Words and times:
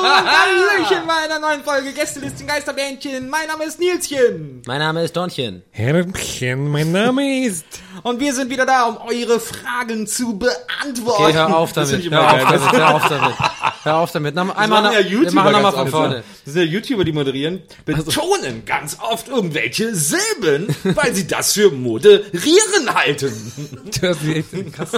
Hallöchen 0.00 1.06
bei 1.06 1.14
einer 1.24 1.38
neuen 1.38 1.62
Folge 1.62 1.92
Gästelisten 1.92 2.46
Geisterbähnchen. 2.46 3.28
Mein 3.28 3.46
Name 3.46 3.64
ist 3.64 3.78
Nilschen. 3.78 4.62
Mein 4.66 4.78
Name 4.78 5.04
ist 5.04 5.14
Donchen. 5.16 5.62
Herrchen, 5.70 6.68
mein 6.68 6.92
Name 6.92 7.44
ist. 7.44 7.66
Und 8.02 8.18
wir 8.20 8.32
sind 8.32 8.48
wieder 8.50 8.64
da, 8.64 8.84
um 8.84 8.96
eure 8.96 9.38
Fragen 9.38 10.06
zu 10.06 10.38
beantworten. 10.38 11.24
Okay, 11.24 11.34
hör 11.34 11.56
auf 11.56 11.72
Das 11.74 11.90
damit. 11.90 12.10
Hör 12.10 12.22
auf 12.22 12.32
geil. 12.32 12.46
damit. 12.58 12.72
Hör 12.72 12.94
auf 12.94 13.08
damit. 13.08 13.34
Hör 13.82 13.96
auf 13.96 14.12
damit. 14.12 14.34
Na, 14.34 14.42
einmal 14.42 14.68
machen 14.68 14.84
noch, 14.84 14.92
ja 14.92 15.00
YouTuber 15.00 15.32
wir 15.32 15.34
machen 15.34 15.52
nochmal 15.52 15.72
von 15.72 15.88
vorne. 15.88 16.24
Das 16.44 16.54
sind 16.54 16.62
ja 16.64 16.68
YouTuber, 16.70 17.04
die 17.04 17.12
moderieren, 17.12 17.62
betonen 17.84 18.64
ganz 18.64 18.96
oft 19.00 19.28
irgendwelche 19.28 19.94
Silben, 19.94 20.74
weil 20.84 21.14
sie 21.14 21.26
das 21.26 21.52
für 21.52 21.70
moderieren 21.70 22.94
halten. 22.94 23.52
Das 24.00 24.16
ist 24.22 24.54
echt 24.54 24.72
krass. 24.72 24.92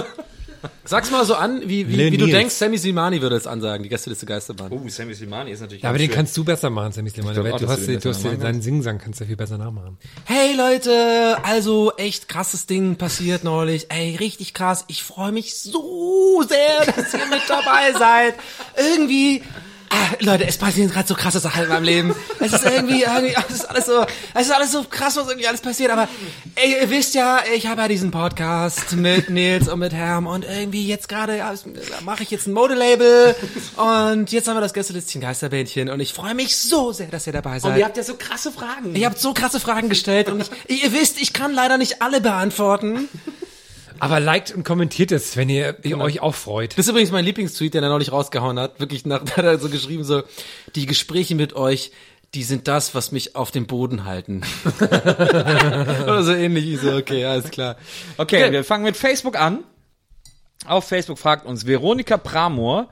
Sag's 0.85 1.11
mal 1.11 1.25
so 1.25 1.35
an, 1.35 1.61
wie, 1.63 1.87
wie, 1.89 2.11
wie 2.11 2.17
du 2.17 2.25
denkst, 2.27 2.53
Sammy 2.55 2.77
Simani 2.77 3.21
würde 3.21 3.35
es 3.35 3.47
ansagen, 3.47 3.83
die 3.83 3.89
Gästeliste 3.89 4.25
Geisterbahn. 4.25 4.71
Oh, 4.71 4.81
Sammy 4.87 5.13
Slimani 5.13 5.51
ist 5.51 5.61
natürlich 5.61 5.83
Ja, 5.83 5.89
aber 5.89 5.97
den 5.97 6.09
kannst 6.11 6.35
du 6.37 6.43
besser 6.43 6.69
machen, 6.69 6.91
Sammy 6.91 7.09
Slimani. 7.09 7.33
glaub 7.33 7.57
Du 7.59 7.67
hast, 7.67 7.81
du 7.83 7.87
den 7.87 7.99
du 7.99 8.09
hast 8.09 8.23
den- 8.23 8.39
deinen 8.39 8.61
Singsang 8.61 8.97
kannst 8.97 9.21
du 9.21 9.25
viel 9.25 9.35
besser 9.35 9.57
nachmachen. 9.57 9.97
Hey 10.25 10.55
Leute, 10.55 11.37
also 11.43 11.93
echt 11.97 12.27
krasses 12.29 12.65
Ding 12.65 12.95
passiert 12.95 13.43
neulich. 13.43 13.87
Ey, 13.89 14.15
richtig 14.15 14.53
krass. 14.53 14.85
Ich 14.87 15.03
freue 15.03 15.31
mich 15.31 15.55
so 15.57 16.43
sehr, 16.47 16.85
dass 16.93 17.13
ihr 17.13 17.25
mit 17.27 17.41
dabei 17.47 17.93
seid. 17.97 18.35
Irgendwie, 18.77 19.41
Leute, 20.19 20.45
es 20.45 20.57
passieren 20.57 20.89
gerade 20.89 21.07
so 21.07 21.15
krasse 21.15 21.39
Sachen 21.39 21.63
in 21.63 21.69
meinem 21.69 21.83
Leben. 21.83 22.15
Es 22.39 22.53
ist 22.53 22.65
irgendwie, 22.65 23.03
irgendwie, 23.03 23.35
es 23.49 23.55
ist 23.55 23.69
alles 23.69 23.85
so, 23.85 24.05
es 24.33 24.47
ist 24.47 24.51
alles 24.51 24.71
so 24.71 24.83
krass, 24.83 25.15
was 25.15 25.27
irgendwie 25.27 25.47
alles 25.47 25.61
passiert. 25.61 25.91
Aber 25.91 26.07
ey, 26.55 26.81
ihr 26.81 26.89
wisst 26.89 27.15
ja, 27.15 27.39
ich 27.55 27.67
habe 27.67 27.81
ja 27.81 27.87
diesen 27.87 28.11
Podcast 28.11 28.93
mit 28.93 29.29
Nils 29.29 29.67
und 29.67 29.79
mit 29.79 29.93
Herm 29.93 30.27
und 30.27 30.45
irgendwie 30.45 30.87
jetzt 30.87 31.09
gerade 31.09 31.37
ja, 31.37 31.53
mache 32.03 32.23
ich 32.23 32.31
jetzt 32.31 32.47
ein 32.47 32.53
Modelabel 32.53 33.35
und 33.77 34.31
jetzt 34.31 34.47
haben 34.47 34.55
wir 34.55 34.61
das 34.61 34.73
Gästelistchen 34.73 35.21
Geisterbähnchen 35.21 35.89
und 35.89 35.99
ich 35.99 36.13
freue 36.13 36.35
mich 36.35 36.57
so 36.57 36.91
sehr, 36.91 37.07
dass 37.07 37.27
ihr 37.27 37.33
dabei 37.33 37.59
seid. 37.59 37.71
Und 37.71 37.77
ihr 37.77 37.85
habt 37.85 37.97
ja 37.97 38.03
so 38.03 38.15
krasse 38.15 38.51
Fragen. 38.51 38.95
Ihr 38.95 39.05
habt 39.05 39.19
so 39.19 39.33
krasse 39.33 39.59
Fragen 39.59 39.89
gestellt 39.89 40.29
und 40.29 40.49
ich, 40.67 40.83
ihr 40.83 40.93
wisst, 40.93 41.21
ich 41.21 41.33
kann 41.33 41.53
leider 41.53 41.77
nicht 41.77 42.01
alle 42.01 42.21
beantworten. 42.21 43.09
Aber 43.99 44.19
liked 44.19 44.53
und 44.55 44.63
kommentiert 44.63 45.11
es, 45.11 45.37
wenn 45.37 45.49
ihr, 45.49 45.77
ihr 45.83 45.99
euch 45.99 46.21
auch 46.21 46.35
freut. 46.35 46.73
Das 46.73 46.85
ist 46.85 46.89
übrigens 46.89 47.11
mein 47.11 47.25
Lieblingstweet, 47.25 47.73
den 47.73 47.83
er 47.83 47.89
neulich 47.89 48.11
rausgehauen 48.11 48.59
hat. 48.59 48.79
Wirklich 48.79 49.05
nach, 49.05 49.23
da 49.23 49.37
hat 49.37 49.45
er 49.45 49.59
so 49.59 49.69
geschrieben 49.69 50.03
so, 50.03 50.23
die 50.75 50.85
Gespräche 50.85 51.35
mit 51.35 51.53
euch, 51.53 51.91
die 52.33 52.43
sind 52.43 52.67
das, 52.67 52.95
was 52.95 53.11
mich 53.11 53.35
auf 53.35 53.51
dem 53.51 53.67
Boden 53.67 54.05
halten. 54.05 54.41
Oder 54.79 56.23
so 56.23 56.33
ähnlich. 56.33 56.67
Ich 56.67 56.79
so, 56.79 56.95
okay, 56.95 57.25
alles 57.25 57.51
klar. 57.51 57.77
Okay, 58.17 58.51
wir 58.51 58.63
fangen 58.63 58.83
mit 58.83 58.97
Facebook 58.97 59.39
an. 59.39 59.63
Auf 60.65 60.85
Facebook 60.85 61.19
fragt 61.19 61.45
uns 61.45 61.67
Veronika 61.67 62.17
Pramor, 62.17 62.87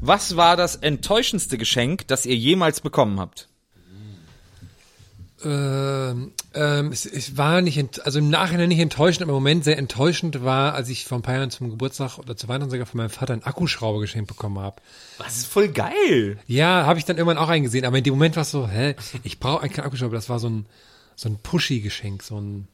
was 0.00 0.36
war 0.36 0.56
das 0.56 0.76
enttäuschendste 0.76 1.56
Geschenk, 1.56 2.06
das 2.08 2.26
ihr 2.26 2.36
jemals 2.36 2.80
bekommen 2.80 3.18
habt? 3.18 3.48
Ähm, 5.44 6.32
ähm, 6.54 6.92
es, 6.92 7.04
es 7.04 7.36
war 7.36 7.60
nicht, 7.60 7.76
ent, 7.76 8.06
also 8.06 8.18
im 8.18 8.30
Nachhinein 8.30 8.68
nicht 8.68 8.78
enttäuschend, 8.78 9.22
aber 9.22 9.32
im 9.32 9.36
Moment 9.36 9.64
sehr 9.64 9.76
enttäuschend 9.76 10.42
war, 10.42 10.74
als 10.74 10.88
ich 10.88 11.04
vor 11.04 11.18
ein 11.18 11.22
paar 11.22 11.34
Jahren 11.34 11.50
zum 11.50 11.68
Geburtstag 11.68 12.18
oder 12.18 12.36
zu 12.36 12.48
Weihnachten 12.48 12.70
sogar 12.70 12.86
von 12.86 12.98
meinem 12.98 13.10
Vater 13.10 13.34
einen 13.34 13.42
Akkuschrauber 13.42 14.00
geschenkt 14.00 14.28
bekommen 14.28 14.58
habe. 14.58 14.80
Das 15.18 15.36
ist 15.36 15.46
voll 15.46 15.68
geil. 15.68 16.38
Ja, 16.46 16.86
habe 16.86 16.98
ich 16.98 17.04
dann 17.04 17.18
irgendwann 17.18 17.38
auch 17.38 17.48
eingesehen, 17.48 17.84
aber 17.84 17.98
in 17.98 18.04
dem 18.04 18.14
Moment 18.14 18.36
war 18.36 18.42
es 18.42 18.50
so, 18.50 18.66
hä, 18.66 18.94
ich 19.24 19.38
brauche 19.38 19.60
eigentlich 19.60 19.74
keinen 19.74 19.84
Akkuschrauber, 19.84 20.14
das 20.14 20.30
war 20.30 20.38
so 20.38 20.48
ein, 20.48 20.66
so 21.16 21.28
ein 21.28 21.36
Pushy-Geschenk, 21.36 22.22
so 22.22 22.40
ein, 22.40 22.68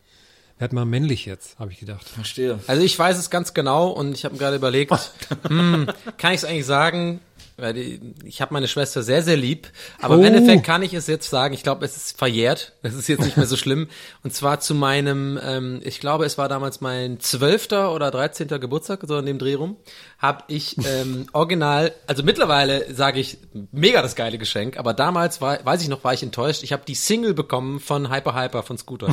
werd 0.59 0.73
mal 0.73 0.85
männlich 0.85 1.27
jetzt, 1.27 1.59
habe 1.59 1.73
ich 1.73 1.81
gedacht. 1.81 2.09
Verstehe. 2.09 2.61
Also 2.69 2.83
ich 2.83 2.97
weiß 2.97 3.19
es 3.19 3.29
ganz 3.29 3.55
genau 3.55 3.89
und 3.89 4.15
ich 4.15 4.25
habe 4.25 4.35
mir 4.35 4.39
gerade 4.39 4.57
überlegt, 4.57 4.93
hm, 5.49 5.89
kann 6.17 6.33
ich 6.33 6.39
es 6.39 6.45
eigentlich 6.45 6.67
sagen? 6.67 7.21
Weil 7.57 7.75
die, 7.75 8.01
ich 8.25 8.41
habe 8.41 8.55
meine 8.55 8.67
Schwester 8.69 9.03
sehr, 9.03 9.23
sehr 9.23 9.37
lieb. 9.37 9.69
Aber 10.01 10.15
im 10.15 10.21
Oh. 10.23 10.25
Endeffekt 10.25 10.65
kann 10.65 10.83
ich 10.83 10.95
es 10.95 11.07
jetzt 11.07 11.29
sagen, 11.29 11.55
ich 11.55 11.63
glaube, 11.63 11.85
es 11.85 11.97
ist 11.97 12.19
verjährt. 12.19 12.73
Es 12.83 12.95
ist 12.95 13.09
jetzt 13.09 13.25
nicht 13.25 13.37
mehr 13.37 13.47
so 13.47 13.57
schlimm. 13.57 13.89
Und 14.25 14.35
zwar 14.35 14.61
zu 14.61 14.75
meinem, 14.75 15.39
ähm, 15.43 15.81
ich 15.85 16.01
glaube, 16.01 16.25
es 16.25 16.37
war 16.39 16.49
damals 16.49 16.81
mein 16.81 17.21
zwölfter 17.21 17.93
oder 17.95 18.11
dreizehnter 18.11 18.59
Geburtstag, 18.59 19.01
so 19.07 19.17
in 19.19 19.27
dem 19.27 19.39
Dreh 19.39 19.55
rum, 19.55 19.77
habe 20.19 20.45
ich 20.49 20.77
ähm, 20.87 21.27
original, 21.33 21.93
also 22.07 22.23
mittlerweile 22.23 22.93
sage 22.93 23.21
ich, 23.21 23.39
mega 23.71 24.03
das 24.03 24.15
geile 24.17 24.37
Geschenk, 24.39 24.79
aber 24.79 24.95
damals 24.95 25.41
war, 25.41 25.65
weiß 25.65 25.83
ich 25.83 25.89
noch, 25.89 26.03
war 26.05 26.13
ich 26.15 26.23
enttäuscht. 26.23 26.63
Ich 26.65 26.73
habe 26.73 26.83
die 26.87 26.95
Single 26.95 27.35
bekommen 27.35 27.81
von 27.81 28.13
Hyper 28.13 28.35
Hyper 28.35 28.63
von 28.63 28.79
Scooter. 28.79 29.09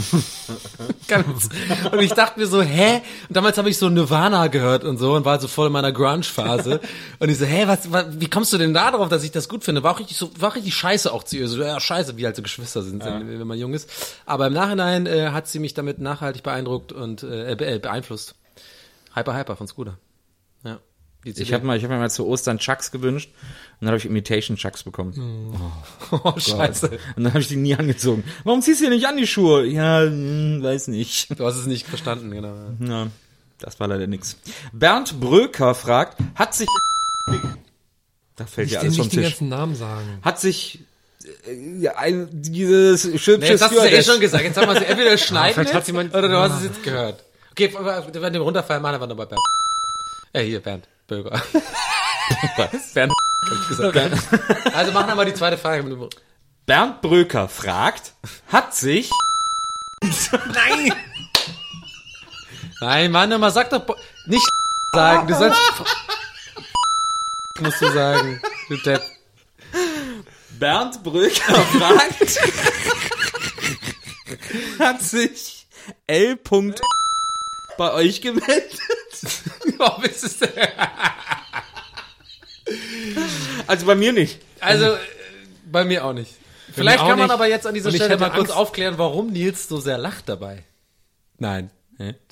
Ganz. 1.07 1.50
Und 1.91 2.00
ich 2.00 2.13
dachte 2.13 2.39
mir 2.39 2.47
so, 2.47 2.61
hä? 2.61 3.01
Und 3.27 3.35
damals 3.38 3.57
habe 3.57 3.69
ich 3.69 3.77
so 3.77 3.89
Nirvana 3.89 4.47
gehört 4.47 4.83
und 4.83 4.97
so 4.97 5.13
und 5.13 5.25
war 5.25 5.39
so 5.39 5.47
voll 5.47 5.67
in 5.67 5.73
meiner 5.73 5.91
Grunge-Phase. 5.91 6.79
und 7.19 7.29
ich 7.29 7.38
so, 7.38 7.45
hä, 7.45 7.63
was, 7.67 7.91
was, 7.91 8.06
wie 8.19 8.28
kommst 8.29 8.51
du 8.53 8.57
denn 8.57 8.73
da 8.73 8.91
drauf, 8.91 9.09
dass 9.09 9.23
ich 9.23 9.31
das 9.31 9.50
gut 9.50 9.63
finde? 9.63 9.84
War 9.84 9.94
auch 9.95 10.00
richtig 10.00 10.17
so, 10.17 10.31
war 10.40 10.56
richtig 10.56 10.73
scheiße 10.73 11.12
auch 11.12 11.23
zu 11.23 11.38
ihr. 11.38 11.47
So, 11.47 11.62
ja, 11.62 11.79
scheiße, 11.79 12.17
wie 12.17 12.25
halt 12.25 12.35
so 12.35 12.41
Geschwister 12.41 12.81
sind, 12.81 13.03
wenn 13.03 13.47
man 13.47 13.57
jung 13.57 13.73
ist. 13.73 13.90
Aber 14.25 14.47
im 14.47 14.53
Nachhinein 14.53 15.06
äh, 15.06 15.29
hat 15.31 15.47
sie 15.47 15.59
mich 15.59 15.73
damit 15.73 16.00
nachhaltig 16.00 16.44
beeindruckt 16.44 16.91
und 16.91 17.23
äh, 17.23 17.56
be- 17.57 17.66
äh, 17.66 17.79
beeinflusst. 17.79 18.35
Hyper 19.16 19.35
Hyper 19.38 19.56
von 19.56 19.68
Scooter. 19.68 19.97
Ja. 20.63 20.79
Die 21.25 21.31
Ich 21.31 21.51
habe 21.53 21.66
mal, 21.66 21.75
ich 21.78 21.84
hab 21.84 21.89
mir 21.91 21.97
mal 21.97 22.09
zu 22.09 22.25
Ostern 22.28 22.59
Chucks 22.59 22.91
gewünscht 22.91 23.29
und 23.34 23.81
dann 23.81 23.89
habe 23.89 23.97
ich 23.97 24.06
Imitation 24.06 24.56
Chucks 24.56 24.84
bekommen. 24.84 25.13
oh, 26.12 26.34
scheiße. 26.38 26.91
Und 27.18 27.23
dann 27.23 27.34
habe 27.34 27.41
ich 27.41 27.50
die 27.50 27.57
nie 27.57 27.75
angezogen. 27.75 28.23
Warum 28.45 28.62
ziehst 28.62 28.79
du 28.79 28.85
dir 28.85 28.91
nicht 28.91 29.06
an 29.06 29.18
die 29.18 29.28
Schuhe? 29.28 29.66
Ja, 29.66 30.01
hm, 30.03 30.63
weiß 30.63 30.88
nicht. 30.88 31.38
Du 31.38 31.45
hast 31.45 31.57
es 31.57 31.66
nicht 31.66 31.88
verstanden, 31.88 32.31
genau. 32.31 32.56
Ja, 32.79 33.07
das 33.59 33.80
war 33.81 33.88
leider 33.89 34.07
nix. 34.07 34.38
Bernd 34.71 35.19
Bröker 35.19 35.75
fragt, 35.75 36.18
hat 36.36 36.54
sich 36.54 36.68
da 38.39 38.45
fällt 38.45 38.68
Ich 38.68 38.74
ja 38.74 38.80
alles 38.80 38.95
vom 38.95 39.06
nicht 39.06 39.15
den 39.15 39.21
Tisch. 39.24 39.31
ganzen 39.31 39.50
Namen 39.50 39.75
sagen. 39.75 40.19
Hat 40.21 40.39
sich 40.39 40.80
äh, 41.47 41.80
ja, 41.80 41.95
ein, 41.97 42.27
dieses 42.31 43.03
hübsche 43.03 43.38
Nee, 43.38 43.50
jetzt 43.50 43.62
hast 43.62 43.71
du 43.71 43.77
ja 43.77 43.86
eh 43.86 44.03
schon 44.03 44.19
gesagt. 44.19 44.44
Jetzt 44.44 44.57
haben 44.57 44.68
wir 44.68 44.81
es 44.81 44.88
entweder 44.88 45.18
schneiden 45.18 45.65
jetzt, 45.65 45.88
jemand- 45.88 46.13
oder 46.15 46.27
du 46.27 46.38
hast 46.38 46.57
es 46.59 46.63
jetzt 46.63 46.83
gehört. 46.83 47.24
Okay, 47.51 47.74
wenn 48.13 48.33
dem 48.33 48.41
runterfallen, 48.41 48.81
machen 48.81 49.00
wir 49.01 49.07
nochmal 49.07 49.27
Bernd. 49.27 49.41
Äh, 50.31 50.44
hier, 50.44 50.62
Bernd. 50.62 50.88
Böger. 51.07 51.31
Bernd. 52.94 53.12
hab 53.45 53.51
ich 53.62 53.68
gesagt. 53.68 53.97
Also 54.74 54.92
machen 54.92 55.07
wir 55.07 55.15
mal 55.15 55.25
die 55.25 55.33
zweite 55.33 55.57
Frage. 55.57 55.83
Bernd 56.65 57.01
Bröker 57.01 57.50
fragt, 57.50 58.13
hat 58.47 58.75
sich 58.75 59.09
Nein! 60.01 60.94
Nein, 62.81 63.12
Mann, 63.12 63.38
mal 63.39 63.51
sag 63.51 63.69
doch 63.71 63.85
nicht 64.25 64.47
sagen. 64.94 65.27
Du 65.27 65.35
sollst 65.35 65.57
musst 67.61 67.81
du 67.81 67.91
sagen. 67.91 68.41
Du 68.69 68.77
Depp. 68.77 69.01
Bernd 70.59 71.03
Bröker 71.03 71.56
fragt, 71.79 72.39
hat 74.79 75.01
sich 75.01 75.67
L. 76.07 76.38
bei 77.77 77.94
euch 77.94 78.21
gemeldet? 78.21 78.79
Warum 79.77 80.03
ist 80.03 80.23
es 80.23 80.38
denn? 80.39 80.50
Also 83.67 83.85
bei 83.85 83.95
mir 83.95 84.11
nicht. 84.13 84.39
Also, 84.59 84.85
äh, 84.85 84.97
bei 85.71 85.85
mir 85.85 86.03
auch 86.06 86.13
nicht. 86.13 86.33
Vielleicht 86.73 87.00
auch 87.00 87.07
kann 87.07 87.17
man 87.19 87.27
nicht. 87.27 87.33
aber 87.33 87.47
jetzt 87.47 87.65
an 87.65 87.73
dieser 87.73 87.89
Und 87.89 87.95
Stelle 87.95 88.17
mal 88.17 88.29
kurz 88.29 88.50
Angst- 88.50 88.56
aufklären, 88.57 88.97
warum 88.97 89.31
Nils 89.31 89.67
so 89.67 89.79
sehr 89.79 89.97
lacht 89.97 90.29
dabei. 90.29 90.63
Nein. 91.38 91.71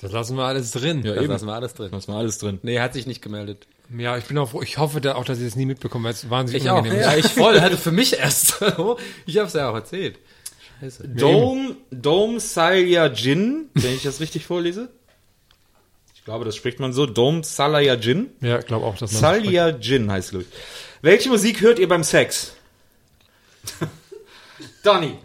Das 0.00 0.12
lassen 0.12 0.36
wir 0.36 0.44
alles 0.44 0.70
drin. 0.70 1.02
Das 1.02 1.16
Ja, 1.16 1.22
lassen 1.22 1.46
wir 1.46 1.52
alles 1.54 1.74
drin. 1.74 1.88
Was 1.92 2.08
war 2.08 2.16
alles 2.16 2.38
drin? 2.38 2.58
Nee, 2.62 2.80
hat 2.80 2.94
sich 2.94 3.06
nicht 3.06 3.20
gemeldet. 3.20 3.66
Ich 3.90 4.24
bin 4.26 4.36
auch, 4.38 4.50
froh- 4.50 4.62
ich 4.62 4.76
hoffe 4.78 5.00
da 5.00 5.14
auch, 5.14 5.24
dass 5.24 5.38
ich 5.38 5.44
das 5.46 5.56
nie 5.56 5.64
mitbekomme, 5.66 6.04
weil 6.04 6.12
es 6.12 6.28
wahnsinnig 6.28 6.64
Ich 6.64 6.70
auch. 6.70 6.78
unangenehm 6.78 7.00
Ja, 7.00 7.12
ist. 7.12 7.26
ich 7.26 7.32
voll. 7.32 7.58
Also 7.58 7.76
für 7.76 7.92
mich 7.92 8.18
erst. 8.18 8.62
Ich 9.26 9.38
hab's 9.38 9.54
ja 9.54 9.70
auch 9.70 9.74
erzählt. 9.74 10.18
Scheiße. 10.80 11.08
Dome, 11.08 11.76
Dome 11.90 12.38
Salya 12.40 13.06
Jin, 13.06 13.70
wenn 13.74 13.94
ich 13.94 14.02
das 14.02 14.20
richtig 14.20 14.44
vorlese. 14.46 14.88
Ich 16.14 16.24
glaube, 16.24 16.44
das 16.44 16.54
spricht 16.56 16.78
man 16.80 16.92
so. 16.92 17.06
Dome 17.06 17.42
Salya 17.44 17.94
Jin. 17.94 18.28
Ja, 18.42 18.58
ich 18.58 18.66
glaube 18.66 18.84
auch, 18.86 18.96
dass 18.98 19.12
man 19.12 19.20
Salya 19.20 19.70
Jin 19.70 20.10
heißt, 20.12 20.30
glaube 20.30 20.44
ich. 20.48 20.56
Welche 21.00 21.30
Musik 21.30 21.62
hört 21.62 21.78
ihr 21.78 21.88
beim 21.88 22.04
Sex? 22.04 22.52
Donny. 24.88 25.18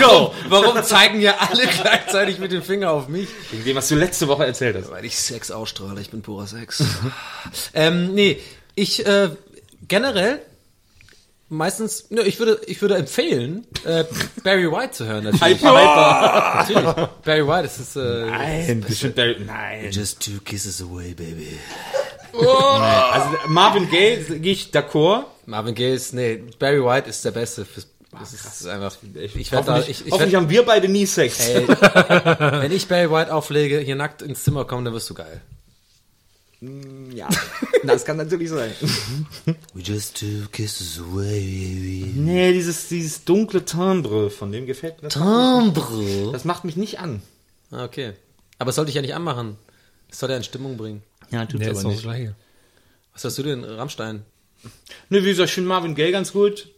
Go! 0.00 0.32
Warum 0.48 0.80
zeigen 0.84 1.20
ja 1.20 1.34
alle 1.38 1.66
gleichzeitig 1.66 2.38
mit 2.38 2.52
dem 2.52 2.62
Finger 2.62 2.92
auf 2.92 3.08
mich? 3.08 3.28
Wegen 3.50 3.64
dem, 3.64 3.76
was 3.76 3.88
du 3.88 3.96
letzte 3.96 4.28
Woche 4.28 4.46
erzählt 4.46 4.76
hast. 4.76 4.88
Weil 4.90 5.04
ich 5.04 5.18
Sex 5.18 5.50
ausstrahle, 5.50 6.00
ich 6.00 6.10
bin 6.10 6.22
purer 6.22 6.46
Sex. 6.46 6.84
ähm, 7.74 8.14
nee, 8.14 8.40
ich 8.76 9.04
äh, 9.04 9.30
generell 9.88 10.40
meistens, 11.48 12.08
ne, 12.10 12.22
ich 12.22 12.38
würde, 12.38 12.60
ich 12.66 12.80
würde 12.80 12.96
empfehlen, 12.96 13.66
äh, 13.84 14.04
Barry 14.44 14.70
White 14.70 14.92
zu 14.92 15.06
hören. 15.06 15.24
Natürlich. 15.24 15.58
Hyper, 15.58 15.70
hyper. 15.70 16.54
natürlich. 16.56 17.08
Barry 17.24 17.48
White, 17.48 17.62
das 17.64 17.80
ist 17.80 17.96
äh, 17.96 18.26
Nein, 18.26 18.84
bestimmt 18.86 19.16
Barry, 19.16 19.36
nein. 19.44 19.90
Just 19.90 20.20
two 20.24 20.38
kisses 20.44 20.80
away, 20.80 21.14
baby. 21.14 21.58
Also 22.32 23.30
Marvin 23.48 23.90
Gaye 23.90 24.22
gehe 24.38 24.52
ich 24.52 24.70
d'accord. 24.70 25.24
Marvin 25.46 25.74
Gaye 25.74 25.94
ist, 25.94 26.14
nee, 26.14 26.44
Barry 26.60 26.84
White 26.84 27.08
ist 27.08 27.24
der 27.24 27.32
Beste. 27.32 27.64
Fürs, 27.64 27.88
das 28.12 28.32
ist 28.32 28.66
einfach, 28.66 28.96
ich, 29.14 29.36
ich 29.36 29.52
werde 29.52 29.66
da, 29.66 29.72
Hoffentlich, 29.74 30.00
ich, 30.00 30.06
ich 30.06 30.12
hoffentlich 30.12 30.32
werd, 30.32 30.42
haben 30.42 30.50
wir 30.50 30.64
beide 30.64 30.88
nie 30.88 31.04
Sex. 31.06 31.40
ey, 31.40 31.68
wenn 31.68 32.72
ich 32.72 32.88
Barry 32.88 33.10
White 33.10 33.32
auflege, 33.34 33.78
hier 33.80 33.96
nackt 33.96 34.22
ins 34.22 34.44
Zimmer 34.44 34.64
komme, 34.64 34.84
dann 34.84 34.94
wirst 34.94 35.10
du 35.10 35.14
geil. 35.14 35.40
Ja, 37.14 37.28
das 37.84 38.04
kann 38.04 38.16
natürlich 38.16 38.48
sein. 38.48 38.72
We 39.74 39.80
just 39.80 40.18
two 40.18 40.48
kisses 40.50 40.98
away. 40.98 42.04
Nee, 42.16 42.52
dieses, 42.52 42.88
dieses 42.88 43.24
dunkle 43.24 43.64
Timbre, 43.64 44.28
von 44.28 44.50
dem 44.50 44.66
gefällt 44.66 45.00
mir. 45.00 45.08
Timbre. 45.08 46.32
Das 46.32 46.44
macht 46.44 46.64
mich 46.64 46.76
nicht 46.76 46.98
an. 46.98 47.22
Ah, 47.70 47.84
Okay. 47.84 48.14
Aber 48.58 48.70
das 48.70 48.74
sollte 48.74 48.88
ich 48.88 48.96
ja 48.96 49.02
nicht 49.02 49.14
anmachen. 49.14 49.56
Das 50.10 50.18
soll 50.18 50.30
ja 50.30 50.36
in 50.36 50.42
Stimmung 50.42 50.76
bringen. 50.76 51.04
Ja, 51.30 51.46
tut's 51.46 51.60
Nee, 51.64 51.70
aber 51.70 51.82
nicht. 51.84 52.02
Gleiche. 52.02 52.34
Was 53.12 53.24
hast 53.24 53.38
du 53.38 53.44
denn, 53.44 53.62
Rammstein? 53.62 54.24
Ne, 55.10 55.22
wie 55.22 55.28
gesagt, 55.28 55.50
ich 55.50 55.54
finde 55.54 55.68
Marvin 55.68 55.94
Gaye 55.94 56.10
ganz 56.10 56.32
gut. 56.32 56.68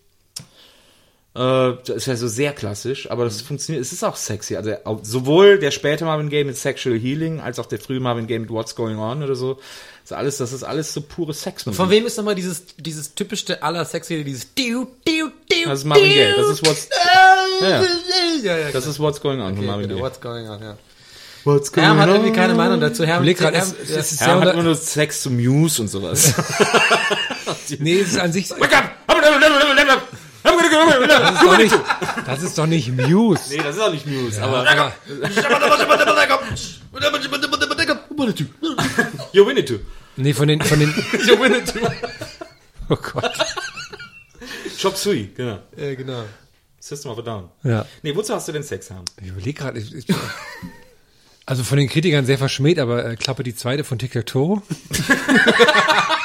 Äh, 1.40 1.76
das 1.87 1.96
ist 1.96 2.06
ja 2.06 2.16
so 2.16 2.28
sehr 2.28 2.52
klassisch, 2.52 3.10
aber 3.10 3.25
das 3.25 3.40
funktioniert, 3.40 3.82
es 3.82 3.92
ist 3.92 4.04
auch 4.04 4.16
sexy. 4.16 4.56
Also 4.56 4.75
sowohl 5.02 5.58
der 5.58 5.70
späte 5.70 6.04
Marvin 6.04 6.28
Gaye 6.28 6.44
mit 6.44 6.58
Sexual 6.58 6.98
Healing, 6.98 7.40
als 7.40 7.58
auch 7.58 7.64
der 7.64 7.78
frühe 7.78 7.98
Marvin 7.98 8.26
Gaye 8.26 8.40
mit 8.40 8.50
What's 8.50 8.75
Going 8.75 8.98
On 8.98 9.22
oder 9.22 9.34
so. 9.34 9.54
Das 10.02 10.10
ist 10.10 10.12
alles, 10.12 10.37
das 10.37 10.52
ist 10.52 10.64
alles 10.64 10.92
so 10.92 11.00
pure 11.00 11.32
Sex. 11.32 11.62
Von 11.62 11.88
wem 11.88 12.04
ist 12.04 12.19
nochmal 12.19 12.34
dieses, 12.34 12.64
dieses 12.76 13.14
typischste 13.14 13.62
aller 13.62 13.84
Sexy, 13.87 14.22
dieses 14.22 14.52
Diu, 14.54 14.87
Diu, 15.08 15.28
Diu, 15.50 15.66
Das 15.69 15.78
ist 15.78 15.84
Marvin 15.87 16.10
Gaye. 16.10 16.34
Das 16.37 16.48
ist 16.48 16.66
What's, 16.66 16.88
ja, 17.62 17.82
ja, 18.42 18.58
ja, 18.58 18.70
das 18.70 18.87
ist 18.87 18.98
What's 19.00 19.20
Going 19.22 19.40
On 19.40 19.48
von 19.54 19.58
okay, 19.58 19.66
Marvin 19.66 19.88
genau, 19.88 19.94
Gaye. 20.00 20.04
What's 20.04 20.20
going 20.20 20.46
on, 20.48 20.62
ja. 20.62 20.76
What's 21.44 21.75
Herm 21.75 21.98
hat 21.98 22.08
irgendwie 22.10 22.32
keine 22.32 22.54
Meinung 22.54 22.81
dazu. 22.81 23.06
Herm, 23.06 23.19
überleg 23.22 23.38
grad, 23.38 23.54
Herm, 23.54 23.66
es- 23.82 23.88
es 23.98 24.12
ist 24.12 24.20
Ja, 24.20 24.38
sehr 24.38 24.40
hat 24.52 24.62
nur 24.62 24.75
Sex 24.75 25.22
zu 25.22 25.31
Muse 25.31 25.81
und 25.81 25.88
sowas. 25.88 26.34
Nee, 27.78 28.00
es 28.00 28.08
ist 28.08 28.19
an 28.19 28.32
sich, 28.32 28.50
Wake 28.50 28.76
up! 28.76 28.90
Das 31.06 31.35
ist 31.35 31.43
doch 31.43 31.59
nicht, 31.59 31.79
das 32.27 32.43
ist 32.43 32.59
doch 32.59 32.67
nicht 32.67 32.88
Muse. 32.97 33.43
Nee, 33.50 33.62
das 33.62 33.77
ist 33.77 33.82
auch 33.82 33.93
nicht 33.93 34.06
Muse, 34.06 34.43
aber 34.43 34.69
Aber, 34.69 34.93
You 39.32 39.47
win 39.47 39.56
it 39.56 39.69
too. 39.69 39.79
nee, 40.17 40.32
von 40.32 40.49
den, 40.49 40.61
von 40.61 40.79
den, 40.79 40.88
You 41.27 41.41
win 41.41 41.55
it 41.55 41.73
too. 41.73 41.81
oh 42.88 42.97
Gott. 42.97 43.32
Chop 44.81 44.97
Suey, 44.97 45.31
genau. 45.37 45.61
Ja, 45.77 45.94
genau. 45.94 46.25
System 46.81 47.12
of 47.12 47.19
a 47.19 47.23
Down. 47.23 47.50
Ja. 47.62 47.85
Nee, 48.03 48.17
wozu 48.17 48.35
hast 48.35 48.49
du 48.49 48.53
denn 48.53 48.62
Sex 48.62 48.91
haben? 48.91 49.05
Ich 49.21 49.29
überlege 49.29 49.53
gerade, 49.53 49.79
ich, 49.79 49.94
ich, 49.94 50.06
also 51.47 51.62
von 51.62 51.76
den 51.79 51.88
Kritikern 51.88 52.25
sehr 52.25 52.38
verschmäht, 52.38 52.79
aber 52.79 53.05
äh, 53.05 53.17
Klappe 53.17 53.43
die 53.43 53.55
zweite 53.55 53.85
von 53.85 53.99
Tic 53.99 54.12
Tac 54.12 54.26
Toe. 54.26 54.62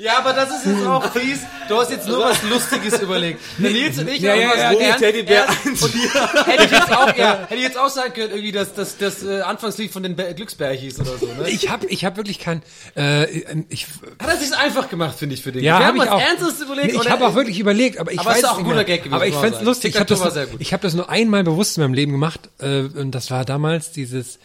Ja, 0.00 0.18
aber 0.18 0.32
das 0.32 0.50
ist 0.50 0.64
jetzt 0.66 0.86
auch 0.86 1.12
fies. 1.12 1.40
Du 1.68 1.76
hast 1.76 1.90
jetzt 1.90 2.08
nur 2.08 2.20
was 2.20 2.42
Lustiges 2.44 2.98
überlegt. 3.02 3.40
Der 3.58 3.70
Nils 3.70 3.98
und 3.98 4.08
ich 4.08 4.20
Ja, 4.20 4.32
haben 4.32 4.40
ja, 4.40 4.48
was 4.50 4.56
ja, 4.56 4.72
gelernt. 4.72 4.98
Teddybär 4.98 5.46
und 5.64 6.46
hätte 6.46 6.64
ich 6.64 6.70
jetzt 6.70 6.92
auch, 6.92 7.16
ja, 7.16 7.40
hätte 7.42 7.54
ich 7.56 7.62
jetzt 7.62 7.78
auch 7.78 7.88
sagen 7.90 8.12
können, 8.14 8.30
irgendwie 8.30 8.52
das, 8.52 8.72
das, 8.74 8.96
das 8.96 9.22
äh, 9.22 9.40
Anfangslied 9.42 9.92
von 9.92 10.02
den 10.02 10.16
Bär- 10.16 10.32
Glücksbärchis 10.32 10.98
oder 11.00 11.18
so, 11.18 11.26
ne? 11.26 11.50
Ich 11.50 11.68
habe 11.70 11.86
ich 11.86 12.04
hab 12.06 12.16
wirklich 12.16 12.38
kein, 12.38 12.62
äh, 12.96 13.28
ich, 13.68 13.86
Hat 14.18 14.28
er 14.30 14.36
sich 14.38 14.56
einfach 14.56 14.88
gemacht, 14.88 15.18
finde 15.18 15.34
ich, 15.34 15.42
für 15.42 15.52
den. 15.52 15.62
ja, 15.62 15.78
Wir 15.78 15.86
habe 15.86 15.86
haben 15.86 15.96
ich 15.96 16.02
was 16.02 16.08
auch. 16.10 16.20
Ernstes 16.20 16.60
überlegt. 16.62 16.94
Nee, 16.94 17.00
ich 17.02 17.10
habe 17.10 17.26
auch 17.26 17.34
wirklich 17.34 17.58
überlegt, 17.60 17.98
aber 17.98 18.12
ich 18.12 18.20
Aber 18.20 18.30
weiß 18.30 18.38
ist 18.38 18.44
auch 18.46 18.52
es 18.52 18.58
ein 18.58 18.64
guter. 18.64 18.84
Gag 18.84 19.00
gewesen, 19.02 19.14
Aber 19.14 19.26
ich 19.26 19.34
fand's 19.34 19.60
lustig. 19.60 19.94
Ich 19.94 20.00
habe 20.00 20.06
das, 20.06 20.48
ich 20.58 20.72
habe 20.72 20.82
das 20.82 20.94
nur 20.94 21.10
einmal 21.10 21.44
bewusst 21.44 21.76
in 21.76 21.82
meinem 21.84 21.94
Leben 21.94 22.12
gemacht 22.12 22.48
äh, 22.58 22.80
und 22.80 23.10
das 23.12 23.30
war 23.30 23.44
damals 23.44 23.92
dieses 23.92 24.38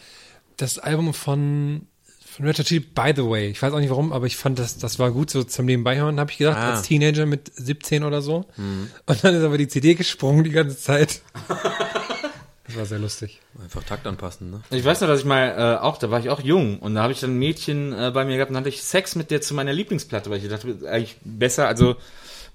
das 0.58 0.78
Album 0.78 1.14
von 1.14 1.86
von 2.36 2.46
Red 2.46 2.58
Hot 2.58 2.66
Chili 2.66 2.80
By 2.80 3.12
the 3.16 3.22
Way. 3.22 3.50
Ich 3.50 3.62
weiß 3.62 3.72
auch 3.72 3.78
nicht 3.80 3.90
warum, 3.90 4.12
aber 4.12 4.26
ich 4.26 4.36
fand 4.36 4.58
das 4.58 4.78
das 4.78 4.98
war 4.98 5.10
gut 5.10 5.30
so 5.30 5.42
zum 5.44 5.64
Nebenbei 5.66 5.96
hören, 5.96 6.20
habe 6.20 6.30
ich 6.30 6.38
gedacht, 6.38 6.58
Ah. 6.58 6.70
als 6.74 6.82
Teenager 6.82 7.26
mit 7.26 7.50
17 7.54 8.04
oder 8.04 8.20
so. 8.22 8.44
Mhm. 8.56 8.90
Und 9.06 9.24
dann 9.24 9.34
ist 9.34 9.42
aber 9.42 9.58
die 9.58 9.68
CD 9.68 9.94
gesprungen 9.94 10.44
die 10.44 10.50
ganze 10.50 10.78
Zeit. 10.78 11.20
Das 12.66 12.76
war 12.76 12.84
sehr 12.86 12.98
lustig. 12.98 13.40
Einfach 13.62 13.84
Takt 13.84 14.06
anpassen, 14.08 14.50
ne? 14.50 14.60
Ich 14.70 14.84
weiß 14.84 15.00
noch, 15.00 15.08
dass 15.08 15.20
ich 15.20 15.24
mal 15.24 15.76
äh, 15.78 15.82
auch, 15.82 15.98
da 15.98 16.10
war 16.10 16.18
ich 16.20 16.28
auch 16.30 16.40
jung 16.40 16.80
und 16.80 16.94
da 16.96 17.02
habe 17.02 17.12
ich 17.12 17.20
dann 17.20 17.30
ein 17.36 17.38
Mädchen 17.38 17.92
äh, 17.92 18.10
bei 18.12 18.24
mir 18.24 18.34
gehabt 18.36 18.50
und 18.50 18.54
dann 18.54 18.62
hatte 18.62 18.68
ich 18.70 18.82
Sex 18.82 19.14
mit 19.14 19.30
der 19.30 19.40
zu 19.40 19.54
meiner 19.54 19.72
Lieblingsplatte, 19.72 20.30
weil 20.30 20.38
ich 20.42 20.48
dachte, 20.48 20.76
eigentlich 20.90 21.16
besser, 21.24 21.68
also 21.68 21.94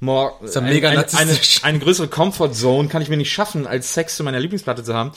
more, 0.01 0.33
Ist 0.44 0.56
ja 0.56 0.62
mega 0.62 0.89
eine, 0.89 1.06
eine, 1.13 1.39
eine 1.62 1.80
größere 1.80 2.09
Comfort 2.09 2.53
Zone 2.53 2.89
kann 2.89 3.01
ich 3.01 3.09
mir 3.09 3.18
nicht 3.18 3.31
schaffen, 3.31 3.65
als 3.65 3.94
Sex 3.94 4.18
zu 4.18 4.24
meiner 4.24 4.39
Lieblingsplatte 4.39 4.83
zu 4.83 4.94
haben. 4.94 5.12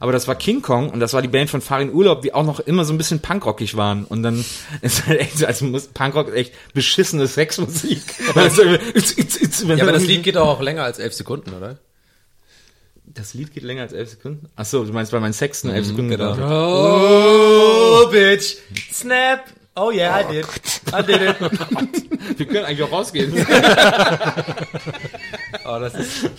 Aber 0.00 0.12
das 0.12 0.26
war 0.26 0.34
King 0.34 0.62
Kong 0.62 0.90
und 0.90 0.98
das 0.98 1.12
war 1.12 1.22
die 1.22 1.28
Band 1.28 1.50
von 1.50 1.60
Farin 1.60 1.92
Urlaub, 1.92 2.22
die 2.22 2.34
auch 2.34 2.44
noch 2.44 2.58
immer 2.58 2.84
so 2.84 2.92
ein 2.92 2.98
bisschen 2.98 3.20
punkrockig 3.20 3.76
waren. 3.76 4.04
Und 4.04 4.22
dann 4.22 4.44
ist 4.80 5.06
halt 5.06 5.20
echt, 5.20 5.38
so, 5.38 5.46
also 5.46 5.66
muss 5.66 5.86
Punkrock 5.88 6.34
echt 6.34 6.52
beschissene 6.74 7.26
Sexmusik. 7.26 8.02
Also, 8.34 8.62
it's, 8.62 9.12
it's, 9.18 9.36
it's, 9.36 9.62
Ja, 9.62 9.82
aber 9.82 9.92
das 9.92 10.04
Lied 10.04 10.22
geht 10.22 10.36
auch 10.36 10.60
länger 10.60 10.84
als 10.84 10.98
elf 10.98 11.12
Sekunden, 11.12 11.52
oder? 11.52 11.78
das 13.14 13.34
Lied 13.34 13.52
geht 13.52 13.64
länger 13.64 13.82
als 13.82 13.92
elf 13.92 14.10
Sekunden. 14.10 14.48
Ach 14.56 14.64
so, 14.64 14.84
du 14.84 14.92
meinst, 14.92 15.12
weil 15.12 15.20
mein 15.20 15.32
Sex 15.32 15.64
nur 15.64 15.74
elf 15.74 15.86
Sekunden 15.86 16.10
genau. 16.10 16.36
hat. 16.36 16.40
Oh, 16.40 18.08
bitch. 18.10 18.56
Snap. 18.92 19.44
Oh 19.80 19.90
yeah, 19.90 20.20
I 20.20 20.24
did. 20.24 20.46
I 20.92 21.02
did 21.02 21.22
it. 21.22 21.40
Wir 22.38 22.46
können 22.46 22.66
eigentlich 22.66 22.82
auch 22.82 22.92
rausgehen. 22.92 23.32
Oh, 25.64 25.78
das 25.78 25.94
ist, 25.94 26.30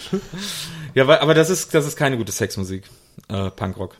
Ja, 0.94 1.08
weil, 1.08 1.20
aber 1.20 1.34
das 1.34 1.50
ist, 1.50 1.74
das 1.74 1.86
ist 1.86 1.96
keine 1.96 2.18
gute 2.18 2.32
Sexmusik. 2.34 2.84
Äh, 3.30 3.50
Punkrock. 3.52 3.98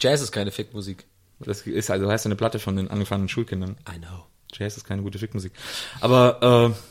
Jazz 0.00 0.22
ist 0.22 0.32
keine 0.32 0.52
Fickmusik. 0.52 1.04
Das 1.38 1.62
ist 1.62 1.90
also 1.90 2.10
heißt 2.10 2.24
eine 2.26 2.36
Platte 2.36 2.58
von 2.58 2.76
den 2.76 2.88
angefangenen 2.88 3.28
Schulkindern. 3.28 3.76
I 3.88 3.98
know. 3.98 4.24
Jazz 4.52 4.76
ist 4.76 4.84
keine 4.86 5.02
gute 5.02 5.18
Fickmusik. 5.18 5.52
Aber 6.00 6.72
äh, 6.72 6.89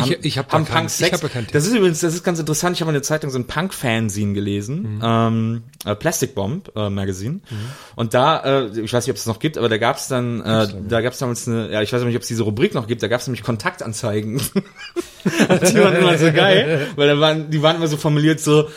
haben, 0.00 0.14
ich 0.22 0.38
habe 0.38 0.48
da 0.48 0.54
haben 0.54 0.64
Punk 0.64 0.86
ich 0.86 0.92
Sex. 0.92 1.18
habe 1.18 1.28
kein 1.28 1.46
das 1.52 1.66
ist 1.66 1.74
übrigens, 1.74 2.00
das 2.00 2.14
ist 2.14 2.24
ganz 2.24 2.38
interessant. 2.38 2.76
Ich 2.76 2.80
habe 2.80 2.90
in 2.90 2.94
der 2.94 3.02
Zeitung 3.02 3.30
so 3.30 3.38
ein 3.38 3.46
Punk-Fanzine 3.46 4.32
gelesen, 4.32 5.00
ähm, 5.02 5.62
äh, 5.84 5.94
Plastic 5.94 6.34
Bomb 6.34 6.70
äh, 6.74 6.88
Magazine. 6.88 7.40
Und 7.94 8.14
da, 8.14 8.62
äh, 8.62 8.80
ich 8.80 8.92
weiß 8.92 9.06
nicht, 9.06 9.10
ob 9.12 9.16
es 9.16 9.26
noch 9.26 9.38
gibt, 9.38 9.58
aber 9.58 9.68
da 9.68 9.76
gab 9.78 9.96
es 9.96 10.08
dann, 10.08 10.40
äh, 10.40 10.68
da 10.88 11.00
gab 11.02 11.12
es 11.12 11.18
damals 11.18 11.46
eine, 11.46 11.70
ja, 11.70 11.82
ich 11.82 11.92
weiß 11.92 12.02
nicht, 12.04 12.16
ob 12.16 12.22
es 12.22 12.28
diese 12.28 12.42
Rubrik 12.42 12.74
noch 12.74 12.86
gibt. 12.86 13.02
Da 13.02 13.08
gab 13.08 13.20
es 13.20 13.26
nämlich 13.26 13.42
Kontaktanzeigen. 13.42 14.40
Die 15.24 15.78
waren 15.78 15.96
immer 15.96 16.16
so 16.18 16.32
geil, 16.32 16.88
weil 16.96 17.08
da 17.08 17.20
waren, 17.20 17.50
die 17.50 17.62
waren 17.62 17.76
immer 17.76 17.86
so 17.86 17.96
formuliert 17.96 18.40
so. 18.40 18.68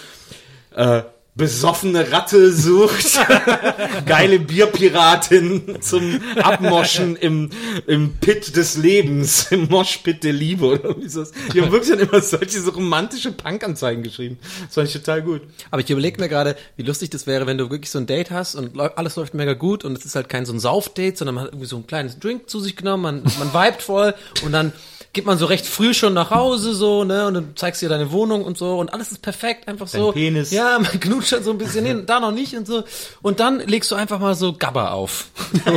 Äh, 0.76 1.02
Besoffene 1.38 2.13
Ratte 2.13 2.54
sucht 2.54 3.20
geile 4.06 4.39
Bierpiratin 4.39 5.82
zum 5.82 6.22
Abmoschen 6.42 7.18
im, 7.18 7.50
im 7.88 8.13
Pit 8.13 8.56
des 8.56 8.77
Lebens, 8.77 9.51
im 9.51 9.68
Moshpit 9.68 10.24
der 10.24 10.32
Liebe 10.32 10.65
oder 10.65 10.98
wie 10.98 11.04
ist 11.04 11.18
das? 11.18 11.34
Die 11.54 11.62
haben 11.62 11.74
wirklich 11.74 11.92
dann 11.92 12.08
immer 12.08 12.22
solche 12.22 12.62
so 12.62 12.72
romantische 12.72 13.34
Punk-Anzeigen 13.34 14.01
geschrieben. 14.01 14.38
Das 14.63 14.75
fand 14.75 14.88
ich 14.88 14.94
total 14.94 15.24
gut. 15.24 15.42
Aber 15.72 15.82
ich 15.82 15.89
überlege 15.89 16.22
mir 16.22 16.30
gerade, 16.30 16.56
wie 16.77 16.84
lustig 16.84 17.10
das 17.10 17.27
wäre, 17.27 17.46
wenn 17.48 17.58
du 17.58 17.70
wirklich 17.70 17.92
so 17.92 18.00
ein 18.00 18.06
Date 18.06 18.32
hast 18.32 18.56
und 18.56 18.80
alles 18.80 19.18
läuft 19.18 19.34
mega 19.34 19.56
gut 19.56 19.84
und 19.84 19.98
es 19.98 20.06
ist 20.06 20.15
halt 20.15 20.30
kein 20.30 20.46
so 20.46 20.54
ein 20.54 20.62
Saufdate, 20.62 21.18
sondern 21.18 21.36
man 21.36 21.44
hat 21.44 21.51
irgendwie 21.51 21.68
so 21.68 21.75
ein 21.75 21.86
kleines 21.86 22.18
Drink 22.18 22.50
zu 22.50 22.62
sich 22.62 22.77
genommen, 22.77 23.04
man, 23.04 23.24
man 23.39 23.54
vibet 23.54 23.82
voll 23.82 24.15
und 24.46 24.54
dann 24.54 24.72
geht 25.16 25.26
man 25.26 25.38
so 25.38 25.46
recht 25.46 25.66
früh 25.66 25.94
schon 25.94 26.14
nach 26.14 26.30
Hause 26.30 26.76
so, 26.76 27.06
ne, 27.06 27.26
und 27.26 27.34
dann 27.34 27.54
zeigst 27.56 27.82
du 27.82 27.86
dir 27.86 27.90
deine 27.90 28.12
Wohnung 28.12 28.44
und 28.44 28.58
so 28.58 28.78
und 28.78 28.94
alles 28.94 29.12
ist 29.14 29.22
perfekt, 29.22 29.68
einfach 29.68 29.88
so. 29.88 30.12
Penis. 30.12 30.52
Ja, 30.52 30.78
man 30.80 31.00
knutscht 31.00 31.42
so 31.42 31.52
ein 31.52 31.58
bisschen 31.58 31.86
hin, 31.86 32.04
da 32.06 32.20
noch 32.20 32.34
nicht 32.34 32.54
und 32.54 32.68
so. 32.68 32.84
Und 33.22 33.40
dann 33.40 33.62
legst 33.62 33.90
du 33.90 33.96
einfach 33.96 34.20
mal 34.20 34.36
so 34.36 34.54
Gabba 34.54 34.92
auf. 34.92 35.28
so, 35.66 35.72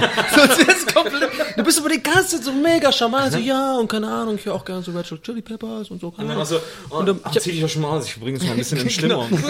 du 1.56 1.62
bist 1.62 1.78
aber 1.78 1.88
die 1.88 2.02
ganze 2.02 2.36
Zeit 2.36 2.44
so 2.44 2.52
mega 2.52 2.90
charmant, 2.92 3.32
so, 3.32 3.38
ja, 3.38 3.76
und 3.76 3.88
keine 3.88 4.08
Ahnung, 4.08 4.34
ich 4.34 4.44
höre 4.44 4.54
auch 4.54 4.64
gerne 4.64 4.82
so 4.82 4.90
Red 4.90 5.08
Hot 5.10 5.22
Chili 5.22 5.40
Peppers 5.40 5.88
und 5.90 6.00
so. 6.00 6.08
Und 6.08 6.18
dann 6.18 6.30
Ahnung. 6.30 6.42
auch 6.42 6.46
so, 6.46 6.60
oh, 6.90 6.96
Und 6.98 7.06
dann- 7.06 7.20
ach, 7.22 7.30
zieh 7.36 7.52
dich 7.52 7.60
doch 7.60 7.68
schon 7.68 7.82
mal 7.82 7.90
aus, 7.96 8.06
ich 8.06 8.18
bringe 8.18 8.38
es 8.38 8.42
mal 8.42 8.50
ein 8.50 8.56
bisschen 8.56 8.78
in 8.80 8.88
Genau. 8.98 9.24
Stimmung. 9.24 9.40
Du 9.40 9.46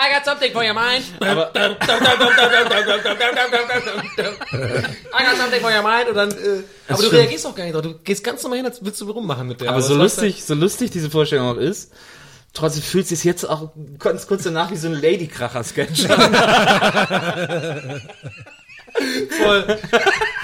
so 0.00 0.06
I 0.06 0.12
got 0.12 0.24
something 0.24 0.52
for 0.52 0.64
your 0.64 0.74
mind. 0.74 1.04
I 1.20 1.34
got 5.24 5.36
something 5.36 5.60
for 5.60 5.70
your 5.70 5.82
mind. 5.82 6.08
Und 6.08 6.14
dann, 6.14 6.30
äh, 6.30 6.62
aber 6.88 6.96
du 7.02 7.08
stimmt. 7.08 7.12
reagierst 7.12 7.46
auch 7.46 7.54
gar 7.54 7.64
nicht 7.64 7.74
drauf. 7.74 7.82
Du 7.82 7.94
gehst 7.98 8.24
ganz 8.24 8.42
normal 8.42 8.58
hin, 8.58 8.66
als 8.66 8.80
würdest 8.82 9.00
du 9.00 9.10
rummachen 9.10 9.48
mit 9.48 9.60
der. 9.60 9.70
Aber 9.70 9.82
so 9.82 9.94
es 9.94 9.98
läuft 9.98 10.16
lustig, 10.22 10.44
so 10.44 10.54
lustig 10.54 10.90
diese 10.90 11.10
Vorstellung 11.10 11.48
auch 11.48 11.56
ist, 11.58 11.92
trotzdem 12.54 12.82
fühlt 12.82 13.06
sich 13.06 13.24
jetzt 13.24 13.44
auch 13.44 13.70
ganz 13.98 14.26
kurz 14.26 14.44
danach 14.44 14.70
wie 14.70 14.76
so 14.76 14.88
ein 14.88 14.94
Ladykracher-Sketch 14.94 16.08
an. 16.08 16.34
voll. 19.42 19.78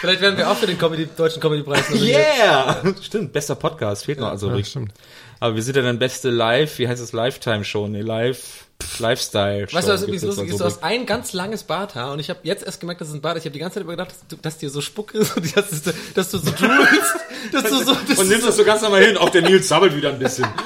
Vielleicht 0.01 0.21
werden 0.21 0.37
wir 0.37 0.51
auch 0.51 0.57
für 0.57 0.67
den 0.67 0.79
Comedy, 0.79 1.09
deutschen 1.17 1.41
Comedy-Preis 1.41 1.91
nominiert. 1.91 2.21
Yeah! 2.21 2.95
Stimmt, 3.03 3.33
bester 3.33 3.55
Podcast, 3.55 4.05
fehlt 4.05 4.21
noch. 4.21 4.31
Also, 4.31 4.51
Ja, 4.55 4.65
stimmt. 4.65 4.93
Aber 5.41 5.55
wir 5.55 5.63
sind 5.63 5.77
ja 5.77 5.83
dann 5.83 5.99
beste 5.99 6.31
Live, 6.31 6.79
wie 6.79 6.89
heißt 6.89 7.03
es, 7.03 7.13
Lifetime-Show, 7.13 7.89
ne, 7.89 8.01
Live, 8.03 8.66
Lifestyle-Show. 8.99 9.77
Weißt 9.77 9.89
du, 9.89 9.93
was 9.93 10.03
übrigens 10.03 10.23
lustig 10.23 10.49
ist? 10.51 10.61
Du 10.61 10.65
hast 10.65 10.83
ein 10.83 11.07
ganz 11.07 11.33
langes 11.33 11.65
Barthaar 11.65 12.13
und 12.13 12.19
ich 12.19 12.31
habe 12.31 12.41
jetzt 12.45 12.65
erst 12.65 12.81
gemerkt, 12.81 13.01
dass 13.01 13.09
es 13.09 13.15
ein 13.15 13.21
Bart 13.21 13.37
ist. 13.37 13.43
Ich 13.43 13.47
habe 13.47 13.53
die 13.53 13.59
ganze 13.59 13.75
Zeit 13.75 13.83
über 13.85 13.93
gedacht, 13.93 14.11
dass, 14.11 14.27
du, 14.29 14.37
dass 14.37 14.59
dir 14.59 14.71
so 14.71 14.81
Spuck 14.81 15.15
ist 15.15 15.37
und 15.37 15.57
dass, 15.57 15.83
du- 15.83 15.93
dass 16.15 16.31
du 16.31 16.39
so 16.39 16.51
droolst, 16.51 17.15
dass 17.53 17.63
du 17.65 17.77
so... 17.85 17.93
Dass 17.95 18.19
Und 18.19 18.19
du 18.19 18.25
nimmst 18.25 18.47
das 18.47 18.57
so 18.57 18.65
ganz 18.65 18.83
normal 18.83 19.05
hin, 19.05 19.17
auch 19.17 19.29
der 19.31 19.43
Nils 19.43 19.69
sabbelt 19.69 19.95
wieder 19.97 20.11
ein 20.11 20.19
bisschen. 20.19 20.47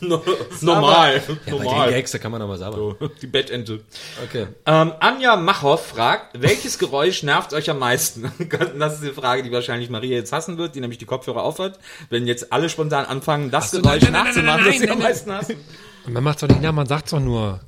No- 0.00 0.22
normal, 0.60 1.14
ja, 1.16 1.34
bei 1.46 1.50
den 1.52 1.62
normal. 1.62 1.90
Gags, 1.90 2.10
da 2.10 2.18
kann 2.18 2.32
man 2.32 2.42
aber 2.42 2.56
sauber. 2.58 2.96
Die 3.22 3.26
Bettente. 3.26 3.80
Okay. 4.24 4.48
Ähm, 4.66 4.92
Anja 4.98 5.36
Machhoff 5.36 5.86
fragt, 5.88 6.40
welches 6.40 6.78
Geräusch 6.78 7.22
nervt 7.22 7.52
euch 7.54 7.70
am 7.70 7.78
meisten? 7.78 8.30
Das 8.78 8.94
ist 8.94 9.02
die 9.04 9.10
Frage, 9.12 9.42
die 9.42 9.52
wahrscheinlich 9.52 9.90
Maria 9.90 10.16
jetzt 10.16 10.32
hassen 10.32 10.58
wird, 10.58 10.74
die 10.74 10.80
nämlich 10.80 10.98
die 10.98 11.04
Kopfhörer 11.06 11.42
aufhat. 11.42 11.78
Wenn 12.10 12.26
jetzt 12.26 12.52
alle 12.52 12.68
spontan 12.68 13.04
anfangen, 13.06 13.50
das 13.50 13.70
so, 13.70 13.80
Geräusch 13.80 14.02
nein, 14.02 14.12
nein, 14.12 14.22
nein, 14.24 14.44
nachzumachen, 14.44 14.64
nein, 14.64 14.72
das 14.72 14.78
sie 14.80 14.90
am 14.90 14.98
meisten 14.98 15.32
hassen. 15.32 15.56
Man 16.06 16.22
macht's 16.24 16.40
doch 16.42 16.48
nicht 16.48 16.60
nach, 16.62 16.72
man 16.72 16.86
sagt's 16.86 17.10
doch 17.12 17.20
nur. 17.20 17.60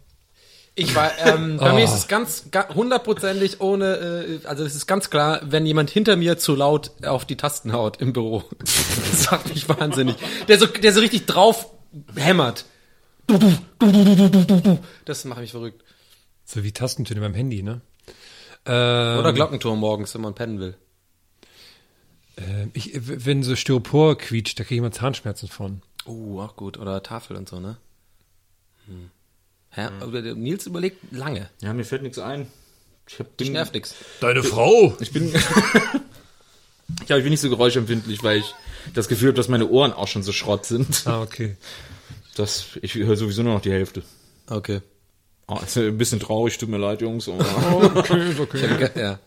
Ich 0.78 0.94
war, 0.94 1.10
ähm, 1.20 1.56
bei 1.56 1.72
Oh. 1.72 1.74
mir 1.74 1.84
ist 1.84 1.94
es 1.94 2.06
ganz 2.06 2.50
ga- 2.50 2.68
hundertprozentig 2.74 3.62
ohne, 3.62 4.40
äh, 4.42 4.46
also 4.46 4.62
es 4.64 4.74
ist 4.74 4.86
ganz 4.86 5.08
klar, 5.08 5.40
wenn 5.42 5.64
jemand 5.64 5.88
hinter 5.88 6.16
mir 6.16 6.36
zu 6.36 6.54
laut 6.54 6.90
auf 7.06 7.24
die 7.24 7.36
Tasten 7.36 7.72
haut 7.72 8.00
im 8.00 8.12
Büro. 8.12 8.42
Das 9.10 9.30
macht 9.30 9.48
mich 9.48 9.68
wahnsinnig. 9.68 10.16
Der 10.48 10.58
so, 10.58 10.66
der 10.66 10.92
so 10.92 11.00
richtig 11.00 11.24
drauf 11.26 11.70
hämmert. 12.14 12.66
Du, 13.26 13.38
du, 13.38 13.48
du, 13.78 13.90
du, 13.90 14.28
du, 14.28 14.44
du, 14.44 14.60
du. 14.60 14.78
Das 15.06 15.24
macht 15.24 15.40
mich 15.40 15.50
verrückt. 15.52 15.82
So 16.44 16.62
wie 16.62 16.70
Tastentöne 16.72 17.20
beim 17.22 17.32
Handy, 17.34 17.62
ne? 17.62 17.80
Ähm, 18.66 19.18
Oder 19.18 19.32
Glockenturm 19.32 19.80
morgens, 19.80 20.14
wenn 20.14 20.20
man 20.20 20.34
pennen 20.34 20.60
will. 20.60 20.76
äh, 22.36 22.66
ich, 22.74 22.90
wenn 23.02 23.42
so 23.42 23.56
Styropor 23.56 24.18
quietscht, 24.18 24.58
da 24.60 24.64
kriege 24.64 24.74
ich 24.76 24.78
immer 24.80 24.92
Zahnschmerzen 24.92 25.48
von. 25.48 25.82
Uh, 26.06 26.40
auch 26.40 26.54
gut. 26.56 26.78
Oder 26.78 27.02
Tafel 27.02 27.36
und 27.36 27.48
so, 27.48 27.58
ne? 27.58 27.78
Hm. 28.86 29.10
Hä? 29.70 29.88
Aber 30.00 30.22
der 30.22 30.34
Nils 30.34 30.66
überlegt 30.66 30.98
lange. 31.12 31.48
Ja, 31.60 31.72
mir 31.74 31.84
fällt 31.84 32.02
nichts 32.02 32.18
ein. 32.18 32.46
Ich 33.08 33.18
hab, 33.18 33.26
Ich 33.32 33.36
bin, 33.46 33.52
nerv 33.52 33.72
nix. 33.72 33.94
Deine 34.20 34.42
Frau? 34.42 34.96
ich 35.00 35.12
bin, 35.12 35.32
ich 37.00 37.06
glaube, 37.06 37.18
ich 37.18 37.24
bin 37.24 37.30
nicht 37.30 37.40
so 37.40 37.50
geräuschempfindlich, 37.50 38.22
weil 38.22 38.38
ich 38.38 38.54
das 38.94 39.08
Gefühl 39.08 39.28
habe, 39.28 39.36
dass 39.36 39.48
meine 39.48 39.68
Ohren 39.68 39.92
auch 39.92 40.08
schon 40.08 40.22
so 40.22 40.32
Schrott 40.32 40.66
sind. 40.66 41.06
Ah, 41.06 41.22
okay. 41.22 41.56
Das, 42.36 42.66
ich 42.82 42.94
höre 42.94 43.16
sowieso 43.16 43.42
nur 43.42 43.54
noch 43.54 43.60
die 43.62 43.70
Hälfte. 43.72 44.02
Okay. 44.48 44.80
Oh, 45.48 45.58
ist 45.64 45.76
ein 45.76 45.96
bisschen 45.98 46.20
traurig, 46.20 46.58
tut 46.58 46.68
mir 46.68 46.78
leid, 46.78 47.00
Jungs. 47.02 47.28
aber- 47.28 47.96
Okay, 47.96 48.34
okay. 48.40 48.90
Ja. 49.00 49.18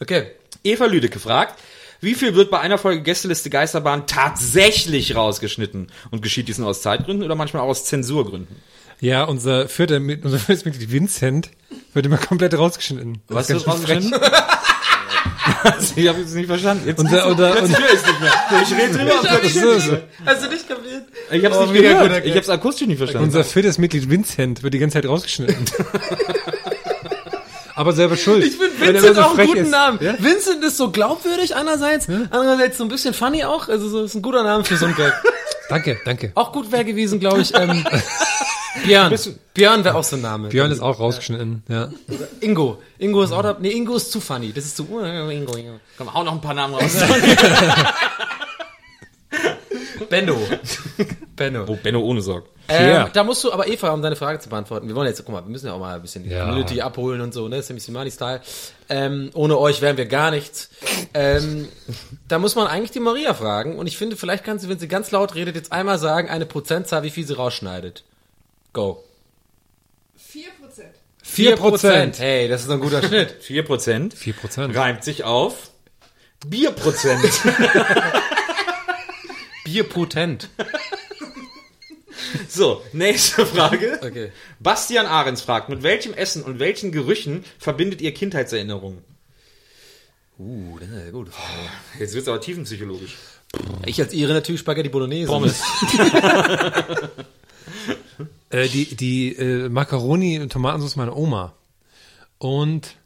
Okay. 0.00 0.32
Eva 0.64 0.84
Lüdecke 0.86 1.18
fragt, 1.18 1.58
wie 2.00 2.14
viel 2.14 2.34
wird 2.34 2.50
bei 2.50 2.60
einer 2.60 2.78
Folge 2.78 3.02
Gästeliste 3.02 3.48
Geisterbahn 3.50 4.06
tatsächlich 4.06 5.14
rausgeschnitten? 5.16 5.90
Und 6.10 6.20
geschieht 6.22 6.48
dies 6.48 6.58
nur 6.58 6.68
aus 6.68 6.82
Zeitgründen 6.82 7.24
oder 7.24 7.34
manchmal 7.36 7.62
auch 7.62 7.68
aus 7.68 7.84
Zensurgründen? 7.84 8.56
Ja, 9.02 9.24
unser 9.24 9.68
vierter, 9.68 9.96
unser 9.96 10.38
viertes 10.38 10.64
Mitglied 10.64 10.92
Vincent 10.92 11.50
wird 11.92 12.06
immer 12.06 12.18
komplett 12.18 12.56
rausgeschnitten. 12.56 13.20
Was 13.26 13.48
Das 13.48 13.56
wird 13.56 13.66
rausgeschnitten? 13.66 14.14
Also, 15.64 15.94
ich 15.96 16.06
habe 16.08 16.20
es 16.20 16.32
nicht 16.34 16.46
verstanden. 16.46 16.86
Jetzt 16.86 17.00
Unser, 17.00 17.34
Plötzlich 17.34 17.62
und, 17.62 17.78
höre 17.80 17.92
ich's 17.94 18.06
nicht 18.06 18.20
mehr. 18.20 18.32
Ich 18.62 18.72
rede 18.72 18.96
drüber 18.98 19.20
und 19.20 19.26
plötzlich 19.28 19.54
so, 19.54 19.78
so. 19.80 19.98
Hast 20.24 20.44
du 20.44 20.48
nicht 20.50 20.68
kapiert? 20.68 21.02
Ich 21.32 21.44
hab's 21.44 21.56
Oh, 21.56 21.66
nicht 21.66 21.82
gehört. 21.82 22.24
Ich 22.24 22.36
hab's 22.36 22.48
akustisch 22.48 22.86
nicht 22.86 22.98
verstanden. 22.98 23.26
unser 23.26 23.42
viertes 23.42 23.76
Mitglied 23.78 24.08
Vincent 24.08 24.62
wird 24.62 24.72
die 24.72 24.78
ganze 24.78 24.94
Zeit 25.00 25.08
rausgeschnitten. 25.08 25.64
Aber 27.74 27.92
selber 27.94 28.16
schuld. 28.16 28.44
Ich 28.44 28.56
finde 28.56 28.70
Wenn 28.78 28.94
Vincent 28.94 29.16
so 29.16 29.22
auch 29.22 29.36
einen 29.36 29.48
guten 29.48 29.60
ist. 29.62 29.70
Namen. 29.72 29.98
Ja? 30.00 30.14
Vincent 30.16 30.62
ist 30.62 30.76
so 30.76 30.92
glaubwürdig 30.92 31.56
einerseits, 31.56 32.06
andererseits 32.08 32.78
so 32.78 32.84
ein 32.84 32.88
bisschen 32.88 33.14
funny 33.14 33.42
auch. 33.42 33.68
Also 33.68 33.88
so 33.88 34.04
ist 34.04 34.14
ein 34.14 34.22
guter 34.22 34.44
Name 34.44 34.64
für 34.64 34.76
so 34.76 34.86
einen 34.86 34.94
Gag. 34.94 35.12
Danke, 35.68 35.98
danke. 36.04 36.30
Auch 36.36 36.52
gut 36.52 36.70
wäre 36.70 36.84
gewesen, 36.84 37.18
glaube 37.18 37.40
ich. 37.40 37.52
Ähm, 37.58 37.84
Björn. 38.84 39.14
Björn 39.54 39.84
wäre 39.84 39.94
auch 39.96 40.04
so 40.04 40.16
ein 40.16 40.22
Name. 40.22 40.48
Björn 40.48 40.70
ist 40.70 40.80
auch 40.80 40.98
rausgeschnitten, 40.98 41.62
ja. 41.68 41.90
Ingo. 42.40 42.78
Ingo 42.98 43.22
ist 43.22 43.32
auch 43.32 43.42
da. 43.42 43.56
Nee, 43.60 43.70
Ingo 43.70 43.96
ist 43.96 44.10
zu 44.12 44.20
funny. 44.20 44.52
Das 44.52 44.64
ist 44.64 44.76
zu. 44.76 44.88
uh, 44.90 45.00
Ingo, 45.30 45.56
Ingo. 45.56 45.80
Komm, 45.98 46.12
hau 46.12 46.22
noch 46.24 46.32
ein 46.32 46.40
paar 46.40 46.54
Namen 46.54 46.74
raus. 46.74 46.96
Benno. 50.10 50.36
Benno. 51.36 51.64
oh, 51.66 51.78
Benno 51.82 52.00
ohne 52.00 52.20
Sorg. 52.20 52.44
Ähm, 52.68 53.06
da 53.12 53.24
musst 53.24 53.42
du 53.44 53.52
aber 53.52 53.66
Eva, 53.66 53.90
um 53.92 54.02
deine 54.02 54.14
Frage 54.16 54.38
zu 54.38 54.48
beantworten. 54.48 54.86
Wir 54.88 54.94
wollen 54.94 55.08
jetzt, 55.08 55.24
guck 55.24 55.34
mal, 55.34 55.42
wir 55.44 55.50
müssen 55.50 55.66
ja 55.66 55.72
auch 55.72 55.78
mal 55.80 55.94
ein 55.96 56.02
bisschen 56.02 56.24
die 56.24 56.30
Ja. 56.30 56.44
Community 56.44 56.80
abholen 56.82 57.20
und 57.22 57.32
so, 57.32 57.48
ne? 57.48 57.56
Bisschen 57.62 57.94
Money-Style. 57.94 58.40
Ähm, 58.88 59.30
ohne 59.34 59.58
euch 59.58 59.80
wären 59.80 59.96
wir 59.96 60.06
gar 60.06 60.30
nichts. 60.30 60.68
Ähm, 61.14 61.68
da 62.28 62.38
muss 62.38 62.54
man 62.54 62.66
eigentlich 62.66 62.90
die 62.90 63.00
Maria 63.00 63.32
fragen. 63.34 63.78
Und 63.78 63.86
ich 63.86 63.96
finde, 63.96 64.16
vielleicht 64.16 64.44
kann 64.44 64.58
sie, 64.58 64.68
wenn 64.68 64.78
sie 64.78 64.88
ganz 64.88 65.10
laut 65.12 65.34
redet, 65.34 65.56
jetzt 65.56 65.72
einmal 65.72 65.98
sagen, 65.98 66.28
eine 66.28 66.44
Prozentzahl, 66.46 67.02
wie 67.02 67.10
viel 67.10 67.26
sie 67.26 67.34
rausschneidet. 67.34 68.04
Go. 68.72 69.04
4 71.22 71.56
Prozent. 71.56 72.18
Hey, 72.18 72.48
das 72.48 72.62
ist 72.62 72.70
ein 72.70 72.80
guter 72.80 73.02
Schnitt. 73.02 73.30
4 73.42 73.62
Prozent. 73.64 74.14
4 74.14 74.32
Prozent. 74.32 74.76
Reimt 74.76 75.04
sich 75.04 75.24
auf 75.24 75.70
Bierprozent. 76.46 77.22
Bierpotent. 79.64 80.48
so, 82.48 82.82
nächste 82.92 83.46
Frage. 83.46 84.00
Okay. 84.02 84.32
Bastian 84.58 85.06
Ahrens 85.06 85.42
fragt, 85.42 85.68
mit 85.68 85.82
welchem 85.82 86.14
Essen 86.14 86.42
und 86.42 86.58
welchen 86.58 86.90
Gerüchen 86.90 87.44
verbindet 87.58 88.00
ihr 88.00 88.12
Kindheitserinnerungen? 88.12 89.04
Uh, 90.38 90.78
das 90.80 90.88
ist 90.88 90.94
eine 90.94 91.12
gute 91.12 91.30
Frage. 91.30 91.68
Jetzt 92.00 92.14
wird's 92.14 92.28
aber 92.28 92.40
tiefenpsychologisch. 92.40 93.16
Ich 93.86 94.00
als 94.00 94.12
Ihre 94.12 94.32
natürlich 94.32 94.60
Spaghetti 94.60 94.88
Bolognese. 94.88 95.28
Pommes. 95.28 95.60
Äh, 98.52 98.68
die 98.68 98.94
die 98.94 99.34
äh, 99.34 99.68
Macaroni 99.68 100.38
und 100.38 100.52
Tomatensauce 100.52 100.96
meiner 100.96 101.16
Oma. 101.16 101.54
Und 102.38 102.96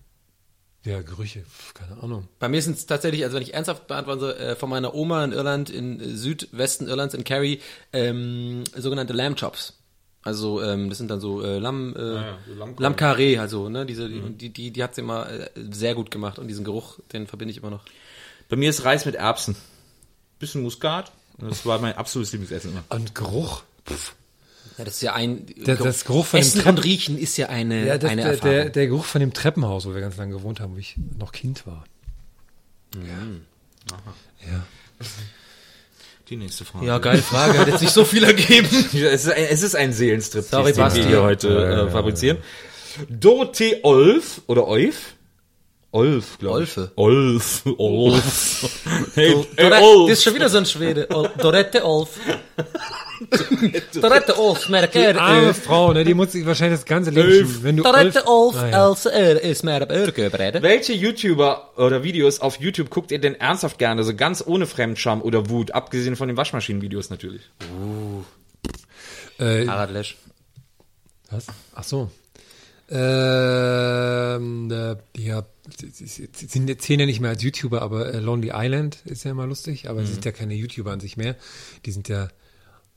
ja, 0.85 1.03
Gerüche, 1.03 1.45
keine 1.75 2.01
Ahnung. 2.03 2.29
Bei 2.39 2.49
mir 2.49 2.63
sind 2.63 2.77
es 2.77 2.87
tatsächlich, 2.87 3.25
also 3.25 3.37
wenn 3.37 3.43
ich 3.43 3.55
ernsthaft 3.55 3.87
beantworten 3.87 4.21
soll, 4.21 4.33
äh, 4.35 4.57
von 4.57 4.71
meiner 4.71 4.95
Oma 4.95 5.25
in 5.25 5.33
Irland, 5.33 5.71
in 5.71 6.01
äh, 6.01 6.09
Südwesten 6.11 6.89
Irlands, 6.89 7.15
in 7.15 7.25
Kerry, 7.25 7.61
ähm, 7.93 8.65
sogenannte 8.77 9.13
Lamb 9.13 9.37
Chops. 9.37 9.75
Also 10.23 10.63
ähm, 10.63 10.89
das 10.89 10.99
sind 10.99 11.09
dann 11.09 11.21
so 11.21 11.43
äh, 11.43 11.59
Lamm, 11.59 11.95
äh, 11.97 12.15
ja, 12.15 12.39
so 12.47 12.55
Lammkeule. 12.55 12.83
Lamm 12.83 12.95
Carré, 12.95 13.39
also 13.39 13.69
ne, 13.69 13.87
diese, 13.87 14.09
die, 14.09 14.51
die, 14.51 14.73
die 14.73 14.83
hat 14.83 14.97
sie 14.97 15.03
immer 15.03 15.31
äh, 15.31 15.49
sehr 15.71 15.95
gut 15.95 16.11
gemacht 16.11 16.41
und 16.41 16.49
diesen 16.49 16.65
Geruch, 16.65 16.99
den 17.13 17.29
verbinde 17.29 17.53
ich 17.53 17.59
immer 17.59 17.71
noch. 17.71 17.85
Bei 18.49 18.57
mir 18.57 18.71
ist 18.71 18.85
Reis 18.85 19.07
mit 19.07 19.15
Erbsen. 19.15 19.55
Bisschen 20.41 20.63
Muskat. 20.63 21.13
Das 21.39 21.67
war 21.67 21.81
mein 21.81 21.95
absolutes 21.97 22.33
Lieblingsessen 22.33 22.73
immer. 22.73 22.85
Und 22.89 23.15
Geruch. 23.15 23.63
Pff. 23.87 24.15
Ja, 24.79 24.85
das 24.85 24.95
ist 24.97 25.03
ja 25.03 25.15
ein 25.15 25.47
Der- 25.47 25.77
das 25.77 26.05
Geruch 26.05 26.27
von 26.27 26.39
dem 26.41 26.43
Essen 26.47 26.61
Treppen- 26.61 26.77
und 26.79 26.85
Riechen 26.85 27.19
ist 27.19 27.37
ja 27.37 27.49
eine, 27.49 27.87
Ja, 27.87 27.99
das, 27.99 28.11
eine 28.11 28.23
der, 28.23 28.31
Erfahrung. 28.33 28.55
der, 28.55 28.71
der 28.71 28.87
Geruch 28.87 29.05
von 29.05 29.21
dem 29.21 29.33
Treppenhaus, 29.33 29.87
wo 29.87 29.95
wir 29.95 30.01
ganz 30.01 30.17
lange 30.17 30.35
gewohnt 30.35 30.61
haben, 30.61 30.75
wo 30.75 30.79
ich 30.79 30.97
noch 31.19 31.33
Kind 31.33 31.67
war. 31.67 31.85
Ja. 32.95 34.67
Die 36.29 36.37
nächste 36.37 36.65
Frage. 36.65 36.87
ja, 36.87 36.99
geile 36.99 37.23
Frage, 37.23 37.59
hat 37.59 37.69
jetzt 37.69 37.83
nicht 37.83 37.93
so 37.93 38.05
viel 38.05 38.25
ergeben. 38.25 38.69
Es 38.93 39.25
ist 39.27 39.31
ein, 39.33 39.45
es 39.45 39.63
ist 39.63 39.77
ein 39.77 39.93
Seelenstrip, 39.93 40.45
Sorry, 40.45 40.73
den 40.73 40.95
wir 40.95 41.07
hier 41.07 41.23
heute 41.23 41.87
äh, 41.87 41.91
fabrizieren. 41.91 42.39
Dorothee 43.09 43.81
Olf 43.83 44.41
oder 44.47 44.67
Olf? 44.67 45.15
Olf, 45.97 46.39
glaube 46.39 46.63
ich. 46.65 46.77
Olfe. 46.77 46.93
Olf. 46.97 47.63
Olf. 47.79 48.69
hey, 49.15 49.35
hey, 49.35 49.47
Dorette, 49.57 49.83
Olf. 49.83 50.09
das 50.11 50.19
ist 50.19 50.25
schon 50.25 50.35
wieder 50.35 50.49
so 50.49 50.59
ein 50.59 50.67
Schwede. 50.67 51.09
Ol- 51.15 51.31
Dorette 51.39 51.85
Olf. 51.85 52.11
Dorette 53.95 54.39
Olf, 54.39 54.69
merker. 54.69 55.19
Arme 55.21 55.55
Frau, 55.55 55.93
ne, 55.95 56.05
die 56.05 56.13
muss 56.15 56.33
sich 56.33 56.45
wahrscheinlich 56.45 56.81
das 56.81 56.85
ganze 56.87 57.11
Leben 57.11 57.31
schieben. 57.33 57.63
Wenn 57.63 57.77
du 57.79 57.83
Dorette 57.83 58.27
Olf, 58.27 58.57
Ah, 58.57 58.69
ja. 58.69 58.87
als 58.89 59.07
er 59.07 59.41
ist 59.43 59.63
mehr 59.65 59.81
ab 59.81 59.91
Örgebrede. 59.91 60.61
Welche 60.63 60.93
YouTuber 60.93 61.71
oder 61.79 62.03
Videos 62.03 62.41
auf 62.41 62.61
YouTube 62.61 62.91
guckt 62.91 63.11
ihr 63.11 63.19
denn 63.19 63.35
ernsthaft 63.35 63.79
gerne, 63.79 64.05
so 64.05 64.15
ganz 64.15 64.43
ohne 64.47 64.67
Fremdscham 64.67 65.23
oder 65.23 65.49
Wut, 65.49 65.71
abgesehen 65.73 66.15
von 66.17 66.29
den 66.29 66.37
Waschmaschinenvideos 66.37 67.09
natürlich? 67.11 67.43
Äh, 69.39 69.67
Harald 69.67 69.93
Lesch. 69.93 70.17
was? 71.31 71.47
Ach 71.75 71.85
so. 71.85 72.11
Ähm, 72.89 74.71
äh, 74.71 74.97
ja, 75.21 75.43
sie, 75.77 76.29
zählen 76.79 77.01
ja 77.01 77.07
nicht 77.07 77.21
mehr 77.21 77.31
als 77.31 77.43
YouTuber, 77.43 77.83
aber 77.83 78.13
äh, 78.13 78.21
Lonely 78.21 78.53
Island 78.55 78.99
ist 79.05 79.25
ja 79.25 79.31
immer 79.31 79.47
lustig, 79.47 79.89
aber 79.89 80.05
sie 80.05 80.13
sind 80.13 80.25
ja 80.25 80.33
keine 80.33 80.55
YouTuber 80.55 80.93
an 80.93 81.01
sich 81.01 81.17
mehr. 81.17 81.37
Die 81.85 81.93
sind 81.93 82.09
ja 82.09 82.29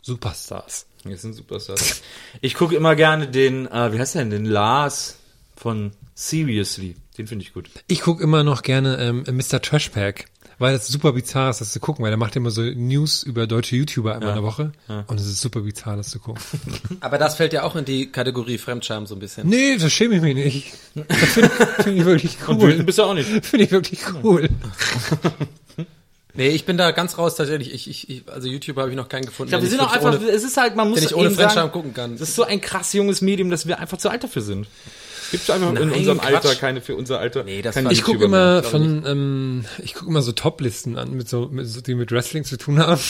Superstars. 0.02 0.86
Wir 1.04 1.18
sind 1.18 1.34
Superstars. 1.34 2.02
Ich 2.42 2.56
gucke 2.56 2.76
immer 2.76 2.96
gerne 2.96 3.28
den, 3.28 3.68
äh, 3.68 3.94
wie 3.94 4.00
heißt 4.00 4.16
der 4.16 4.24
denn, 4.24 4.32
den 4.32 4.46
Lars 4.46 5.18
von 5.56 5.92
Seriously. 6.16 6.96
Den 7.18 7.28
finde 7.28 7.44
ich 7.44 7.54
gut. 7.54 7.70
Ich 7.88 8.02
gucke 8.02 8.24
immer 8.24 8.44
noch 8.44 8.62
gerne 8.62 8.98
ähm, 8.98 9.24
Mr. 9.30 9.62
Trashpack, 9.62 10.26
weil 10.60 10.74
das 10.74 10.88
super 10.88 11.14
bizarr 11.14 11.50
ist, 11.50 11.62
das 11.62 11.72
zu 11.72 11.80
gucken, 11.80 12.04
weil 12.04 12.12
der 12.12 12.18
macht 12.18 12.36
immer 12.36 12.52
so 12.52 12.62
News 12.62 13.24
über 13.24 13.48
deutsche 13.48 13.76
YouTuber 13.78 14.14
einmal 14.16 14.30
in 14.30 14.36
der 14.36 14.44
Woche 14.44 14.72
und 15.08 15.20
es 15.20 15.26
ist 15.26 15.42
super 15.42 15.62
bizarr, 15.62 15.98
das 15.98 16.10
zu 16.10 16.20
gucken. 16.20 16.42
Aber 17.00 17.18
das 17.18 17.36
fällt 17.36 17.54
ja 17.54 17.64
auch 17.64 17.76
in 17.76 17.86
die 17.86 18.12
Kategorie 18.12 18.58
Fremdscham 18.58 19.08
so 19.08 19.16
ein 19.16 19.20
bisschen. 19.20 19.48
nee, 19.48 19.78
das 19.78 19.92
schäme 19.92 20.16
ich 20.18 20.22
mich 20.22 20.36
nicht. 20.36 20.74
Das 21.08 21.18
finde 21.30 21.50
find 21.50 21.98
ich 22.00 22.06
wirklich 22.06 22.38
Und 22.48 22.58
cool. 22.62 22.70
wütend 22.70 22.86
bist 22.86 22.98
du 23.00 23.04
auch 23.04 23.14
nicht. 23.14 23.28
Finde 23.46 23.66
ich 23.66 23.72
wirklich 23.72 24.00
cool. 24.24 24.50
Nee, 26.36 26.50
ich 26.50 26.66
bin 26.66 26.78
da 26.78 26.92
ganz 26.92 27.18
raus 27.18 27.36
tatsächlich. 27.36 27.74
Ich, 27.74 27.90
ich, 27.90 28.10
ich 28.10 28.24
also 28.32 28.48
YouTube 28.48 28.78
habe 28.78 28.90
ich 28.92 28.96
noch 28.96 29.10
keinen 29.10 29.26
gefunden. 29.26 29.48
Ich 29.48 29.52
glaube, 29.52 29.64
wir 29.64 29.70
sind 29.70 29.80
auch 29.82 29.92
einfach, 29.92 30.14
ohne- 30.20 30.30
es 30.30 30.44
ist 30.44 30.58
halt, 30.58 30.76
man 30.76 30.90
muss 30.90 31.00
den 31.00 31.08
ich 31.10 31.16
ohne 31.16 31.26
eben 31.28 31.36
Fremdscham 31.36 31.56
sagen, 31.64 31.72
gucken 31.72 31.94
kann. 31.94 32.12
Das 32.18 32.30
ist 32.30 32.36
so 32.36 32.44
ein 32.44 32.62
krass 32.62 32.94
junges 32.94 33.22
Medium, 33.22 33.50
dass 33.50 33.68
wir 33.68 33.80
einfach 33.80 33.98
zu 33.98 34.10
alt 34.10 34.24
dafür 34.24 34.42
sind. 34.44 34.68
Gibt 35.32 35.44
es 35.44 35.50
einfach 35.50 35.70
in 35.70 35.76
Nein, 35.76 35.92
unserem 35.92 36.20
Quatsch. 36.20 36.34
Alter 36.34 36.56
keine 36.56 36.82
für 36.82 36.96
unser 36.96 37.20
Alter. 37.20 37.44
Nee, 37.44 37.62
das 37.62 37.76
Ich 37.76 38.04
gucke 38.04 38.24
immer 38.24 38.64
von, 38.64 39.04
ähm, 39.06 39.66
ich 39.84 39.94
gucke 39.94 40.10
immer 40.10 40.22
so 40.22 40.32
Top-Listen 40.32 40.98
an, 40.98 41.12
mit 41.12 41.30
so, 41.30 41.50
mit 41.52 41.68
so, 41.68 41.82
die 41.82 41.96
mit 41.96 42.12
Wrestling 42.12 42.44
zu 42.44 42.58
tun 42.58 42.80
haben. 42.80 43.00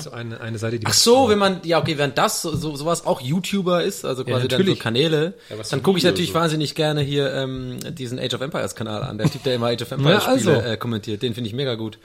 So 0.00 0.10
eine, 0.10 0.40
eine 0.40 0.58
Seite, 0.58 0.78
die 0.78 0.86
Ach 0.86 0.92
so, 0.92 1.28
wenn 1.28 1.38
man, 1.38 1.60
ja 1.64 1.78
okay, 1.78 1.98
wenn 1.98 2.14
das 2.14 2.42
so, 2.42 2.54
so 2.56 2.74
sowas 2.76 3.06
auch 3.06 3.20
YouTuber 3.20 3.82
ist, 3.84 4.04
also 4.04 4.24
quasi 4.24 4.48
dann 4.48 4.66
so. 4.66 4.74
Kanäle, 4.74 5.34
was 5.56 5.68
dann 5.68 5.82
gucke 5.82 5.98
ich 5.98 6.04
natürlich 6.04 6.30
so. 6.30 6.34
wahnsinnig 6.34 6.74
gerne 6.74 7.02
hier 7.02 7.32
ähm, 7.32 7.78
diesen 7.94 8.18
Age 8.18 8.34
of 8.34 8.40
Empires 8.40 8.74
Kanal 8.74 9.02
an. 9.02 9.18
Der 9.18 9.30
Typ, 9.30 9.42
der 9.44 9.54
immer 9.56 9.68
Age 9.68 9.82
of 9.82 9.90
Empires 9.92 10.24
Ja, 10.24 10.36
Spiele 10.36 10.56
also. 10.56 10.68
äh, 10.70 10.76
kommentiert, 10.76 11.22
den 11.22 11.34
finde 11.34 11.48
ich 11.48 11.54
mega 11.54 11.74
gut. 11.74 11.98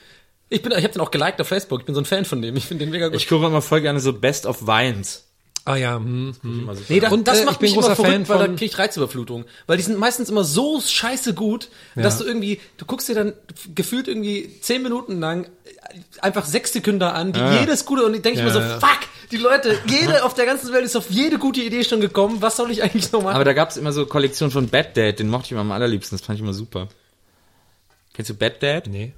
Ich 0.50 0.62
bin, 0.62 0.72
ich 0.72 0.78
habe 0.84 0.94
den 0.94 1.02
auch 1.02 1.12
geliked 1.12 1.42
auf 1.42 1.48
Facebook. 1.48 1.82
Ich 1.82 1.86
bin 1.86 1.96
so 1.96 2.02
ein 2.02 2.06
Fan 2.06 2.26
von 2.26 2.42
dem. 2.42 2.56
Ich 2.56 2.66
finde 2.66 2.86
den 2.86 2.92
mega 2.92 3.08
gut. 3.08 3.18
Ich 3.18 3.28
gucke 3.28 3.46
immer 3.46 3.62
voll 3.62 3.82
gerne 3.82 4.00
so 4.00 4.14
Best 4.14 4.46
of 4.46 4.66
Vines. 4.68 5.27
Ah 5.68 5.76
ja, 5.76 5.98
hm, 5.98 6.34
hm. 6.42 6.70
Nee, 6.88 7.02
das, 7.02 7.12
Und, 7.12 7.28
das 7.28 7.40
äh, 7.42 7.46
macht 7.46 7.56
ich 7.56 7.60
bin 7.60 7.70
mich 7.72 7.74
immer 7.78 7.82
großer 7.88 7.96
verrückt, 7.98 8.14
Fan 8.14 8.30
weil 8.30 8.38
da 8.40 8.46
von- 8.46 8.56
krieg 8.56 8.72
ich 8.72 8.80
Reizüberflutung. 8.80 9.44
Weil 9.66 9.76
die 9.76 9.84
sind 9.84 10.00
meistens 10.00 10.30
immer 10.30 10.46
so 10.46 10.80
scheiße 10.80 11.34
gut, 11.34 11.68
dass 11.96 12.20
du 12.20 12.24
irgendwie, 12.24 12.62
du 12.78 12.86
guckst 12.86 13.10
dir 13.10 13.16
dann 13.16 13.34
gefühlt 13.76 14.08
irgendwie 14.08 14.50
zehn 14.62 14.82
Minuten 14.82 15.20
lang 15.20 15.50
einfach 16.22 16.46
sechs 16.46 16.72
Sekunden 16.72 17.04
an, 17.04 17.34
die 17.34 17.42
jedes 17.60 17.86
gute, 17.86 18.06
und 18.06 18.14
ich 18.14 18.22
denke 18.22 18.40
ich 18.40 18.46
mir 18.46 18.52
so, 18.52 18.60
ja. 18.60 18.80
fuck, 18.80 19.00
die 19.32 19.38
Leute, 19.38 19.78
jede 19.88 20.24
auf 20.24 20.34
der 20.36 20.46
ganzen 20.46 20.72
Welt 20.72 20.86
ist 20.86 20.96
auf 20.96 21.10
jede 21.10 21.38
gute 21.38 21.62
Idee 21.62 21.84
schon 21.84 22.00
gekommen, 22.00 22.38
was 22.42 22.56
soll 22.56 22.72
ich 22.72 22.82
eigentlich 22.84 23.12
noch 23.12 23.22
machen? 23.22 23.36
Aber 23.36 23.44
da 23.46 23.52
gab 23.54 23.70
es 23.70 23.76
immer 23.76 23.92
so 23.92 24.06
Kollektionen 24.06 24.52
von 24.52 24.70
Bad 24.70 24.96
Dad, 24.96 25.20
den 25.20 25.28
mochte 25.30 25.48
ich 25.48 25.52
immer 25.52 25.62
am 25.62 25.72
allerliebsten, 25.74 26.18
das 26.18 26.26
fand 26.26 26.40
ich 26.40 26.44
immer 26.44 26.54
super. 26.54 26.88
Kennst 28.14 28.30
du 28.30 28.36
Bad 28.36 28.64
Dad? 28.64 28.88
Nee. 28.88 29.12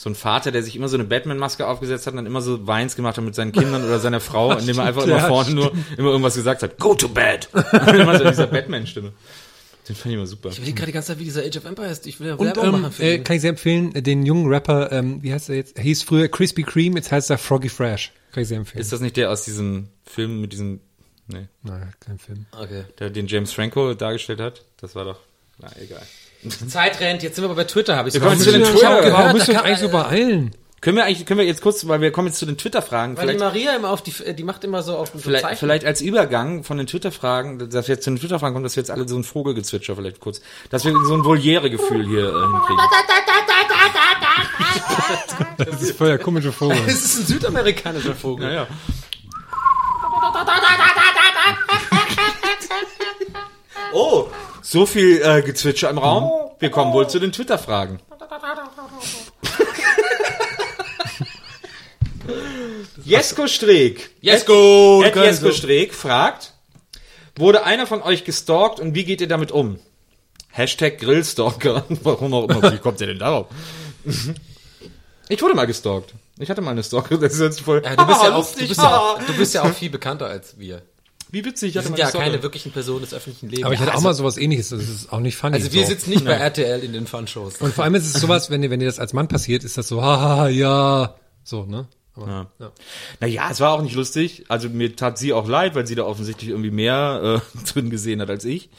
So 0.00 0.08
ein 0.08 0.14
Vater, 0.14 0.50
der 0.50 0.62
sich 0.62 0.76
immer 0.76 0.88
so 0.88 0.96
eine 0.96 1.04
Batman-Maske 1.04 1.66
aufgesetzt 1.66 2.06
hat 2.06 2.14
und 2.14 2.16
dann 2.16 2.24
immer 2.24 2.40
so 2.40 2.66
Weins 2.66 2.96
gemacht 2.96 3.18
hat 3.18 3.24
mit 3.24 3.34
seinen 3.34 3.52
Kindern 3.52 3.84
oder 3.84 3.98
seiner 3.98 4.20
Frau, 4.20 4.50
indem 4.58 4.78
er 4.78 4.86
einfach 4.86 5.04
immer 5.04 5.18
ja, 5.18 5.28
vorne 5.28 5.50
nur 5.50 5.72
immer 5.98 6.08
irgendwas 6.08 6.36
gesagt 6.36 6.62
hat. 6.62 6.78
Go 6.78 6.94
to 6.94 7.06
bed! 7.06 7.50
immer 7.52 8.16
so 8.16 8.24
in 8.24 8.30
dieser 8.30 8.46
Batman-Stimme. 8.46 9.12
Den 9.86 9.96
fand 9.96 10.06
ich 10.06 10.14
immer 10.14 10.26
super. 10.26 10.48
ich 10.48 10.64
will 10.64 10.72
gerade 10.72 10.86
die 10.86 10.92
ganze 10.92 11.08
Zeit 11.08 11.18
wie 11.18 11.24
dieser 11.24 11.42
Age 11.42 11.58
of 11.58 11.66
Empires, 11.66 12.06
ich 12.06 12.18
will 12.18 12.28
ja 12.28 12.40
Werbung 12.40 12.64
ähm, 12.64 12.70
machen 12.80 12.92
für 12.92 13.02
äh, 13.02 13.18
kann 13.18 13.36
ich 13.36 13.42
sehr 13.42 13.50
empfehlen, 13.50 13.94
äh, 13.94 14.00
den 14.00 14.24
jungen 14.24 14.46
Rapper, 14.46 14.90
ähm, 14.90 15.22
wie 15.22 15.34
heißt 15.34 15.50
er 15.50 15.56
jetzt? 15.56 15.76
Er 15.76 15.82
hieß 15.82 16.02
früher 16.02 16.28
Krispy 16.28 16.62
Kreme, 16.62 16.96
jetzt 16.96 17.12
heißt 17.12 17.28
er 17.28 17.36
Froggy 17.36 17.68
Fresh. 17.68 18.12
Kann 18.32 18.40
ich 18.40 18.48
sehr 18.48 18.56
empfehlen. 18.56 18.80
Ist 18.80 18.94
das 18.94 19.02
nicht 19.02 19.18
der 19.18 19.30
aus 19.30 19.44
diesem 19.44 19.88
Film 20.06 20.40
mit 20.40 20.54
diesem, 20.54 20.80
nee, 21.26 21.46
Nein, 21.62 21.92
kein 22.00 22.18
Film. 22.18 22.46
Okay. 22.52 22.84
der 22.98 23.10
den 23.10 23.26
James 23.26 23.52
Franco 23.52 23.92
dargestellt 23.92 24.40
hat? 24.40 24.64
Das 24.78 24.94
war 24.94 25.04
doch, 25.04 25.20
na 25.58 25.68
egal. 25.78 26.06
Zeit 26.68 27.00
rennt, 27.00 27.22
jetzt 27.22 27.36
sind 27.36 27.44
wir 27.44 27.50
aber 27.50 27.56
bei 27.56 27.64
Twitter, 27.64 27.96
habe 27.96 28.08
ich 28.08 28.14
Wir 28.14 28.20
kommen 28.20 28.38
zu 28.38 28.50
den 28.50 28.62
Twitter. 28.64 29.00
gehört, 29.00 29.12
Warum 29.12 29.26
da 29.26 29.32
müssen 29.32 29.48
wir 29.48 29.54
kann- 29.56 29.64
eigentlich 29.66 29.78
so 29.80 29.88
beeilen? 29.90 30.54
Können 30.80 30.96
wir 30.96 31.04
eigentlich, 31.04 31.26
können 31.26 31.40
wir 31.40 31.46
jetzt 31.46 31.60
kurz, 31.60 31.86
weil 31.86 32.00
wir 32.00 32.10
kommen 32.10 32.28
jetzt 32.28 32.38
zu 32.38 32.46
den 32.46 32.56
Twitter-Fragen, 32.56 33.14
Weil 33.18 33.26
die 33.26 33.32
vielleicht, 33.34 33.44
Maria 33.44 33.76
immer 33.76 33.90
auf 33.90 34.02
die, 34.02 34.12
die 34.34 34.44
macht 34.44 34.64
immer 34.64 34.82
so 34.82 34.96
auf 34.96 35.10
so 35.12 35.18
vielleicht, 35.18 35.44
Zeichen. 35.44 35.58
vielleicht 35.58 35.84
als 35.84 36.00
Übergang 36.00 36.64
von 36.64 36.78
den 36.78 36.86
Twitter-Fragen, 36.86 37.58
dass 37.68 37.86
wir 37.86 37.96
jetzt 37.96 38.04
zu 38.04 38.10
den 38.10 38.18
Twitter-Fragen 38.18 38.54
kommen, 38.54 38.62
dass 38.64 38.76
wir 38.76 38.80
jetzt 38.80 38.90
alle 38.90 39.06
so 39.06 39.14
ein 39.16 39.24
Vogelgezwitscher 39.24 39.94
vielleicht 39.94 40.20
kurz, 40.20 40.40
dass 40.70 40.86
wir 40.86 40.92
so 41.06 41.14
ein 41.14 41.22
Voliere-Gefühl 41.22 42.06
hier 42.06 42.28
äh, 42.28 42.32
hinkriegen. 42.32 42.78
Das 45.58 45.82
ist 45.82 45.98
voll 45.98 46.08
der 46.08 46.18
komische 46.18 46.52
Vogel. 46.52 46.78
Es 46.86 47.04
ist 47.04 47.18
ein 47.18 47.26
südamerikanischer 47.26 48.14
Vogel. 48.14 48.46
Ja, 48.46 48.52
ja. 48.52 48.66
Oh, 53.92 54.28
so 54.62 54.86
viel 54.86 55.20
äh, 55.22 55.42
Gezwitscher 55.42 55.90
im 55.90 55.98
Raum. 55.98 56.30
Wir 56.58 56.70
kommen 56.70 56.92
wohl 56.92 57.08
zu 57.08 57.18
den 57.18 57.32
Twitter-Fragen. 57.32 58.00
Jesko 63.04 63.48
Streeck. 63.48 64.10
Jesko, 64.20 65.02
Ed 65.04 65.16
Jesko 65.16 65.52
Streeck 65.52 65.94
fragt, 65.94 66.52
wurde 67.36 67.64
einer 67.64 67.86
von 67.86 68.02
euch 68.02 68.24
gestalkt 68.24 68.80
und 68.80 68.94
wie 68.94 69.04
geht 69.04 69.20
ihr 69.20 69.28
damit 69.28 69.52
um? 69.52 69.78
Hashtag 70.50 70.98
Grillstalker. 70.98 71.84
Warum 72.02 72.34
auch 72.34 72.48
immer. 72.48 72.72
Wie 72.72 72.78
kommt 72.78 73.00
ihr 73.00 73.06
denn 73.08 73.18
darauf? 73.18 73.46
Ich 75.32 75.40
wurde 75.42 75.54
mal 75.54 75.66
gestalkt. 75.66 76.12
Ich 76.40 76.50
hatte 76.50 76.60
mal 76.60 76.72
eine 76.72 76.82
Stalker. 76.82 77.16
Das 77.16 77.34
ist 77.34 77.38
jetzt 77.38 77.60
voll. 77.60 77.80
Ja, 77.84 77.94
du 77.94 78.04
bist 78.04 78.20
ja 78.20 78.34
auch, 78.34 78.52
du 78.52 78.66
bist 78.66 78.82
ja 78.82 78.98
auch, 78.98 79.22
du 79.22 79.32
bist 79.34 79.54
ja 79.54 79.62
auch 79.62 79.72
viel 79.72 79.90
bekannter 79.90 80.26
als 80.26 80.58
wir. 80.58 80.82
Wie 81.32 81.44
witzig. 81.44 81.74
Wir 81.74 81.82
sind 81.82 81.98
ja 81.98 82.10
keine 82.10 82.42
wirklichen 82.42 82.72
Personen 82.72 83.02
des 83.02 83.14
öffentlichen 83.14 83.48
Lebens. 83.48 83.64
Aber 83.64 83.74
ich 83.74 83.80
hatte 83.80 83.90
Ja, 83.90 83.96
auch 83.96 84.02
mal 84.02 84.14
sowas 84.14 84.36
ähnliches, 84.36 84.70
das 84.70 84.88
ist 84.88 85.12
auch 85.12 85.20
nicht 85.20 85.36
funny. 85.36 85.54
Also 85.54 85.72
wir 85.72 85.82
so. 85.84 85.88
sitzen 85.90 86.10
nicht 86.10 86.24
bei 86.24 86.32
RTL 86.32 86.82
in 86.82 86.92
den 86.92 87.06
Fun-Shows. 87.06 87.56
Und 87.58 87.74
vor 87.74 87.84
allem 87.84 87.94
ist 87.94 88.04
es 88.14 88.20
sowas, 88.20 88.50
wenn 88.50 88.62
dir, 88.62 88.70
wenn 88.70 88.80
dir 88.80 88.86
das 88.86 88.98
als 88.98 89.12
Mann 89.12 89.28
passiert, 89.28 89.64
ist 89.64 89.78
das 89.78 89.88
so, 89.88 90.02
haha, 90.02 90.48
ja, 90.48 91.14
so, 91.44 91.64
ne? 91.64 91.86
Aber, 92.14 92.26
Ja. 92.28 92.46
ja. 92.58 92.72
Naja, 93.20 93.48
es 93.50 93.60
war 93.60 93.72
auch 93.72 93.82
nicht 93.82 93.94
lustig. 93.94 94.44
Also 94.48 94.68
mir 94.68 94.94
tat 94.96 95.18
sie 95.18 95.32
auch 95.32 95.46
leid, 95.48 95.74
weil 95.74 95.86
sie 95.86 95.94
da 95.94 96.04
offensichtlich 96.04 96.50
irgendwie 96.50 96.70
mehr 96.72 97.40
äh, 97.54 97.58
drin 97.72 97.90
gesehen 97.90 98.20
hat 98.20 98.30
als 98.30 98.44
ich. 98.44 98.70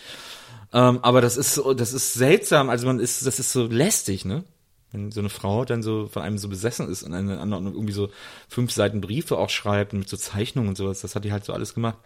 Ähm, 0.73 0.99
aber 1.01 1.21
das 1.21 1.37
ist 1.37 1.53
so, 1.55 1.73
das 1.73 1.93
ist 1.93 2.13
seltsam. 2.13 2.69
Also 2.69 2.85
man 2.87 2.99
ist, 2.99 3.25
das 3.25 3.39
ist 3.39 3.51
so 3.51 3.65
lästig, 3.67 4.25
ne? 4.25 4.43
Wenn 4.91 5.11
so 5.11 5.21
eine 5.21 5.29
Frau 5.29 5.65
dann 5.65 5.83
so 5.83 6.07
von 6.07 6.21
einem 6.21 6.37
so 6.37 6.49
besessen 6.49 6.89
ist 6.89 7.03
und 7.03 7.13
eine 7.13 7.39
andere 7.39 7.61
irgendwie 7.63 7.93
so 7.93 8.09
fünf 8.49 8.71
Seiten 8.71 9.01
Briefe 9.01 9.37
auch 9.37 9.49
schreibt 9.49 9.93
mit 9.93 10.09
so 10.09 10.17
Zeichnungen 10.17 10.69
und 10.69 10.77
sowas. 10.77 11.01
Das 11.01 11.15
hat 11.15 11.23
die 11.23 11.31
halt 11.31 11.45
so 11.45 11.53
alles 11.53 11.73
gemacht. 11.73 11.97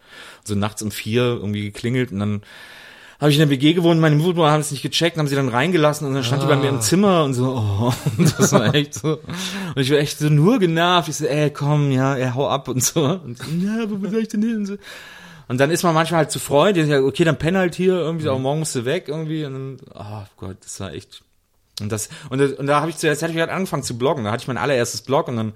So 0.44 0.56
nachts 0.56 0.82
um 0.82 0.92
vier 0.92 1.24
irgendwie 1.24 1.64
geklingelt 1.64 2.12
und 2.12 2.20
dann 2.20 2.42
habe 3.20 3.32
ich 3.32 3.38
in 3.38 3.48
der 3.48 3.50
WG 3.50 3.74
gewohnt, 3.74 4.02
meine 4.02 4.18
Mutter 4.18 4.52
haben 4.52 4.60
es 4.60 4.72
nicht 4.72 4.82
gecheckt, 4.82 5.18
haben 5.18 5.28
sie 5.28 5.36
dann 5.36 5.48
reingelassen 5.48 6.06
und 6.06 6.14
dann 6.14 6.24
stand 6.24 6.44
die 6.44 6.48
bei 6.48 6.58
mir 6.58 6.68
im 6.68 6.82
Zimmer 6.82 7.24
und 7.24 7.34
so, 7.34 7.46
oh, 7.46 7.94
und 8.18 8.34
das 8.40 8.52
war 8.52 8.76
echt 8.76 8.94
so. 8.94 9.20
Und 9.76 9.82
ich 9.82 9.90
war 9.90 10.00
echt 10.00 10.20
so 10.20 10.28
nur 10.30 10.60
genervt. 10.60 11.08
Ich 11.08 11.16
so, 11.16 11.26
ey, 11.26 11.50
komm, 11.50 11.92
ja, 11.92 12.16
ey, 12.16 12.32
hau 12.36 12.50
ab 12.50 12.68
und 12.68 12.84
so. 12.84 13.04
Und 13.06 13.38
so, 13.38 13.46
ja, 13.46 13.90
wo 13.90 14.10
soll 14.10 14.22
ich 14.22 14.28
denn 14.28 14.42
hin? 14.42 14.58
Und, 14.58 14.66
so. 14.66 14.76
und 15.48 15.60
dann 15.60 15.72
ist 15.72 15.84
man 15.84 15.94
manchmal 15.94 16.20
halt 16.20 16.32
zu 16.32 16.40
Freund, 16.40 16.76
die 16.76 16.94
okay, 16.94 17.24
dann 17.24 17.38
penn 17.38 17.56
halt 17.56 17.76
hier 17.76 17.94
irgendwie, 17.94 18.28
aber 18.28 18.40
morgen 18.40 18.60
musst 18.60 18.76
du 18.76 18.84
weg 18.84 19.06
irgendwie. 19.08 19.46
Und 19.46 19.54
dann, 19.54 19.78
oh 19.94 20.26
Gott, 20.36 20.58
das 20.62 20.80
war 20.82 20.94
echt. 20.94 21.22
Und 21.82 21.92
das, 21.92 22.10
und, 22.30 22.42
und 22.42 22.68
da 22.68 22.82
habe 22.82 22.90
ich 22.90 22.98
zuerst, 22.98 23.22
hatte 23.22 23.34
ich 23.34 23.40
halt 23.40 23.50
angefangen 23.50 23.84
zu 23.84 23.98
bloggen. 23.98 24.24
Da 24.24 24.32
hatte 24.32 24.44
ich 24.44 24.48
mein 24.48 24.58
allererstes 24.58 25.02
Blog 25.02 25.28
und 25.28 25.36
dann 25.36 25.54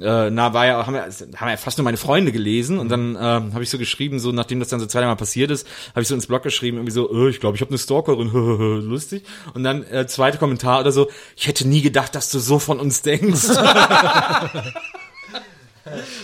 äh, 0.00 0.30
na, 0.30 0.54
war 0.54 0.66
ja, 0.66 0.86
haben 0.86 0.94
wir, 0.94 1.02
haben 1.02 1.48
ja 1.50 1.56
fast 1.58 1.76
nur 1.76 1.84
meine 1.84 1.98
Freunde 1.98 2.32
gelesen 2.32 2.78
und 2.78 2.88
dann 2.88 3.10
ähm, 3.10 3.52
habe 3.52 3.62
ich 3.62 3.68
so 3.68 3.76
geschrieben, 3.76 4.18
so 4.20 4.32
nachdem 4.32 4.58
das 4.58 4.68
dann 4.68 4.80
so 4.80 4.86
zweimal 4.86 5.16
passiert 5.16 5.50
ist, 5.50 5.66
habe 5.90 6.00
ich 6.00 6.08
so 6.08 6.14
ins 6.14 6.26
Blog 6.26 6.42
geschrieben, 6.42 6.78
irgendwie 6.78 6.92
so, 6.92 7.12
äh, 7.26 7.28
ich 7.28 7.40
glaube, 7.40 7.56
ich 7.56 7.60
habe 7.60 7.70
eine 7.70 7.78
Stalkerin, 7.78 8.30
lustig. 8.88 9.24
Und 9.52 9.64
dann 9.64 9.84
äh, 9.84 10.06
zweite 10.06 10.38
Kommentar 10.38 10.80
oder 10.80 10.92
so, 10.92 11.10
ich 11.36 11.46
hätte 11.46 11.68
nie 11.68 11.82
gedacht, 11.82 12.14
dass 12.14 12.30
du 12.30 12.38
so 12.38 12.58
von 12.58 12.80
uns 12.80 13.02
denkst. 13.02 13.48
und 13.50 13.58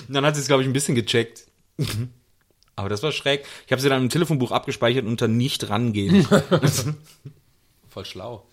dann 0.09 0.25
hat 0.25 0.35
sie 0.35 0.41
es, 0.41 0.47
glaube 0.47 0.62
ich, 0.62 0.69
ein 0.69 0.73
bisschen 0.73 0.95
gecheckt. 0.95 1.45
Aber 2.75 2.88
das 2.88 3.03
war 3.03 3.12
schräg. 3.12 3.45
Ich 3.67 3.73
habe 3.73 3.83
sie 3.83 3.88
dann 3.88 4.03
im 4.03 4.09
Telefonbuch 4.09 4.53
abgespeichert 4.53 5.05
unter 5.05 5.29
nicht 5.29 5.69
rangehen. 5.69 6.27
Voll 7.88 8.05
schlau. 8.05 8.47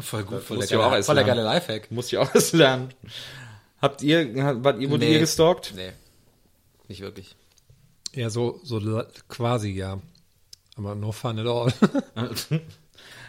Voll 0.00 0.24
gut, 0.24 0.42
voll 0.42 0.56
muss 0.58 0.68
der, 0.68 0.80
auch 0.80 0.90
geile, 0.90 1.02
voll 1.02 1.14
der 1.16 1.24
lernen. 1.24 1.40
geile 1.44 1.54
Lifehack. 1.54 1.90
Musste 1.90 2.16
ich 2.16 2.18
auch 2.20 2.34
was 2.34 2.52
lernen. 2.52 2.94
Habt 3.82 4.02
ihr, 4.02 4.34
wart 4.64 4.80
ihr, 4.80 4.90
wurde 4.90 5.04
Nee. 5.04 5.12
ihr 5.14 5.20
gestalkt? 5.20 5.72
Nee, 5.76 5.92
nicht 6.88 7.02
wirklich. 7.02 7.36
Ja, 8.14 8.30
so, 8.30 8.58
so 8.64 8.80
quasi, 9.28 9.70
ja. 9.72 10.00
Aber 10.76 10.94
no 10.94 11.12
fun 11.12 11.38
at 11.38 11.46
all. 11.46 11.72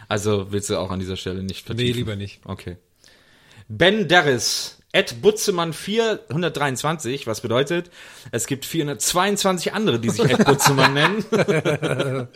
Also 0.10 0.53
willst 0.53 0.69
du 0.69 0.77
auch 0.77 0.89
an 0.89 0.99
dieser 1.01 1.17
Stelle 1.17 1.43
nicht 1.43 1.65
vertiefen? 1.65 1.86
Nee, 1.91 1.91
lieber 1.97 2.15
nicht. 2.15 2.39
Okay. 2.45 2.77
Ben 3.67 4.07
Darris, 4.07 4.76
Ed 4.93 5.21
Butzemann 5.21 5.73
423, 5.73 7.28
was 7.28 7.41
bedeutet, 7.41 7.91
es 8.32 8.47
gibt 8.47 8.63
422 8.63 9.73
andere, 9.73 10.00
die 10.00 10.10
sich 10.10 10.32
Ed 10.32 10.45
Butzemann 10.45 10.93
nennen. 10.93 11.26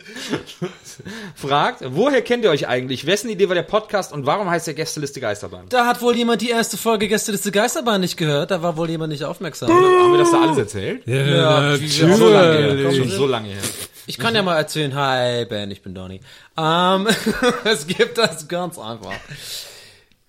Fragt, 1.34 1.82
woher 1.86 2.20
kennt 2.20 2.44
ihr 2.44 2.50
euch 2.50 2.68
eigentlich? 2.68 3.06
Wessen 3.06 3.30
Idee 3.30 3.48
war 3.48 3.54
der 3.54 3.62
Podcast 3.62 4.12
und 4.12 4.26
warum 4.26 4.50
heißt 4.50 4.66
der 4.66 4.74
Gästeliste 4.74 5.18
Geisterbahn? 5.18 5.64
Da 5.70 5.86
hat 5.86 6.02
wohl 6.02 6.14
jemand 6.14 6.42
die 6.42 6.50
erste 6.50 6.76
Folge 6.76 7.08
Gästeliste 7.08 7.52
Geisterbahn 7.52 8.02
nicht 8.02 8.18
gehört. 8.18 8.50
Da 8.50 8.62
war 8.62 8.76
wohl 8.76 8.90
jemand 8.90 9.12
nicht 9.12 9.24
aufmerksam. 9.24 9.70
Haben 9.70 10.12
wir 10.12 10.18
das 10.18 10.30
da 10.30 10.42
alles 10.42 10.58
erzählt? 10.58 11.06
Ja, 11.06 11.78
Schon 11.78 12.14
so 12.14 12.28
lange 12.28 12.58
her. 12.58 12.92
Schon 12.92 13.08
so 13.08 13.26
lange 13.26 13.48
her. 13.48 13.62
Ich 14.06 14.18
kann 14.18 14.34
ja 14.34 14.42
mal 14.42 14.56
erzählen, 14.56 14.94
hi 14.94 15.46
Ben, 15.46 15.70
ich 15.70 15.80
bin 15.80 15.94
Donny. 15.94 16.20
Ähm, 16.58 17.08
es 17.64 17.86
gibt 17.86 18.18
das 18.18 18.46
ganz 18.46 18.78
einfach. 18.78 19.14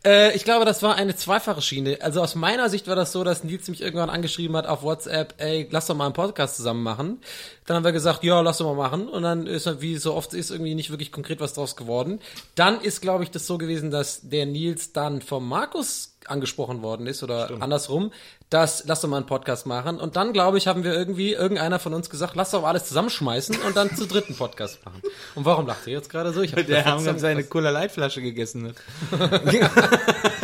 Äh, 0.05 0.35
ich 0.35 0.43
glaube, 0.43 0.65
das 0.65 0.83
war 0.83 0.95
eine 0.95 1.15
zweifache 1.15 1.61
Schiene. 1.61 1.97
Also 2.01 2.21
aus 2.21 2.35
meiner 2.35 2.69
Sicht 2.69 2.87
war 2.87 2.95
das 2.95 3.11
so, 3.11 3.23
dass 3.23 3.43
Nils 3.43 3.67
mich 3.69 3.81
irgendwann 3.81 4.09
angeschrieben 4.09 4.55
hat 4.57 4.67
auf 4.67 4.83
WhatsApp, 4.83 5.35
ey, 5.37 5.67
lass 5.71 5.87
doch 5.87 5.95
mal 5.95 6.05
einen 6.05 6.13
Podcast 6.13 6.57
zusammen 6.57 6.83
machen. 6.83 7.21
Dann 7.65 7.77
haben 7.77 7.83
wir 7.83 7.91
gesagt, 7.91 8.23
ja, 8.23 8.41
lass 8.41 8.57
doch 8.57 8.65
mal 8.65 8.89
machen. 8.89 9.07
Und 9.07 9.23
dann 9.23 9.47
ist, 9.47 9.81
wie 9.81 9.97
so 9.97 10.13
oft 10.13 10.33
ist, 10.33 10.51
irgendwie 10.51 10.75
nicht 10.75 10.89
wirklich 10.89 11.11
konkret 11.11 11.39
was 11.39 11.53
draus 11.53 11.75
geworden. 11.75 12.19
Dann 12.55 12.81
ist, 12.81 13.01
glaube 13.01 13.23
ich, 13.23 13.31
das 13.31 13.47
so 13.47 13.57
gewesen, 13.57 13.91
dass 13.91 14.21
der 14.29 14.45
Nils 14.45 14.91
dann 14.91 15.21
vom 15.21 15.47
Markus 15.47 16.15
angesprochen 16.25 16.81
worden 16.81 17.07
ist 17.07 17.21
oder 17.21 17.49
andersrum, 17.59 18.11
dass 18.49 18.85
lass 18.85 19.01
doch 19.01 19.09
mal 19.09 19.17
einen 19.17 19.25
Podcast 19.25 19.65
machen. 19.65 19.99
Und 19.99 20.15
dann, 20.15 20.31
glaube 20.31 20.57
ich, 20.57 20.67
haben 20.67 20.83
wir 20.83 20.93
irgendwie, 20.93 21.33
irgendeiner 21.33 21.79
von 21.79 21.93
uns 21.93 22.09
gesagt, 22.09 22.35
lass 22.35 22.51
doch 22.51 22.63
alles 22.63 22.85
zusammenschmeißen 22.85 23.57
und 23.61 23.75
dann 23.75 23.95
zu 23.95 24.07
dritten 24.07 24.35
Podcast 24.35 24.83
machen. 24.85 25.01
Und 25.35 25.45
warum 25.45 25.67
lacht 25.67 25.87
ihr 25.87 25.93
jetzt 25.93 26.09
gerade 26.09 26.31
so? 26.31 26.41
Ich 26.41 26.53
hab 26.53 26.65
Der 26.65 26.85
haben 26.85 27.19
seine. 27.19 27.43
Cola 27.43 27.71
Light 27.71 27.91
Flasche 27.91 28.21
gegessen. 28.21 28.73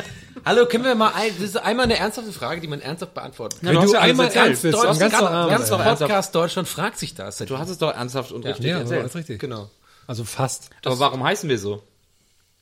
Hallo, 0.49 0.65
können 0.65 0.83
wir 0.83 0.95
mal 0.95 1.11
ein, 1.13 1.31
das 1.35 1.49
ist 1.49 1.57
einmal 1.57 1.83
eine 1.85 1.95
ernsthafte 1.97 2.31
Frage, 2.31 2.59
die 2.59 2.67
man 2.67 2.81
ernsthaft 2.81 3.13
beantworten 3.13 3.57
kann. 3.61 3.67
du 3.67 3.75
Wenn 3.75 3.83
hast 3.83 3.91
du 3.91 3.93
ja 3.97 4.01
einmal 4.01 4.31
ernst 4.31 4.63
bist, 4.63 4.73
Deutsch, 4.73 4.97
ganz, 4.97 5.11
ganz 5.13 5.69
doch 5.69 5.83
Podcast 5.83 6.33
Deutschland 6.33 6.67
fragt 6.67 6.97
sich 6.97 7.13
das. 7.13 7.37
Du 7.37 7.59
hast 7.59 7.69
es 7.69 7.77
doch 7.77 7.93
ernsthaft 7.93 8.31
und 8.31 8.43
richtig 8.47 8.65
Ja, 8.65 8.77
so 8.77 8.95
erzählt. 8.95 9.05
ist 9.05 9.15
richtig. 9.15 9.39
Genau. 9.39 9.69
Also 10.07 10.23
fast. 10.23 10.71
Aber 10.83 10.97
warum 10.97 11.23
heißen 11.23 11.47
wir 11.47 11.59
so? 11.59 11.83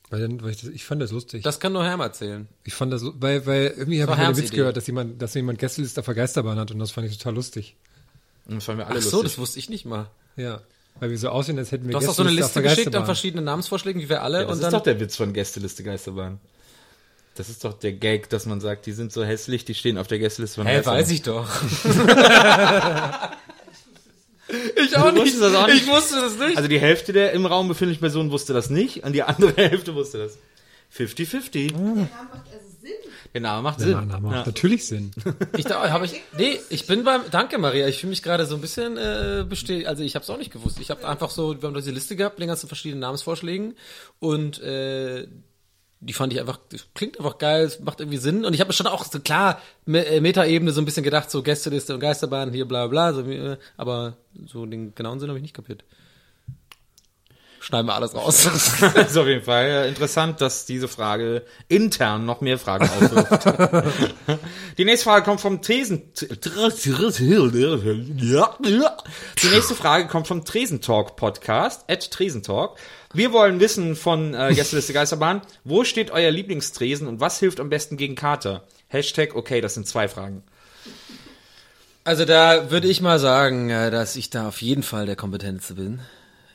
Weil, 0.10 0.20
dann, 0.20 0.44
weil 0.44 0.50
ich, 0.50 0.60
das, 0.60 0.70
ich 0.70 0.84
fand 0.84 1.02
das 1.02 1.12
lustig. 1.14 1.44
Das 1.44 1.62
kann 1.62 1.72
nur 1.72 1.86
Herm 1.86 2.02
erzählen. 2.02 2.50
ich 2.66 2.74
fand 2.74 2.92
das, 2.92 3.04
weil, 3.06 3.46
weil 3.46 3.74
irgendwie 3.78 4.02
habe 4.02 4.12
ich 4.12 4.18
Herms 4.18 4.38
Witz 4.38 4.48
Idee. 4.50 4.58
gehört, 4.58 4.76
dass 4.76 4.86
jemand, 4.88 5.22
dass 5.22 5.34
jemand 5.34 5.58
Gästeliste 5.58 6.02
auf 6.02 6.06
der 6.08 6.16
Geisterbahn 6.16 6.60
hat 6.60 6.72
und 6.72 6.80
das 6.80 6.92
fand 6.92 7.08
ich 7.08 7.18
total 7.18 7.36
lustig. 7.36 7.78
Das 8.48 8.66
fanden 8.66 8.82
wir 8.82 8.88
alle 8.88 9.00
Ach 9.00 9.02
so, 9.02 9.12
lustig. 9.22 9.32
das 9.32 9.38
wusste 9.38 9.60
ich 9.60 9.70
nicht 9.70 9.86
mal. 9.86 10.08
Ja. 10.36 10.60
Weil 11.00 11.12
wir 11.12 11.18
so 11.18 11.30
aussehen, 11.30 11.58
als 11.58 11.72
hätten 11.72 11.86
wir 11.86 11.92
Du 11.94 12.00
hast 12.00 12.08
doch 12.08 12.16
so 12.16 12.24
eine 12.24 12.32
Liste 12.32 12.62
geschickt 12.62 12.94
an 12.94 13.06
verschiedenen 13.06 13.46
Namensvorschlägen, 13.46 14.02
wie 14.02 14.10
wir 14.10 14.24
alle. 14.24 14.40
Ja, 14.40 14.44
das 14.44 14.52
und 14.52 14.58
ist 14.58 14.64
dann, 14.64 14.74
doch 14.74 14.84
der 14.84 15.00
Witz 15.00 15.16
von 15.16 15.32
Gästeliste 15.32 15.84
Geisterbahn. 15.84 16.42
Das 17.38 17.50
ist 17.50 17.64
doch 17.64 17.74
der 17.74 17.94
Gag, 17.94 18.30
dass 18.30 18.46
man 18.48 18.60
sagt, 18.62 18.86
die 18.88 18.92
sind 18.94 19.14
so 19.14 19.24
hässlich, 19.24 19.64
die 19.64 19.76
stehen 19.76 19.98
auf 19.98 20.08
der 20.08 20.18
Gästeliste 20.20 20.56
von 20.62 20.68
Hä, 20.68 20.76
Geisterbahn. 20.78 21.00
weiß 21.02 21.12
ich 21.12 21.22
doch. 21.22 21.48
ich 24.76 24.98
auch 24.98 25.12
nicht. 25.12 25.42
das 25.42 25.54
auch 25.56 25.68
nicht? 25.68 25.84
Ich 25.84 25.88
wusste 25.88 26.16
das 26.16 26.38
nicht. 26.38 26.58
Also 26.58 26.70
die 26.70 26.80
Hälfte 26.80 27.14
der 27.14 27.34
im 27.34 27.46
Raum 27.46 27.68
befindlichen 27.68 28.02
Personen 28.02 28.32
wusste 28.32 28.54
das 28.54 28.70
nicht 28.70 29.04
und 29.04 29.14
die 29.14 29.24
andere 29.24 29.54
Hälfte 29.58 29.96
wusste 29.96 30.20
das. 30.20 30.38
50-50. 30.98 32.08
Der 33.34 33.42
Name 33.42 33.62
macht 33.62 33.80
Sinn. 33.82 33.90
Der 33.92 34.02
Name 34.02 34.22
macht 34.28 34.36
Ja. 34.36 34.46
natürlich 34.46 34.88
Sinn. 34.88 35.12
Ich 35.58 35.66
da 35.66 35.90
habe 35.92 36.06
ich 36.06 36.14
nee, 36.38 36.58
ich 36.70 36.88
bin 36.88 37.04
beim 37.04 37.22
Danke 37.30 37.58
Maria, 37.58 37.88
ich 37.88 38.00
fühle 38.00 38.12
mich 38.12 38.24
gerade 38.24 38.46
so 38.46 38.56
ein 38.56 38.62
bisschen 38.62 38.98
äh, 38.98 39.46
bestätigt, 39.48 39.88
also 39.88 40.02
ich 40.02 40.16
habe 40.16 40.24
es 40.24 40.30
auch 40.30 40.38
nicht 40.38 40.52
gewusst. 40.52 40.80
Ich 40.80 40.90
habe 40.90 41.06
einfach 41.08 41.30
so 41.30 41.62
wir 41.62 41.68
haben 41.68 41.76
diese 41.76 41.92
Liste 41.92 42.16
gehabt, 42.16 42.40
länger 42.40 42.56
zu 42.56 42.68
verschiedenen 42.68 43.02
Namensvorschlägen 43.02 43.76
und 44.20 44.62
äh, 44.62 45.28
die 46.00 46.14
fand 46.14 46.32
ich 46.32 46.40
einfach 46.40 46.60
klingt 46.94 47.18
einfach 47.18 47.38
geil, 47.38 47.66
es 47.66 47.80
macht 47.80 48.00
irgendwie 48.00 48.18
Sinn 48.18 48.46
und 48.46 48.54
ich 48.54 48.62
habe 48.62 48.74
schon 48.74 48.88
auch 48.88 49.04
so 49.04 49.20
klar 49.20 49.62
äh, 49.88 50.20
Metaebene 50.20 50.72
so 50.72 50.82
ein 50.82 50.86
bisschen 50.86 51.04
gedacht, 51.04 51.32
so 51.32 51.42
Gästeliste 51.42 51.94
und 51.94 52.00
Geisterbahn 52.00 52.52
hier 52.52 52.68
bla 52.68 52.88
bla, 52.88 53.14
so, 53.14 53.22
äh, 53.22 53.58
aber 53.78 54.18
so 54.46 54.66
den 54.66 54.94
genauen 54.94 55.20
Sinn 55.20 55.30
habe 55.30 55.40
ich 55.40 55.44
nicht 55.44 55.56
kapiert. 55.56 55.84
Schneiden 57.68 57.88
wir 57.88 57.96
alles 57.96 58.16
raus. 58.16 58.46
Das 58.46 58.82
ist 59.10 59.18
auf 59.18 59.28
jeden 59.28 59.44
Fall 59.44 59.66
äh, 59.66 59.90
interessant, 59.90 60.40
dass 60.40 60.66
diese 60.66 60.88
Frage 60.88 61.44
intern 61.68 62.26
noch 62.26 62.40
mehr 62.40 62.58
Fragen 62.58 62.86
aufwirft. 62.86 63.46
Die 64.78 64.86
nächste 64.86 65.04
Frage 65.04 65.26
kommt 65.26 65.42
vom 65.42 65.62
Tresen. 65.62 66.14
Die 66.16 66.28
nächste 69.50 69.76
Frage 69.76 70.08
kommt 70.08 70.28
vom 70.28 70.46
Tresentalk 70.46 71.18
Podcast, 71.18 71.84
at 71.90 72.10
Tresentalk. 72.10 72.78
Wir 73.14 73.34
wollen 73.34 73.60
wissen 73.60 73.98
von 73.98 74.34
äh, 74.34 74.54
Gästeliste 74.54 74.94
Geisterbahn, 74.94 75.42
wo 75.66 75.84
steht 75.84 76.12
euer 76.12 76.32
Lieblingstresen 76.32 77.06
und 77.06 77.20
was 77.20 77.38
hilft 77.38 77.60
am 77.60 77.68
besten 77.68 77.98
gegen 77.98 78.16
Kater? 78.16 78.64
Hashtag, 78.88 79.36
okay, 79.36 79.60
das 79.60 79.74
sind 79.74 79.86
zwei 79.86 80.08
Fragen. 80.08 80.42
Also 82.06 82.24
da 82.24 82.72
würde 82.72 82.88
ich 82.88 83.02
mal 83.02 83.20
sagen, 83.20 83.70
äh, 83.70 83.92
dass 83.92 84.16
ich 84.16 84.30
da 84.30 84.48
auf 84.48 84.62
jeden 84.62 84.84
Fall 84.84 85.06
der 85.06 85.18
Kompetenteste 85.18 85.74
bin, 85.74 86.00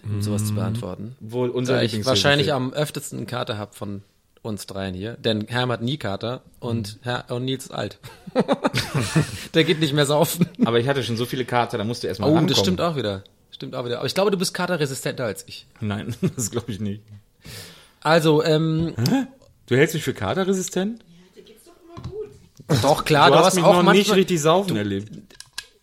um 0.05 0.23
sowas 0.23 0.47
zu 0.47 0.55
beantworten. 0.55 1.17
Wo 1.21 1.45
unser 1.45 1.75
Da 1.77 1.83
ich 1.83 2.05
wahrscheinlich 2.05 2.53
am 2.53 2.73
öftesten 2.73 3.19
einen 3.19 3.27
Kater 3.27 3.59
hab 3.59 3.75
von 3.75 4.03
uns 4.43 4.67
dreien 4.67 4.95
hier. 4.95 5.15
Denn 5.17 5.47
Herm 5.49 5.71
hat 5.71 5.83
nie 5.83 5.97
Kater 5.99 6.43
und, 6.59 6.99
Herr, 7.03 7.27
und 7.31 7.45
Nils 7.45 7.67
ist 7.67 7.71
alt. 7.71 7.99
der 9.55 9.65
geht 9.65 9.81
nicht 9.81 9.93
mehr 9.95 10.07
saufen. 10.07 10.49
Aber 10.65 10.81
ich 10.81 10.89
hatte 10.89 11.03
schon 11.05 11.17
so 11.17 11.25
viele 11.27 11.45
Kater, 11.45 11.79
da 11.79 11.85
musst 11.85 12.03
du 12.03 12.09
erstmal 12.09 12.29
Oh, 12.31 12.33
rankommen. 12.33 12.49
das 12.49 12.59
stimmt 12.59 12.81
auch 12.81 12.97
wieder. 12.97 13.23
Stimmt 13.53 13.75
auch 13.77 13.85
wieder. 13.85 13.99
Aber 13.99 14.07
ich 14.07 14.15
glaube, 14.15 14.31
du 14.33 14.39
bist 14.39 14.55
katerresistenter 14.55 15.25
als 15.25 15.45
ich. 15.47 15.67
Nein, 15.81 16.15
das 16.37 16.51
glaube 16.51 16.73
ich 16.73 16.81
nicht. 16.81 17.03
Also, 18.01 18.43
ähm, 18.43 18.95
Du 19.67 19.77
hältst 19.77 19.95
mich 19.95 20.03
für 20.03 20.15
katerresistent? 20.15 21.05
doch 22.83 23.05
klar, 23.05 23.27
du, 23.29 23.33
du, 23.33 23.39
hast 23.39 23.47
hast 23.47 23.55
mich 23.57 23.65
auch 23.65 23.69
noch 23.75 23.83
manchmal, 23.83 23.97
nicht 23.97 24.15
richtig 24.15 24.41
saufen 24.41 24.77
erlebt. 24.77 25.11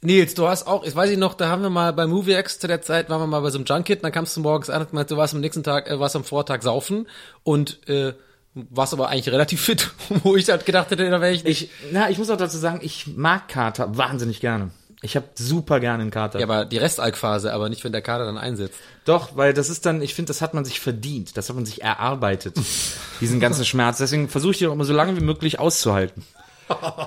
Nils, 0.02 0.34
du 0.34 0.48
hast 0.48 0.66
auch, 0.66 0.86
ich 0.86 0.96
weiß 0.96 1.10
nicht 1.10 1.20
noch, 1.20 1.34
da 1.34 1.50
haben 1.50 1.62
wir 1.62 1.70
mal 1.70 1.92
bei 1.92 2.08
MovieX 2.08 2.60
zu 2.60 2.68
der 2.68 2.82
Zeit, 2.82 3.10
waren 3.10 3.20
wir 3.22 3.28
mal 3.28 3.42
bei 3.42 3.50
so 3.50 3.58
einem 3.58 3.66
Junkit, 3.66 4.04
dann 4.04 4.14
kamst 4.14 4.36
du 4.38 4.42
morgens 4.42 4.70
an 4.70 4.82
und 4.82 4.94
meinte, 4.94 5.14
du 5.14 5.18
warst 5.18 5.34
am 5.34 5.42
nächsten 5.42 5.64
Tag, 5.64 5.90
äh, 5.90 6.00
warst 6.00 6.16
am 6.16 6.24
Vortag 6.24 6.62
saufen 6.62 7.08
und 7.44 7.88
äh, 7.90 8.14
warst 8.54 8.94
aber 8.94 9.10
eigentlich 9.10 9.30
relativ 9.30 9.62
fit, 9.62 9.92
wo 10.24 10.38
ich 10.38 10.50
halt 10.50 10.66
gedacht 10.66 10.90
hätte, 10.92 11.10
da 11.10 11.20
wäre 11.20 11.34
ich 11.34 11.44
nicht. 11.44 11.64
Ich, 11.64 11.70
na, 11.92 12.10
ich 12.10 12.18
muss 12.18 12.30
auch 12.30 12.38
dazu 12.38 12.58
sagen, 12.58 12.80
ich 12.82 13.08
mag 13.08 13.50
Kater 13.50 13.98
wahnsinnig 13.98 14.40
gerne. 14.40 14.72
Ich 15.02 15.16
habe 15.16 15.28
super 15.36 15.80
gerne 15.80 16.02
einen 16.02 16.12
Kater. 16.12 16.40
Ja, 16.40 16.46
aber 16.46 16.66
die 16.66 16.78
Restalkphase, 16.78 17.54
aber 17.54 17.70
nicht, 17.70 17.86
wenn 17.86 17.94
der 17.94 18.02
Kater 18.02 18.26
dann 18.26 18.38
einsetzt. 18.38 18.76
Doch, 19.06 19.38
weil 19.38 19.54
das 19.54 19.70
ist 19.70 19.86
dann, 19.86 20.02
ich 20.02 20.14
finde, 20.14 20.28
das 20.28 20.42
hat 20.42 20.54
man 20.54 20.66
sich 20.66 20.82
verdient. 20.82 21.38
Das 21.38 21.48
hat 21.48 21.56
man 21.56 21.66
sich 21.66 21.82
erarbeitet. 21.82 22.58
diesen 23.22 23.40
ganzen 23.40 23.64
Schmerz. 23.64 24.00
Deswegen 24.00 24.28
versuche 24.28 24.52
ich 24.52 24.58
den 24.60 24.70
auch 24.70 24.74
immer 24.74 24.84
so 24.84 24.94
lange 24.94 25.16
wie 25.16 25.24
möglich 25.24 25.58
auszuhalten. 25.58 26.26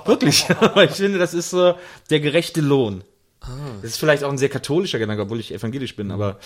Wirklich. 0.05 0.45
Aber 0.59 0.83
ich 0.83 0.91
finde, 0.91 1.19
das 1.19 1.33
ist 1.33 1.49
so 1.49 1.75
der 2.09 2.19
gerechte 2.19 2.61
Lohn. 2.61 3.03
Das 3.81 3.91
ist 3.91 3.97
vielleicht 3.97 4.23
auch 4.23 4.31
ein 4.31 4.37
sehr 4.37 4.49
katholischer 4.49 4.99
Gedanke, 4.99 5.23
obwohl 5.23 5.39
ich 5.39 5.53
evangelisch 5.53 5.95
bin, 5.95 6.11
aber 6.11 6.37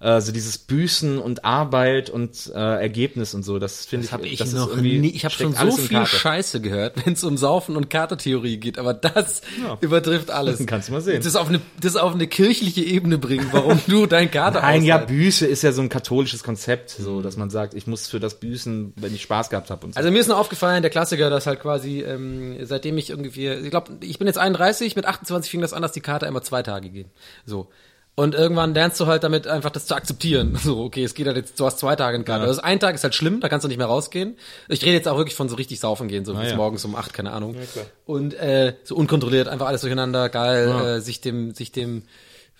äh, 0.00 0.20
so 0.20 0.32
dieses 0.32 0.58
Büßen 0.58 1.18
und 1.18 1.44
Arbeit 1.44 2.10
und 2.10 2.52
äh, 2.54 2.58
Ergebnis 2.58 3.32
und 3.32 3.42
so, 3.42 3.58
das 3.58 3.86
finde 3.86 4.06
ich, 4.06 4.12
Hab 4.12 4.22
ich 4.24 4.38
das 4.38 4.52
noch 4.52 4.76
nie, 4.76 5.08
ich 5.08 5.24
habe 5.24 5.34
schon 5.34 5.54
so 5.54 5.76
viel. 5.76 6.04
Scheiße 6.04 6.60
gehört, 6.60 6.94
wenn 7.06 7.14
es 7.14 7.24
um 7.24 7.38
Saufen 7.38 7.76
und 7.76 7.88
Katertheorie 7.88 8.58
geht, 8.58 8.78
aber 8.78 8.92
das 8.92 9.40
übertrifft 9.80 10.30
alles. 10.30 10.62
Kannst 10.66 10.88
du 10.88 10.92
mal 10.92 11.00
sehen. 11.00 11.22
Das 11.22 11.36
auf 11.36 11.48
eine, 11.48 11.60
das 11.80 11.96
auf 11.96 12.12
eine 12.12 12.26
kirchliche 12.26 12.82
Ebene 12.82 13.16
bringen, 13.16 13.48
warum 13.52 13.80
du 13.86 14.06
dein 14.06 14.30
Kater 14.30 14.60
Nein, 14.60 14.84
ja, 14.84 14.96
aushältst. 14.96 15.14
Büße 15.14 15.46
ist 15.46 15.62
ja 15.62 15.72
so 15.72 15.80
ein 15.80 15.88
katholisches 15.88 16.42
Konzept, 16.42 16.90
so, 16.90 17.22
dass 17.22 17.36
man 17.36 17.48
sagt, 17.48 17.72
ich 17.74 17.86
muss 17.86 18.08
für 18.08 18.20
das 18.20 18.38
Büßen, 18.40 18.92
wenn 18.96 19.14
ich 19.14 19.22
Spaß 19.22 19.48
gehabt 19.48 19.70
habe 19.70 19.86
und 19.86 19.94
so. 19.94 19.98
Also 19.98 20.10
mir 20.10 20.18
ist 20.18 20.28
nur 20.28 20.38
aufgefallen, 20.38 20.82
der 20.82 20.90
Klassiker, 20.90 21.30
dass 21.30 21.46
halt 21.46 21.60
quasi, 21.60 22.02
ähm, 22.02 22.56
seitdem 22.62 22.98
ich 22.98 23.08
irgendwie, 23.08 23.48
ich 23.48 23.70
glaube, 23.70 23.92
ich 24.00 24.18
bin 24.18 24.26
jetzt 24.26 24.38
31, 24.38 24.96
mit 24.96 25.06
28 25.06 25.50
fing 25.50 25.60
das 25.60 25.72
an, 25.72 25.80
dass 25.80 25.92
die 25.92 26.00
Kater 26.00 26.26
immer 26.26 26.41
zwei 26.42 26.62
Tage 26.62 26.90
gehen. 26.90 27.10
So. 27.46 27.68
Und 28.14 28.34
irgendwann 28.34 28.74
lernst 28.74 29.00
du 29.00 29.06
halt 29.06 29.24
damit 29.24 29.46
einfach 29.46 29.70
das 29.70 29.86
zu 29.86 29.94
akzeptieren. 29.94 30.58
So, 30.62 30.84
okay, 30.84 31.02
es 31.02 31.14
geht 31.14 31.26
halt 31.26 31.36
jetzt, 31.36 31.58
du 31.58 31.64
hast 31.64 31.78
zwei 31.78 31.96
Tage 31.96 32.14
einen 32.14 32.24
Kater. 32.24 32.44
Also 32.44 32.60
ein 32.60 32.78
Tag 32.78 32.94
ist 32.94 33.04
halt 33.04 33.14
schlimm, 33.14 33.40
da 33.40 33.48
kannst 33.48 33.64
du 33.64 33.68
nicht 33.68 33.78
mehr 33.78 33.86
rausgehen. 33.86 34.36
Ich 34.68 34.82
rede 34.82 34.92
jetzt 34.92 35.08
auch 35.08 35.16
wirklich 35.16 35.34
von 35.34 35.48
so 35.48 35.56
richtig 35.56 35.80
saufen 35.80 36.08
gehen, 36.08 36.24
so 36.24 36.34
bis 36.34 36.50
ja. 36.50 36.56
morgens 36.56 36.84
um 36.84 36.94
acht, 36.94 37.14
keine 37.14 37.32
Ahnung. 37.32 37.56
Und 38.04 38.34
äh, 38.34 38.74
so 38.84 38.96
unkontrolliert, 38.96 39.48
einfach 39.48 39.66
alles 39.66 39.80
durcheinander, 39.80 40.28
geil, 40.28 40.68
äh, 40.68 41.00
sich 41.00 41.20
dem, 41.20 41.54
sich 41.54 41.72
dem, 41.72 42.02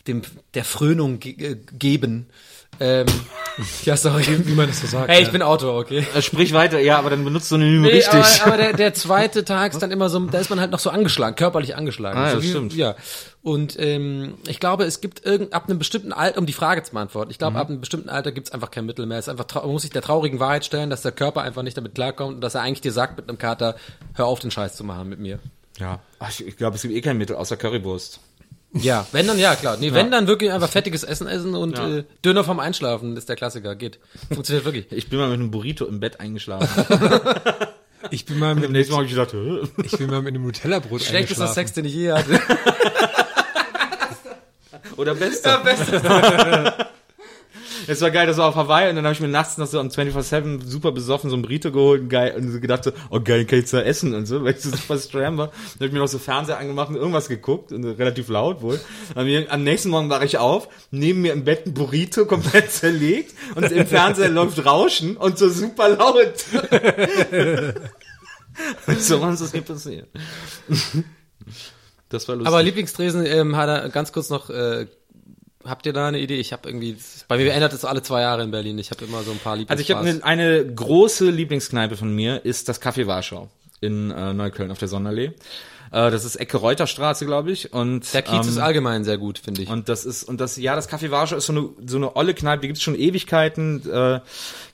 dem 0.07 0.23
der 0.55 0.65
Frönung 0.65 1.21
ge 1.21 1.33
äh, 1.33 1.57
geben. 1.79 2.29
Ähm, 2.83 3.07
ja, 3.85 3.97
sorry. 3.97 4.25
Wie 4.47 4.55
man 4.55 4.67
das 4.67 4.81
so 4.81 4.87
sagt. 4.87 5.09
Hey, 5.09 5.21
ich 5.21 5.27
ja. 5.27 5.33
bin 5.33 5.43
Autor, 5.43 5.79
okay. 5.79 6.07
Äh, 6.15 6.23
Sprich 6.23 6.53
weiter, 6.53 6.81
ja, 6.81 6.99
aber 6.99 7.11
dann 7.11 7.23
benutzt 7.25 7.51
du 7.51 7.57
Synonym 7.57 7.83
Nee, 7.83 7.89
richtig. 7.91 8.15
aber, 8.15 8.47
aber 8.47 8.57
der, 8.57 8.73
der 8.73 8.95
zweite 8.95 9.45
Tag 9.45 9.73
ist 9.73 9.81
dann 9.83 9.91
immer 9.91 10.09
so, 10.09 10.19
da 10.21 10.39
ist 10.39 10.51
man 10.51 10.59
halt 10.59 10.71
noch 10.71 10.79
so 10.79 10.91
angeschlagen, 10.91 11.37
körperlich 11.37 11.77
angeschlagen. 11.77 12.19
Ah, 12.19 12.25
ja, 12.25 12.31
so 12.31 12.37
das 12.39 12.47
stimmt. 12.49 12.75
Ja. 12.75 12.97
Und 13.43 13.79
ähm, 13.79 14.35
ich 14.47 14.59
glaube, 14.61 14.85
es 14.85 15.01
gibt 15.01 15.25
irgend 15.27 15.53
ab 15.53 15.69
einem 15.69 15.79
bestimmten 15.79 16.13
Alter, 16.13 16.39
um 16.39 16.47
die 16.47 16.53
Frage 16.53 16.83
zu 16.83 16.93
beantworten, 16.93 17.31
ich 17.31 17.37
Mhm. 17.37 17.41
glaube, 17.41 17.59
ab 17.59 17.69
einem 17.69 17.81
bestimmten 17.81 18.09
Alter 18.09 18.33
gibt 18.33 18.49
es 18.49 18.53
einfach 18.55 18.71
kein 18.71 18.87
Mittel 18.87 19.05
mehr. 19.07 19.19
Es 19.19 19.27
ist 19.27 19.39
einfach, 19.39 19.63
man 19.63 19.71
muss 19.73 19.83
sich 19.83 19.91
der 19.91 20.03
traurigen 20.03 20.41
Wahrheit 20.41 20.65
stellen, 20.65 20.91
dass 20.91 21.03
der 21.03 21.13
Körper 21.13 21.43
einfach 21.43 21.63
nicht 21.63 21.77
damit 21.77 21.95
klarkommt 21.95 22.37
und 22.37 22.41
dass 22.41 22.55
er 22.55 22.63
eigentlich 22.63 22.81
dir 22.81 22.93
sagt 22.93 23.17
mit 23.17 23.29
einem 23.29 23.39
Kater, 23.39 23.77
hör 24.15 24.27
auf, 24.27 24.39
den 24.41 24.51
Scheiß 24.51 24.77
zu 24.77 24.85
machen 24.85 25.09
mit 25.09 25.19
mir. 25.21 25.39
Ja. 25.79 26.01
Ach, 26.19 26.31
ich, 26.31 26.47
ich 26.47 26.57
glaube, 26.57 26.77
es 26.77 26.83
gibt 26.83 26.95
eh 26.95 27.01
kein 27.01 27.17
Mittel 27.19 27.37
außer 27.37 27.57
Currywurst. 27.57 28.21
Ja, 28.75 29.07
wenn 29.13 29.27
dann, 29.27 29.39
ja, 29.39 29.55
klar. 29.55 29.77
Nee, 29.79 29.93
wenn 29.93 30.11
dann 30.11 30.27
wirklich 30.27 30.51
einfach 30.51 30.69
fettiges 30.69 31.05
Essen 31.05 31.27
essen 31.27 31.55
und 31.55 31.79
äh, 31.79 32.05
Döner 32.25 32.43
vom 32.43 32.59
Einschlafen 32.59 33.17
ist 33.17 33.29
der 33.29 33.37
Klassiker. 33.37 33.75
Geht. 33.75 33.99
Funktioniert 34.33 34.65
wirklich. 34.65 34.87
Ich 34.91 35.11
bin 35.11 35.19
mal 35.19 35.29
mit 35.29 35.41
einem 35.41 35.51
Burrito 35.51 35.85
im 35.87 36.01
Bett 36.01 36.21
eingeschlafen. 36.21 36.69
Ich 38.11 38.27
bin 38.27 38.39
mal 38.39 38.57
mit, 38.57 38.65
Am 38.65 38.73
nächsten 38.73 38.93
Mal 38.93 38.99
habe 38.99 39.07
ich 39.07 39.15
gedacht, 39.15 39.33
ich 39.85 39.97
bin 39.97 40.11
mal 40.11 40.21
mit 40.23 40.35
einem 40.35 40.45
Nutella-Brot 40.45 41.03
Schlechtester 41.03 41.45
eingeschlafen. 41.45 41.55
Sex, 41.55 41.73
den 41.73 41.85
ich 41.85 41.95
je 41.95 42.11
hatte. 42.11 42.41
oder 44.97 45.15
beste. 45.15 45.49
Es 47.87 48.01
war 48.01 48.11
geil, 48.11 48.27
das 48.27 48.37
war 48.37 48.49
auf 48.49 48.55
Hawaii 48.55 48.89
und 48.91 48.97
dann 48.97 49.05
habe 49.05 49.15
ich 49.15 49.21
mir 49.21 49.29
nachts 49.29 49.59
noch 49.59 49.67
so 49.67 49.79
am 49.81 49.89
24-7 49.89 50.65
super 50.67 50.93
besoffen 50.93 51.31
so 51.31 51.37
ein 51.37 51.43
Burrito 51.43 51.73
geholt 51.73 52.03
und, 52.03 52.09
geil, 52.09 52.35
und 52.37 52.61
gedacht 52.61 52.85
so, 52.85 52.93
oh 53.11 53.21
geil, 53.21 53.45
kann 53.45 53.59
ich 53.61 53.71
da 53.71 53.81
essen 53.81 54.15
und 54.15 54.27
so, 54.27 54.45
weil 54.45 54.55
ich 54.55 54.61
so 54.61 54.71
super 54.71 54.99
stram 54.99 55.39
war. 55.39 55.49
Dann 55.49 55.55
habe 55.75 55.87
ich 55.87 55.93
mir 55.93 55.99
noch 55.99 56.09
so 56.09 56.19
Fernseher 56.19 56.59
angemacht 56.59 56.89
und 56.91 56.97
irgendwas 56.97 57.29
geguckt 57.29 57.73
und 57.73 57.85
relativ 57.85 58.29
laut 58.29 58.63
wohl. 58.63 58.81
Am, 59.15 59.27
am 59.49 59.65
nächsten 59.65 59.91
Morgen 59.91 60.11
wache 60.11 60.25
ich 60.25 60.39
auf, 60.39 60.69
neben 60.91 61.23
mir 61.23 61.33
im 61.33 61.45
Bett 61.45 61.67
ein 61.67 61.75
Burrito 61.75 62.27
komplett 62.27 62.71
zerlegt 62.73 63.35
und 63.55 63.71
im 63.71 63.87
Fernseher 63.87 64.29
läuft 64.29 64.65
Rauschen 64.65 65.17
und 65.17 65.39
so 65.39 65.49
super 65.49 65.89
laut. 65.91 66.45
so 68.99 69.21
was 69.21 69.41
ist 69.41 69.53
hier 69.53 69.63
passiert. 69.63 70.09
Das 72.09 72.29
war 72.29 72.37
lustig. 72.37 72.49
Aber 72.49 72.63
Lieblingstresen 72.63 73.25
ähm, 73.25 73.57
hat 73.57 73.69
er 73.69 73.89
ganz 73.89 74.13
kurz 74.13 74.29
noch. 74.29 74.51
Äh, 74.51 74.87
habt 75.65 75.87
ihr 75.87 75.93
da 75.93 76.09
eine 76.09 76.19
Idee? 76.19 76.39
Ich 76.39 76.53
habe 76.53 76.69
irgendwie. 76.69 76.97
Bei 77.29 77.37
mir 77.37 77.53
ändert 77.53 77.73
es 77.73 77.85
alle 77.85 78.03
zwei 78.03 78.23
Jahre 78.23 78.43
in 78.43 78.51
Berlin. 78.51 78.79
Ich 78.79 78.91
habe 78.91 79.05
immer 79.05 79.23
so 79.23 79.31
ein 79.31 79.39
paar 79.39 79.57
Lieblings. 79.57 79.71
Also 79.71 79.83
ich 79.83 79.91
habe 79.91 80.09
eine, 80.09 80.25
eine 80.25 80.75
große 80.75 81.31
Lieblingskneipe 81.31 81.97
von 81.97 82.15
mir, 82.15 82.45
ist 82.45 82.69
das 82.69 82.81
Café 82.81 83.07
Warschau 83.07 83.49
in 83.81 84.11
äh, 84.11 84.33
Neukölln 84.33 84.71
auf 84.71 84.79
der 84.79 84.89
Sonderallee. 84.89 85.33
Äh, 85.93 86.11
das 86.11 86.25
ist 86.25 86.37
Ecke 86.37 86.57
Reuterstraße, 86.57 87.27
glaube 87.27 87.53
ich. 87.53 87.73
Und, 87.73 88.13
der 88.15 88.23
Kiez 88.23 88.47
ähm, 88.47 88.53
ist 88.53 88.59
allgemein 88.59 89.05
sehr 89.05 89.19
gut, 89.19 89.39
finde 89.39 89.63
ich. 89.63 89.69
und 89.69 89.89
das 89.89 90.05
ist, 90.05 90.25
und 90.25 90.41
das, 90.41 90.57
ja, 90.57 90.75
das 90.75 90.89
Café 90.89 91.11
Warschau 91.11 91.37
ist 91.37 91.47
so 91.47 91.53
eine, 91.53 91.69
so 91.87 91.99
eine 91.99 92.17
olle 92.17 92.35
Kneipe, 92.35 92.63
die 92.63 92.69
gibt's 92.69 92.83
schon 92.83 92.95
Ewigkeiten. 92.95 93.89
Äh, 93.89 94.21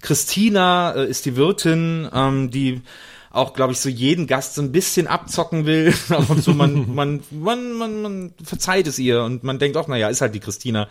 Christina 0.00 0.92
äh, 0.92 1.06
ist 1.08 1.26
die 1.26 1.36
Wirtin, 1.36 2.08
ähm, 2.14 2.50
die 2.50 2.82
auch, 3.30 3.52
glaube 3.52 3.72
ich, 3.72 3.80
so 3.80 3.88
jeden 3.88 4.26
Gast 4.26 4.54
so 4.54 4.62
ein 4.62 4.72
bisschen 4.72 5.06
abzocken 5.06 5.66
will. 5.66 5.92
Ab 6.08 6.30
und 6.30 6.42
zu 6.42 6.52
man, 6.52 6.94
man, 6.94 7.20
man, 7.30 7.72
man, 7.72 8.02
man 8.02 8.32
verzeiht 8.42 8.86
es 8.86 8.98
ihr 8.98 9.22
und 9.22 9.44
man 9.44 9.58
denkt 9.58 9.76
auch, 9.76 9.88
naja, 9.88 10.08
ist 10.08 10.20
halt 10.20 10.34
die 10.34 10.40
Christina. 10.40 10.88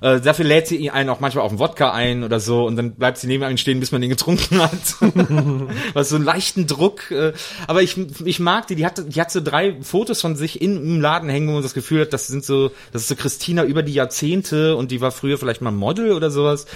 Äh, 0.00 0.20
dafür 0.20 0.44
lädt 0.44 0.68
sie 0.68 0.90
einen 0.90 1.08
auch 1.08 1.20
manchmal 1.20 1.44
auf 1.44 1.52
den 1.52 1.58
Wodka 1.58 1.92
ein 1.92 2.22
oder 2.22 2.38
so 2.38 2.66
und 2.66 2.76
dann 2.76 2.92
bleibt 2.92 3.18
sie 3.18 3.26
neben 3.26 3.42
einem 3.42 3.58
stehen, 3.58 3.80
bis 3.80 3.92
man 3.92 4.00
den 4.00 4.10
getrunken 4.10 4.60
hat. 4.60 4.70
Was 5.94 6.10
so 6.10 6.16
einen 6.16 6.24
leichten 6.24 6.66
Druck. 6.66 7.10
Äh, 7.10 7.32
aber 7.66 7.82
ich, 7.82 7.96
ich 8.24 8.38
mag 8.38 8.68
die, 8.68 8.76
die 8.76 8.86
hat, 8.86 9.02
die 9.14 9.20
hat 9.20 9.32
so 9.32 9.40
drei 9.40 9.76
Fotos 9.82 10.20
von 10.20 10.36
sich 10.36 10.60
in, 10.60 10.76
im 10.76 11.00
Laden 11.00 11.28
hängen, 11.28 11.48
wo 11.48 11.52
man 11.52 11.62
das 11.62 11.74
Gefühl 11.74 12.02
hat, 12.02 12.12
das 12.12 12.28
sind 12.28 12.44
so, 12.44 12.70
das 12.92 13.02
ist 13.02 13.08
so 13.08 13.16
Christina 13.16 13.64
über 13.64 13.82
die 13.82 13.94
Jahrzehnte 13.94 14.76
und 14.76 14.90
die 14.90 15.00
war 15.00 15.10
früher 15.10 15.38
vielleicht 15.38 15.60
mal 15.60 15.70
Model 15.70 16.12
oder 16.12 16.30
sowas. 16.30 16.66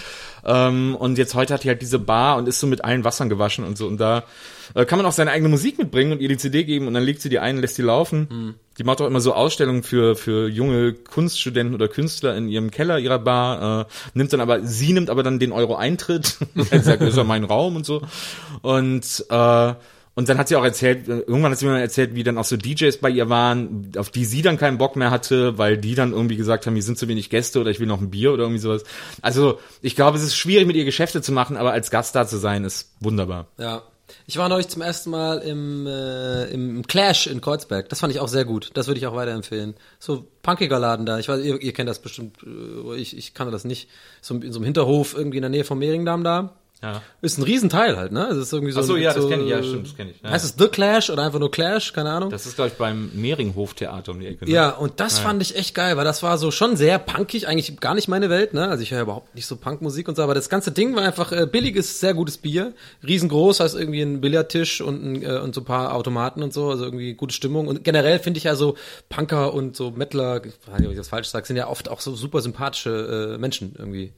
Ähm, 0.44 0.96
und 0.96 1.18
jetzt 1.18 1.34
heute 1.34 1.54
hat 1.54 1.64
die 1.64 1.68
halt 1.68 1.82
diese 1.82 1.98
Bar 1.98 2.36
und 2.36 2.48
ist 2.48 2.60
so 2.60 2.66
mit 2.66 2.84
allen 2.84 3.04
Wassern 3.04 3.28
gewaschen 3.28 3.64
und 3.64 3.78
so. 3.78 3.86
Und 3.86 3.98
da 3.98 4.24
äh, 4.74 4.84
kann 4.84 4.98
man 4.98 5.06
auch 5.06 5.12
seine 5.12 5.30
eigene 5.30 5.48
Musik 5.48 5.78
mitbringen 5.78 6.12
und 6.12 6.20
ihr 6.20 6.28
die 6.28 6.36
CD 6.36 6.64
geben 6.64 6.86
und 6.86 6.94
dann 6.94 7.02
legt 7.02 7.20
sie 7.20 7.28
die 7.28 7.38
ein, 7.38 7.58
lässt 7.58 7.78
die 7.78 7.82
laufen. 7.82 8.54
Die 8.78 8.84
macht 8.84 9.00
auch 9.00 9.06
immer 9.06 9.20
so 9.20 9.34
Ausstellungen 9.34 9.82
für, 9.82 10.16
für 10.16 10.48
junge 10.48 10.94
Kunststudenten 10.94 11.74
oder 11.74 11.88
Künstler 11.88 12.36
in 12.36 12.48
ihrem 12.48 12.70
Keller 12.70 12.98
ihrer 12.98 13.18
Bar, 13.18 13.82
äh, 13.82 13.84
nimmt 14.14 14.32
dann 14.32 14.40
aber, 14.40 14.62
sie 14.62 14.92
nimmt 14.92 15.10
aber 15.10 15.22
dann 15.22 15.38
den 15.38 15.52
Euro 15.52 15.76
Eintritt, 15.76 16.38
weil 16.54 16.80
sie 16.80 16.86
sagt, 16.86 17.02
das 17.02 17.10
ist 17.10 17.16
ja 17.16 17.24
mein 17.24 17.44
Raum 17.44 17.76
und 17.76 17.86
so. 17.86 18.02
Und, 18.62 19.24
äh, 19.30 19.74
und 20.16 20.28
dann 20.28 20.38
hat 20.38 20.48
sie 20.48 20.56
auch 20.56 20.64
erzählt, 20.64 21.08
äh, 21.08 21.18
irgendwann 21.20 21.52
hat 21.52 21.58
sie 21.58 21.66
mir 21.66 21.80
erzählt, 21.80 22.14
wie 22.14 22.24
dann 22.24 22.38
auch 22.38 22.44
so 22.44 22.56
DJs 22.56 22.96
bei 22.98 23.10
ihr 23.10 23.28
waren, 23.28 23.92
auf 23.96 24.10
die 24.10 24.24
sie 24.24 24.42
dann 24.42 24.56
keinen 24.56 24.78
Bock 24.78 24.96
mehr 24.96 25.10
hatte, 25.10 25.56
weil 25.58 25.76
die 25.76 25.94
dann 25.94 26.12
irgendwie 26.12 26.36
gesagt 26.36 26.66
haben, 26.66 26.74
hier 26.74 26.82
sind 26.82 26.98
zu 26.98 27.08
wenig 27.08 27.30
Gäste 27.30 27.60
oder 27.60 27.70
ich 27.70 27.78
will 27.78 27.86
noch 27.86 28.00
ein 28.00 28.10
Bier 28.10 28.32
oder 28.32 28.44
irgendwie 28.44 28.60
sowas. 28.60 28.84
Also 29.22 29.60
ich 29.82 29.94
glaube, 29.94 30.16
es 30.18 30.24
ist 30.24 30.36
schwierig 30.36 30.66
mit 30.66 30.76
ihr 30.76 30.84
Geschäfte 30.84 31.22
zu 31.22 31.32
machen, 31.32 31.56
aber 31.56 31.72
als 31.72 31.90
Gast 31.90 32.14
da 32.16 32.26
zu 32.26 32.38
sein, 32.38 32.64
ist 32.64 32.92
wunderbar. 33.00 33.48
Ja. 33.58 33.82
Ich 34.26 34.36
war 34.36 34.48
neulich 34.48 34.68
zum 34.68 34.82
ersten 34.82 35.10
Mal 35.10 35.38
im, 35.38 35.86
äh, 35.86 36.44
im 36.50 36.86
Clash 36.86 37.26
in 37.26 37.40
Kreuzberg. 37.40 37.88
Das 37.88 38.00
fand 38.00 38.12
ich 38.12 38.20
auch 38.20 38.28
sehr 38.28 38.44
gut. 38.44 38.70
Das 38.74 38.86
würde 38.86 38.98
ich 38.98 39.06
auch 39.06 39.14
weiterempfehlen. 39.14 39.74
So 39.98 40.26
punkiger 40.42 40.78
Laden 40.78 41.06
da. 41.06 41.18
Ich 41.18 41.28
weiß, 41.28 41.42
ihr, 41.42 41.60
ihr 41.60 41.72
kennt 41.72 41.88
das 41.88 42.00
bestimmt. 42.00 42.36
äh, 42.42 42.96
Ich, 42.96 43.16
ich 43.16 43.34
kannte 43.34 43.50
das 43.50 43.64
nicht. 43.64 43.88
So 44.20 44.34
in 44.34 44.52
so 44.52 44.58
einem 44.58 44.64
Hinterhof 44.64 45.14
irgendwie 45.14 45.38
in 45.38 45.42
der 45.42 45.50
Nähe 45.50 45.64
vom 45.64 45.78
Mehringdamm 45.78 46.24
da. 46.24 46.54
Ja. 46.82 47.00
Ist 47.22 47.38
ein 47.38 47.44
Riesenteil 47.44 47.96
halt, 47.96 48.12
ne? 48.12 48.26
Das 48.28 48.36
ist 48.36 48.52
irgendwie 48.52 48.72
so. 48.72 48.80
Ach 48.80 48.84
so, 48.84 48.96
ja, 48.96 49.14
das 49.14 49.22
so, 49.22 49.28
kenn 49.30 49.40
ich, 49.40 49.48
ja, 49.48 49.62
stimmt, 49.62 49.86
das 49.86 49.96
kenn 49.96 50.10
ich, 50.10 50.20
ja. 50.20 50.30
Heißt 50.30 50.44
es 50.44 50.54
The 50.58 50.68
Clash 50.68 51.08
oder 51.08 51.22
einfach 51.22 51.38
nur 51.38 51.50
Clash? 51.50 51.94
Keine 51.94 52.10
Ahnung. 52.10 52.28
Das 52.28 52.44
ist, 52.44 52.56
glaube 52.56 52.68
ich, 52.68 52.76
beim 52.76 53.10
Mehringhof-Theater 53.14 54.12
um 54.12 54.20
die 54.20 54.26
Ecke. 54.26 54.44
Ne? 54.44 54.50
Ja, 54.50 54.70
und 54.70 55.00
das 55.00 55.18
fand 55.18 55.40
ich 55.40 55.56
echt 55.56 55.74
geil, 55.74 55.96
weil 55.96 56.04
das 56.04 56.22
war 56.22 56.36
so 56.36 56.50
schon 56.50 56.76
sehr 56.76 56.98
punkig, 56.98 57.48
eigentlich 57.48 57.80
gar 57.80 57.94
nicht 57.94 58.08
meine 58.08 58.28
Welt, 58.28 58.52
ne? 58.52 58.68
Also 58.68 58.82
ich 58.82 58.90
höre 58.90 59.00
überhaupt 59.00 59.34
nicht 59.34 59.46
so 59.46 59.56
Punkmusik 59.56 60.08
und 60.08 60.16
so, 60.16 60.22
aber 60.22 60.34
das 60.34 60.50
ganze 60.50 60.72
Ding 60.72 60.94
war 60.94 61.04
einfach 61.04 61.32
äh, 61.32 61.46
billiges, 61.46 62.00
sehr 62.00 62.12
gutes 62.12 62.36
Bier, 62.36 62.74
riesengroß, 63.06 63.60
heißt 63.60 63.76
irgendwie 63.76 64.02
ein 64.02 64.20
Billardtisch 64.20 64.82
und, 64.82 65.02
ein, 65.02 65.22
äh, 65.22 65.38
und 65.38 65.54
so 65.54 65.62
ein 65.62 65.64
paar 65.64 65.94
Automaten 65.94 66.42
und 66.42 66.52
so, 66.52 66.68
also 66.68 66.84
irgendwie 66.84 67.14
gute 67.14 67.34
Stimmung. 67.34 67.66
Und 67.66 67.82
generell 67.84 68.18
finde 68.18 68.38
ich 68.38 68.44
ja 68.44 68.56
so 68.56 68.76
Punker 69.08 69.54
und 69.54 69.74
so 69.74 69.90
Metaler, 69.90 70.44
ich 70.44 70.52
weiß 70.66 70.80
nicht, 70.80 70.86
ob 70.86 70.92
ich 70.92 70.98
das 70.98 71.08
falsch 71.08 71.28
sage, 71.28 71.46
sind 71.46 71.56
ja 71.56 71.68
oft 71.68 71.88
auch 71.88 72.00
so 72.00 72.14
super 72.14 72.42
sympathische 72.42 73.36
äh, 73.36 73.38
Menschen 73.38 73.74
irgendwie. 73.78 74.12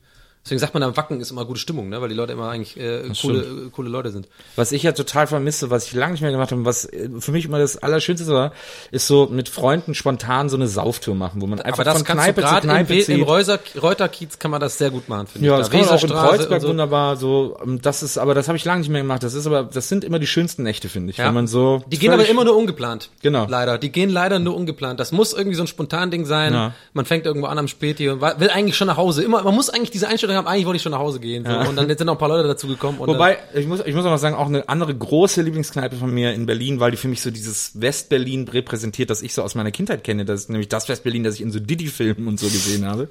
Deswegen 0.47 0.61
sagt 0.61 0.75
man, 0.75 0.83
am 0.85 0.97
Wacken 0.97 1.21
ist 1.21 1.33
immer 1.33 1.45
gute 1.45 1.59
Stimmung, 1.59 1.89
ne? 1.89 2.01
weil 2.01 2.09
die 2.09 2.15
Leute 2.15 2.33
immer 2.33 2.49
eigentlich 2.49 2.77
äh, 2.77 3.03
coole, 3.21 3.41
äh, 3.41 3.71
coole 3.73 3.89
Leute 3.91 4.13
sind. 4.13 4.29
Was 4.55 4.71
ich 4.71 4.85
ja 4.85 4.93
total 4.93 5.27
vermisse, 5.27 5.71
was 5.71 5.87
ich 5.89 5.93
lange 5.93 6.13
nicht 6.13 6.21
mehr 6.23 6.31
gemacht 6.31 6.53
habe, 6.53 6.65
was 6.65 6.85
äh, 6.85 7.11
für 7.19 7.33
mich 7.33 7.47
immer 7.47 7.59
das 7.59 7.77
Allerschönste 7.79 8.29
war, 8.29 8.53
ist 8.93 9.09
so 9.09 9.27
mit 9.29 9.49
Freunden 9.49 9.93
spontan 9.97 10.49
so 10.49 10.57
eine 10.57 10.69
Sauftour 10.69 11.17
machen, 11.17 11.41
wo 11.43 11.49
man 11.49 11.61
einfach 11.61 11.79
Aber 11.81 11.85
das 11.85 11.95
von 11.97 12.05
Kneipe 12.07 12.43
zu 12.43 12.49
im, 12.55 12.61
Kneipe 12.61 12.95
We- 12.95 13.01
zieht. 13.01 13.17
im 13.17 13.25
Reuser, 13.25 13.59
Reuterkiez 13.83 14.39
kann 14.39 14.53
man 14.53 14.61
das 14.61 14.79
sehr 14.79 14.91
gut 14.91 15.09
machen, 15.09 15.27
finde 15.27 15.49
ja, 15.49 15.55
ich. 15.55 15.59
das 15.63 15.71
kann 15.71 15.81
man 15.81 15.89
auch 15.89 16.03
in 16.05 16.11
Kreuzberg 16.11 16.63
so. 16.63 16.69
wunderbar 16.69 17.17
so. 17.17 17.59
ähm, 17.65 17.83
Das 17.83 18.05
ist, 18.05 18.17
aber 18.17 18.35
das 18.35 18.47
habe 18.47 18.57
ich 18.57 18.65
lange 18.65 18.83
nicht 18.83 18.91
mehr 18.91 19.03
gemacht. 19.03 19.25
Das 19.25 19.35
ist 19.35 19.49
aber, 19.49 19.65
das 19.65 19.89
sind 19.89 20.05
immer 20.05 20.21
die 20.21 20.29
schönsten 20.29 20.63
Nächte, 20.63 20.89
finde 20.89 21.11
ich, 21.11 21.17
Ja. 21.17 21.27
wenn 21.27 21.35
man 21.35 21.49
so. 21.49 21.83
Die 21.89 21.99
gehen 21.99 22.13
aber 22.13 22.29
immer 22.29 22.45
nur 22.45 22.57
ungeplant. 22.57 23.11
Genau. 23.21 23.47
Leider. 23.49 23.79
Die 23.79 23.91
gehen 23.91 24.11
leider 24.11 24.39
nur 24.39 24.55
ungeplant. 24.57 25.01
Das 25.01 25.11
muss 25.11 25.33
irgendwie 25.33 25.57
so 25.57 25.65
ein 25.65 25.67
spontan 25.67 26.13
Ding 26.13 26.25
sein. 26.25 26.53
Ja. 26.53 26.73
Man 26.93 27.05
fängt 27.05 27.27
irgendwo 27.27 27.49
an 27.49 27.59
am 27.59 27.67
Späti 27.67 28.09
und 28.09 28.21
will 28.21 28.51
eigentlich 28.51 28.77
schon 28.77 28.87
nach 28.87 28.97
Hause. 28.97 29.25
Immer, 29.25 29.43
man 29.43 29.55
muss 29.55 29.71
eigentlich 29.71 29.91
diese 29.91 30.07
Einstellung 30.07 30.36
haben, 30.37 30.47
eigentlich 30.47 30.67
wollte 30.67 30.77
ich 30.77 30.83
schon 30.83 30.93
nach 30.93 30.99
Hause 30.99 31.21
gehen. 31.21 31.45
So. 31.45 31.69
Und 31.69 31.77
dann 31.77 31.89
jetzt 31.89 31.99
sind 31.99 32.07
noch 32.07 32.15
ein 32.15 32.19
paar 32.19 32.29
Leute 32.29 32.47
dazu 32.47 32.67
gekommen. 32.69 32.99
Wobei, 32.99 33.39
ich 33.55 33.67
muss, 33.67 33.81
ich 33.85 33.95
muss 33.95 34.05
auch 34.05 34.11
noch 34.11 34.19
sagen, 34.19 34.37
auch 34.37 34.47
eine 34.47 34.69
andere 34.69 34.95
große 34.95 35.43
Lieblingskneipe 35.43 35.97
von 35.97 36.11
mir 36.13 36.33
in 36.35 36.47
Berlin, 36.47 36.81
weil 36.81 36.91
die 36.91 36.97
für 36.97 37.09
mich 37.09 37.23
so 37.23 37.31
dieses 37.31 37.81
West-Berlin 37.81 38.47
repräsentiert, 38.49 39.11
das 39.11 39.23
ich 39.23 39.35
so 39.35 39.43
aus 39.43 39.55
meiner 39.55 39.71
Kindheit 39.71 40.05
kenne. 40.05 40.25
Das 40.25 40.41
ist 40.43 40.51
nämlich 40.51 40.69
das 40.69 40.89
West-Berlin, 40.89 41.25
das 41.25 41.35
ich 41.37 41.41
in 41.41 41.51
so 41.51 41.61
Didi-Filmen 41.61 42.29
und 42.29 42.39
so 42.39 42.47
gesehen 42.47 42.87
habe. 42.87 43.09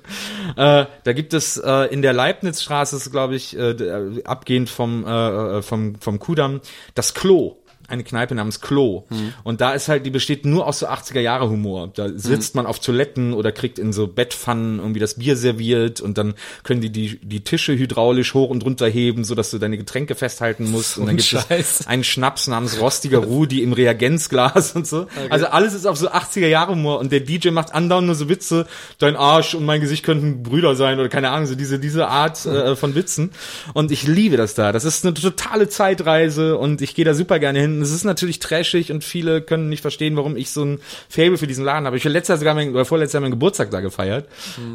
Äh, 0.55 0.85
da 1.03 1.13
gibt 1.13 1.33
es 1.33 1.57
äh, 1.57 1.85
in 1.93 2.01
der 2.01 2.13
Leibnizstraße, 2.13 3.09
glaube 3.09 3.35
ich, 3.35 3.57
äh, 3.57 3.73
d- 3.73 4.23
abgehend 4.23 4.69
vom, 4.69 5.05
äh, 5.05 5.57
äh, 5.57 5.61
vom, 5.61 5.95
vom 5.99 6.19
Kudamm, 6.19 6.61
das 6.93 7.13
Klo. 7.13 7.57
Eine 7.87 8.03
Kneipe 8.03 8.35
namens 8.35 8.61
Klo. 8.61 9.03
Und 9.43 9.61
da 9.61 9.73
ist 9.73 9.87
halt, 9.87 10.05
die 10.05 10.09
besteht 10.09 10.45
nur 10.45 10.67
aus 10.67 10.79
so 10.79 10.87
80er 10.87 11.19
Jahre 11.19 11.49
Humor. 11.49 11.91
Da 11.93 12.09
sitzt 12.09 12.55
man 12.55 12.65
auf 12.65 12.79
Toiletten 12.79 13.33
oder 13.33 13.51
kriegt 13.51 13.79
in 13.79 13.93
so 13.93 14.07
Bettpfannen 14.07 14.79
irgendwie 14.79 14.99
das 14.99 15.15
Bier 15.15 15.35
serviert 15.35 16.01
und 16.01 16.17
dann 16.17 16.33
können 16.63 16.81
die 16.81 16.91
die, 16.91 17.19
die 17.21 17.43
Tische 17.43 17.73
hydraulisch 17.73 18.33
hoch 18.33 18.49
und 18.49 18.63
runter 18.63 18.87
heben, 18.87 19.23
so 19.23 19.35
dass 19.35 19.51
du 19.51 19.57
deine 19.57 19.77
Getränke 19.77 20.15
festhalten 20.15 20.69
musst. 20.69 20.97
Und 20.97 21.07
dann 21.07 21.17
gibt 21.17 21.27
Scheiß. 21.27 21.81
es 21.81 21.87
einen 21.87 22.03
Schnaps 22.03 22.47
namens 22.47 22.79
Rostiger 22.79 23.19
Rudi 23.19 23.61
im 23.61 23.73
Reagenzglas 23.73 24.73
und 24.73 24.87
so. 24.87 25.07
Also 25.29 25.47
alles 25.47 25.73
ist 25.73 25.85
auf 25.85 25.97
so 25.97 26.09
80er 26.09 26.47
Jahre 26.47 26.73
Humor 26.73 26.99
und 26.99 27.11
der 27.11 27.19
DJ 27.19 27.49
macht 27.49 27.73
andauernd 27.73 28.07
nur 28.07 28.15
so 28.15 28.29
Witze, 28.29 28.67
dein 28.97 29.15
Arsch 29.15 29.55
und 29.55 29.65
mein 29.65 29.81
Gesicht 29.81 30.03
könnten 30.03 30.43
Brüder 30.43 30.75
sein 30.75 30.99
oder 30.99 31.09
keine 31.09 31.29
Ahnung, 31.29 31.47
so 31.47 31.55
diese, 31.55 31.79
diese 31.79 32.07
Art 32.07 32.45
äh, 32.45 32.75
von 32.75 32.95
Witzen. 32.95 33.31
Und 33.73 33.91
ich 33.91 34.07
liebe 34.07 34.37
das 34.37 34.53
da. 34.53 34.71
Das 34.71 34.85
ist 34.85 35.05
eine 35.05 35.13
totale 35.13 35.69
Zeitreise 35.69 36.57
und 36.57 36.81
ich 36.81 36.95
gehe 36.95 37.05
da 37.05 37.13
super 37.13 37.39
gerne 37.39 37.59
hin. 37.59 37.74
Es 37.81 37.91
ist 37.91 38.03
natürlich 38.03 38.39
trashig 38.39 38.91
und 38.91 39.03
viele 39.03 39.41
können 39.41 39.69
nicht 39.69 39.81
verstehen, 39.81 40.15
warum 40.15 40.35
ich 40.37 40.49
so 40.51 40.63
ein 40.63 40.79
Fable 41.09 41.37
für 41.37 41.47
diesen 41.47 41.65
Laden 41.65 41.85
habe. 41.85 41.97
Ich 41.97 42.03
habe 42.05 42.13
letztes 42.13 42.29
Jahr 42.29 42.37
sogar 42.39 42.53
mein, 42.55 42.71
oder 42.71 42.85
vorletztes 42.85 43.13
Jahr 43.13 43.21
meinen 43.21 43.31
Geburtstag 43.31 43.71
da 43.71 43.81
gefeiert, 43.81 44.27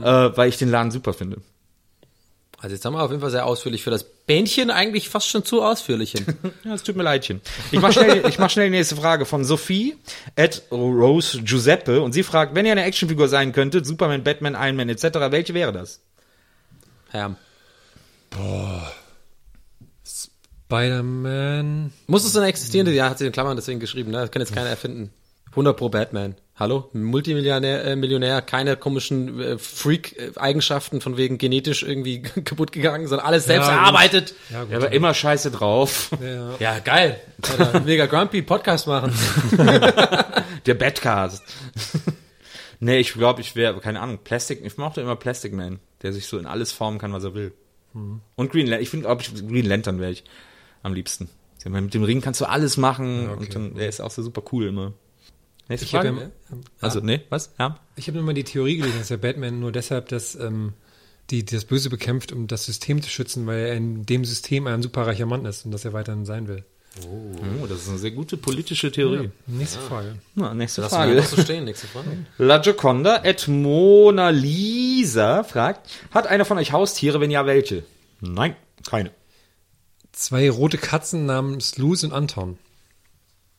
äh, 0.03 0.05
weil 0.05 0.49
ich 0.49 0.57
den 0.57 0.71
Laden 0.71 0.91
super 0.91 1.13
finde. 1.13 1.39
also 2.59 2.75
jetzt 2.75 2.85
haben 2.85 2.95
wir 2.95 3.03
auf 3.03 3.11
jeden 3.11 3.21
Fall 3.23 3.31
sehr 3.31 3.47
ausführlich 3.47 3.83
für 3.83 3.91
das 3.91 4.05
Bähnchen 4.05 4.71
eigentlich 4.71 5.09
fast 5.09 5.29
schon 5.29 5.45
zu 5.45 5.63
ausführlich 5.63 6.13
hin. 6.13 6.27
Ja, 6.65 6.75
es 6.75 6.83
tut 6.83 6.95
mir 6.97 7.03
leidchen. 7.03 7.41
Ich 7.73 7.81
mach 7.81 7.93
schnell, 7.93 8.25
ich 8.29 8.39
mach 8.39 8.51
schnell 8.51 8.67
die 8.71 8.77
nächste 8.77 8.97
Frage 8.97 9.25
von 9.25 9.45
Sophie 9.45 9.97
at 10.37 10.63
Rose 10.71 11.43
Giuseppe 11.43 12.01
und 12.03 12.13
sie 12.13 12.23
fragt, 12.23 12.55
wenn 12.55 12.67
ihr 12.67 12.73
eine 12.73 12.85
Actionfigur 12.85 13.29
sein 13.29 13.53
könntet, 13.53 13.87
Superman, 13.87 14.23
Batman, 14.23 14.55
Iron 14.55 14.77
Man 14.77 14.89
etc., 14.89 15.05
welche 15.31 15.55
wäre 15.55 15.73
das? 15.73 16.01
ja. 17.13 17.35
Spider-Man. 20.71 21.93
Muss 22.07 22.25
es 22.25 22.37
eine 22.37 22.47
existierende? 22.47 22.93
Ja, 22.93 23.11
hat 23.11 23.19
sie 23.19 23.27
in 23.27 23.33
Klammern 23.33 23.57
deswegen 23.57 23.81
geschrieben, 23.81 24.13
ne? 24.13 24.19
Das 24.19 24.31
kann 24.31 24.41
jetzt 24.41 24.55
keiner 24.55 24.69
erfinden. 24.69 25.11
100 25.51 25.77
pro 25.77 25.89
Batman. 25.89 26.37
Hallo? 26.55 26.91
Multimillionär, 26.93 27.85
äh, 27.85 27.97
Millionär, 27.97 28.41
keine 28.41 28.77
komischen 28.77 29.41
äh, 29.41 29.59
Freak-Eigenschaften 29.59 31.01
von 31.01 31.17
wegen 31.17 31.39
genetisch 31.39 31.83
irgendwie 31.83 32.23
kaputt 32.45 32.71
gegangen, 32.71 33.09
sondern 33.09 33.27
alles 33.27 33.47
selbst 33.47 33.67
gut. 33.67 33.75
erarbeitet. 33.75 34.35
Ja, 34.51 34.63
gut. 34.63 34.71
Ja, 34.71 34.77
aber 34.77 34.93
immer 34.93 35.13
scheiße 35.13 35.51
drauf. 35.51 36.11
ja. 36.23 36.55
Ja, 36.61 36.79
geil. 36.79 37.19
Alter, 37.43 37.81
mega 37.85 38.07
grumpy 38.07 38.43
Podcast 38.43 38.87
machen. 38.87 39.13
Der 40.67 40.75
Batcast. 40.75 41.43
Nee, 42.79 42.99
ich 43.01 43.15
glaube, 43.15 43.41
ich 43.41 43.57
wäre, 43.57 43.81
keine 43.81 44.01
Ahnung, 44.01 44.21
Plastic, 44.23 44.65
ich 44.65 44.77
mochte 44.77 45.01
immer 45.01 45.17
Plastic 45.17 45.53
Man, 45.53 45.81
der 46.03 46.13
sich 46.13 46.27
so 46.29 46.39
in 46.39 46.47
alles 46.47 46.71
formen 46.71 46.99
kann, 46.99 47.13
was 47.13 47.25
er 47.25 47.35
will. 47.35 47.53
Mhm. 47.93 48.21
Und 48.37 48.53
Green 48.53 48.67
Lantern, 48.67 48.83
ich 48.83 48.91
finde, 48.91 49.07
glaube 49.07 49.23
ich, 49.23 49.35
Green 49.35 49.67
Lantern 49.67 49.99
wäre 49.99 50.13
ich 50.13 50.23
am 50.83 50.93
liebsten. 50.95 51.29
Mit 51.65 51.93
dem 51.95 52.05
Ring 52.05 52.21
kannst 52.23 52.41
du 52.41 52.47
alles 52.47 52.77
machen 52.79 53.25
Ja, 53.25 53.33
okay. 53.33 53.41
und 53.45 53.55
dann, 53.55 53.75
der 53.75 53.89
ist 53.89 54.01
auch 54.01 54.11
so 54.11 54.23
super 54.23 54.43
cool 54.53 54.67
immer. 54.69 54.93
Nächste 55.69 55.87
Ich 55.87 55.95
habe 55.95 56.09
Frage. 56.09 56.31
ja, 56.51 56.57
also, 56.81 57.01
nee, 57.01 57.21
was? 57.29 57.53
Ja? 57.59 57.79
ich 57.97 58.09
hab 58.09 58.15
immer 58.17 58.33
die 58.33 58.45
Theorie 58.45 58.79
gelesen, 58.79 58.99
dass 58.99 59.09
der 59.09 59.19
Batman 59.19 59.61
nur 59.61 59.71
deshalb 59.71 60.09
das, 60.09 60.35
ähm, 60.37 60.73
die, 61.31 61.45
das 61.45 61.65
Böse 61.67 61.91
bekämpft, 61.91 62.33
um 62.33 62.47
das 62.47 62.65
System 62.65 63.03
zu 63.03 63.11
schützen, 63.11 63.47
weil 63.47 63.59
er 63.59 63.75
in 63.75 64.05
dem 64.07 64.25
System 64.25 64.67
ein 64.67 64.83
superreicher 64.83 65.27
Mann 65.27 65.45
ist 65.45 65.65
und 65.67 65.71
dass 65.71 65.85
er 65.85 65.93
weiterhin 65.93 66.25
sein 66.25 66.49
will. 66.49 66.65
Oh, 67.07 67.67
das 67.69 67.83
ist 67.83 67.89
eine 67.89 67.99
sehr 67.99 68.11
gute 68.11 68.37
politische 68.37 68.91
Theorie. 68.91 69.31
Nächste 69.47 69.79
Frage. 69.79 70.17
Na, 70.35 70.53
nächste 70.55 70.81
Lass 70.81 70.91
mal 70.91 71.07
Frage. 71.15 71.23
so 71.23 71.41
stehen, 71.41 71.65
nächste 71.65 71.87
Frage. 71.87 72.09
La 72.39 72.59
Gioconda 72.59 73.23
et 73.23 73.47
Mona 73.47 74.31
Lisa 74.31 75.45
fragt, 75.45 75.89
hat 76.11 76.27
einer 76.27 76.45
von 76.45 76.59
euch 76.59 76.73
Haustiere? 76.73 77.21
Wenn 77.21 77.31
ja, 77.31 77.47
welche? 77.47 77.85
Nein, 78.21 78.57
keine. 78.89 79.13
Zwei 80.13 80.51
rote 80.51 80.79
Katzen 80.79 81.27
namens 81.27 81.79
Luz 81.79 82.03
und 82.03 82.13
Anton. 82.13 82.59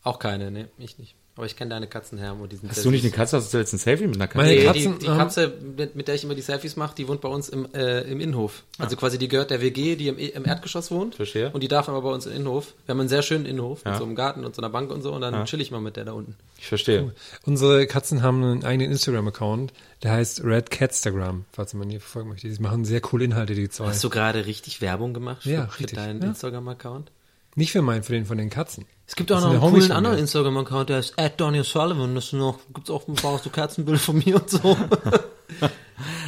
Auch 0.04 0.20
keine, 0.20 0.52
ne, 0.52 0.70
ich 0.78 0.98
nicht. 0.98 1.16
Aber 1.38 1.46
ich 1.46 1.56
kenne 1.56 1.70
deine 1.70 1.88
Katzenherren 1.88 2.42
und 2.42 2.52
die 2.52 2.58
sind 2.58 2.70
Hast 2.70 2.84
du 2.84 2.92
nicht 2.92 3.04
eine 3.06 3.12
Katze? 3.14 3.38
Hast 3.38 3.54
du 3.54 3.58
jetzt 3.58 3.72
ein 3.72 3.78
Selfie 3.78 4.06
mit 4.06 4.18
einer 4.18 4.28
Katze? 4.28 4.38
Meine 4.38 4.52
Nee, 4.54 4.66
Katzen 4.66 5.00
die, 5.00 5.06
die 5.06 5.10
haben- 5.10 5.18
Katze, 5.18 5.54
mit, 5.78 5.96
mit 5.96 6.08
der 6.10 6.16
ich 6.16 6.26
immer 6.26 6.36
die 6.36 6.42
Selfies 6.42 6.76
mache, 6.76 6.94
die 6.94 7.08
wohnt 7.08 7.22
bei 7.22 7.30
uns 7.30 7.48
im, 7.48 7.74
äh, 7.74 8.02
im 8.02 8.20
Innenhof. 8.20 8.64
Also 8.78 8.98
quasi 8.98 9.18
die 9.18 9.30
gehört 9.30 9.50
der 9.50 9.62
WG, 9.62 9.96
die 9.96 10.10
im, 10.10 10.18
im 10.18 10.46
Erdgeschoss 10.46 10.92
wohnt. 10.92 11.16
Verstehe. 11.16 11.50
Und 11.52 11.64
die 11.64 11.70
darf 11.70 11.88
aber 11.88 12.02
bei 12.02 12.10
uns 12.10 12.26
im 12.26 12.34
Innenhof. 12.34 12.74
Wir 12.86 12.94
haben 12.94 13.00
einen 13.00 13.08
sehr 13.10 13.22
schönen 13.22 13.46
Innenhof 13.46 13.84
Ja. 13.86 13.92
mit 13.92 14.00
so 14.00 14.04
einem 14.06 14.16
Garten 14.16 14.44
und 14.44 14.56
so 14.56 14.62
einer 14.62 14.70
Bank 14.70 14.92
und 14.92 15.02
so. 15.04 15.14
Und 15.14 15.22
dann 15.22 15.34
Ja. 15.34 15.46
chill 15.46 15.62
ich 15.62 15.72
mal 15.72 15.80
mit 15.80 15.96
der 15.96 16.04
da 16.04 16.12
unten. 16.12 16.36
Ich 16.60 16.68
verstehe. 16.68 17.14
Unsere 17.46 17.88
Katzen 17.88 18.22
haben 18.24 18.44
einen 18.44 18.66
eigenen 18.66 18.92
Instagram-Account, 18.92 19.72
der 20.04 20.12
heißt 20.12 20.44
Red 20.44 20.70
Catstagram, 20.70 21.46
falls 21.54 21.74
man 21.74 21.90
hier 21.90 22.02
verfolgen 22.02 22.28
möchte. 22.30 22.50
Die 22.50 22.62
machen 22.62 22.84
sehr 22.84 23.00
coole 23.00 23.24
Inhalte, 23.24 23.56
die 23.56 23.70
zwei. 23.70 23.86
Hast 23.88 24.04
du 24.04 24.10
gerade 24.10 24.46
richtig 24.46 24.82
Werbung 24.82 25.14
gemacht 25.14 25.44
für, 25.44 25.50
Ja, 25.52 25.68
für 25.68 25.80
richtig, 25.80 25.98
deinen 25.98 26.22
ja. 26.22 26.28
Instagram-Account? 26.28 27.10
Nicht 27.56 27.72
für 27.74 27.82
meinen, 27.82 28.04
für 28.04 28.14
den 28.14 28.26
von 28.26 28.38
den 28.38 28.50
Katzen. 28.50 28.86
Es 29.08 29.16
gibt 29.16 29.30
auch 29.32 29.36
Das 29.36 29.44
noch 29.46 29.52
einen 29.62 29.74
coolen 29.74 29.92
anderen. 29.92 30.18
Instagram-Account, 30.20 30.90
der 30.90 31.00
ist 31.00 31.20
at 31.20 31.40
Donny 31.40 31.64
Sullivan. 31.66 32.16
Das 32.16 32.32
noch, 32.32 32.60
gibt's 32.74 32.90
auch 32.90 33.06
ein 33.10 33.16
paar 33.16 33.38
so 33.40 33.50
Katzenbilder 33.50 34.00
von 34.00 34.18
mir 34.18 34.36
und 34.38 34.50
so. 34.50 34.78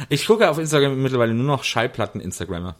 Ich 0.08 0.26
gucke 0.26 0.48
auf 0.48 0.58
Instagram 0.58 1.00
mittlerweile 1.02 1.34
nur 1.34 1.46
noch 1.46 1.64
Schallplatten-Instagrammer. 1.64 2.76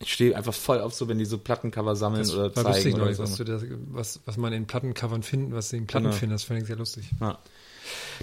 Ich 0.00 0.12
stehe 0.12 0.36
einfach 0.36 0.52
voll 0.52 0.80
auf 0.80 0.92
so, 0.92 1.08
wenn 1.08 1.16
die 1.18 1.24
so 1.24 1.38
Plattencover 1.38 1.96
sammeln 1.96 2.28
oder 2.28 2.54
War 2.54 2.64
lustig 2.64 2.92
zeigen 2.92 3.00
oder 3.00 3.14
so. 3.14 3.22
was, 3.22 3.36
du 3.36 3.44
da, 3.44 3.58
was, 3.92 4.20
was 4.26 4.36
man 4.36 4.52
in 4.52 4.66
Plattencovern 4.66 5.22
finden, 5.22 5.54
was 5.54 5.70
sie 5.70 5.78
in 5.78 5.86
Platten 5.86 6.06
Genau. 6.06 6.16
finden, 6.16 6.34
das 6.34 6.44
fand 6.44 6.60
ich 6.60 6.66
sehr 6.66 6.76
lustig. 6.76 7.06
Ja. 7.20 7.38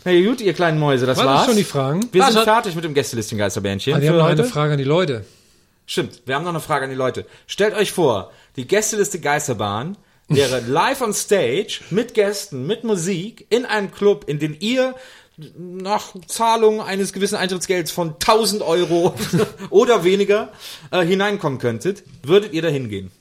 Na 0.06 0.12
ja, 0.12 0.30
gut, 0.30 0.42
ihr 0.42 0.54
kleinen 0.54 0.78
Mäuse, 0.78 1.06
das 1.08 1.18
das 1.18 1.26
war's. 1.26 1.46
schon 1.48 1.56
die 1.56 1.64
Fragen? 1.64 2.08
Wir 2.12 2.22
Was 2.22 2.30
sind 2.34 2.40
hat- 2.40 2.46
fertig 2.46 2.76
mit 2.76 2.84
dem 2.84 2.94
Gästelistchen 2.94 3.38
Geisterbändchen. 3.40 3.96
Ah, 3.96 4.02
wir 4.02 4.10
haben 4.10 4.18
noch 4.18 4.26
eine. 4.26 4.44
Frage 4.44 4.74
an 4.74 4.78
die 4.78 4.84
Leute. 4.84 5.26
Stimmt, 5.88 6.22
wir 6.26 6.36
haben 6.36 6.44
noch 6.44 6.52
eine 6.52 6.60
Frage 6.60 6.84
an 6.86 6.92
die 6.92 6.96
Leute. 6.98 7.26
Stellt 7.48 7.74
euch 7.74 7.92
vor, 7.92 8.32
die 8.56 8.68
Gästeliste 8.68 9.20
Geisterbahn 9.20 9.98
wäre 10.28 10.60
live 10.68 11.02
on 11.02 11.14
stage 11.14 11.82
mit 11.90 12.14
Gästen, 12.14 12.66
mit 12.68 12.84
Musik 12.84 13.46
in 13.50 13.66
einem 13.66 13.92
Club, 13.92 14.26
in 14.28 14.40
den 14.40 14.56
ihr 14.60 14.96
nach 15.58 16.14
Zahlung 16.28 16.82
eines 16.82 17.12
gewissen 17.12 17.36
Eintrittsgelds 17.36 17.92
von 17.92 18.10
1000 18.14 18.62
Euro 18.62 19.16
oder 19.72 20.04
weniger 20.04 20.52
äh, 20.92 21.04
hineinkommen 21.04 21.58
könntet. 21.58 22.04
Würdet 22.22 22.54
ihr 22.54 22.62
da 22.62 22.68
hingehen? 22.68 23.12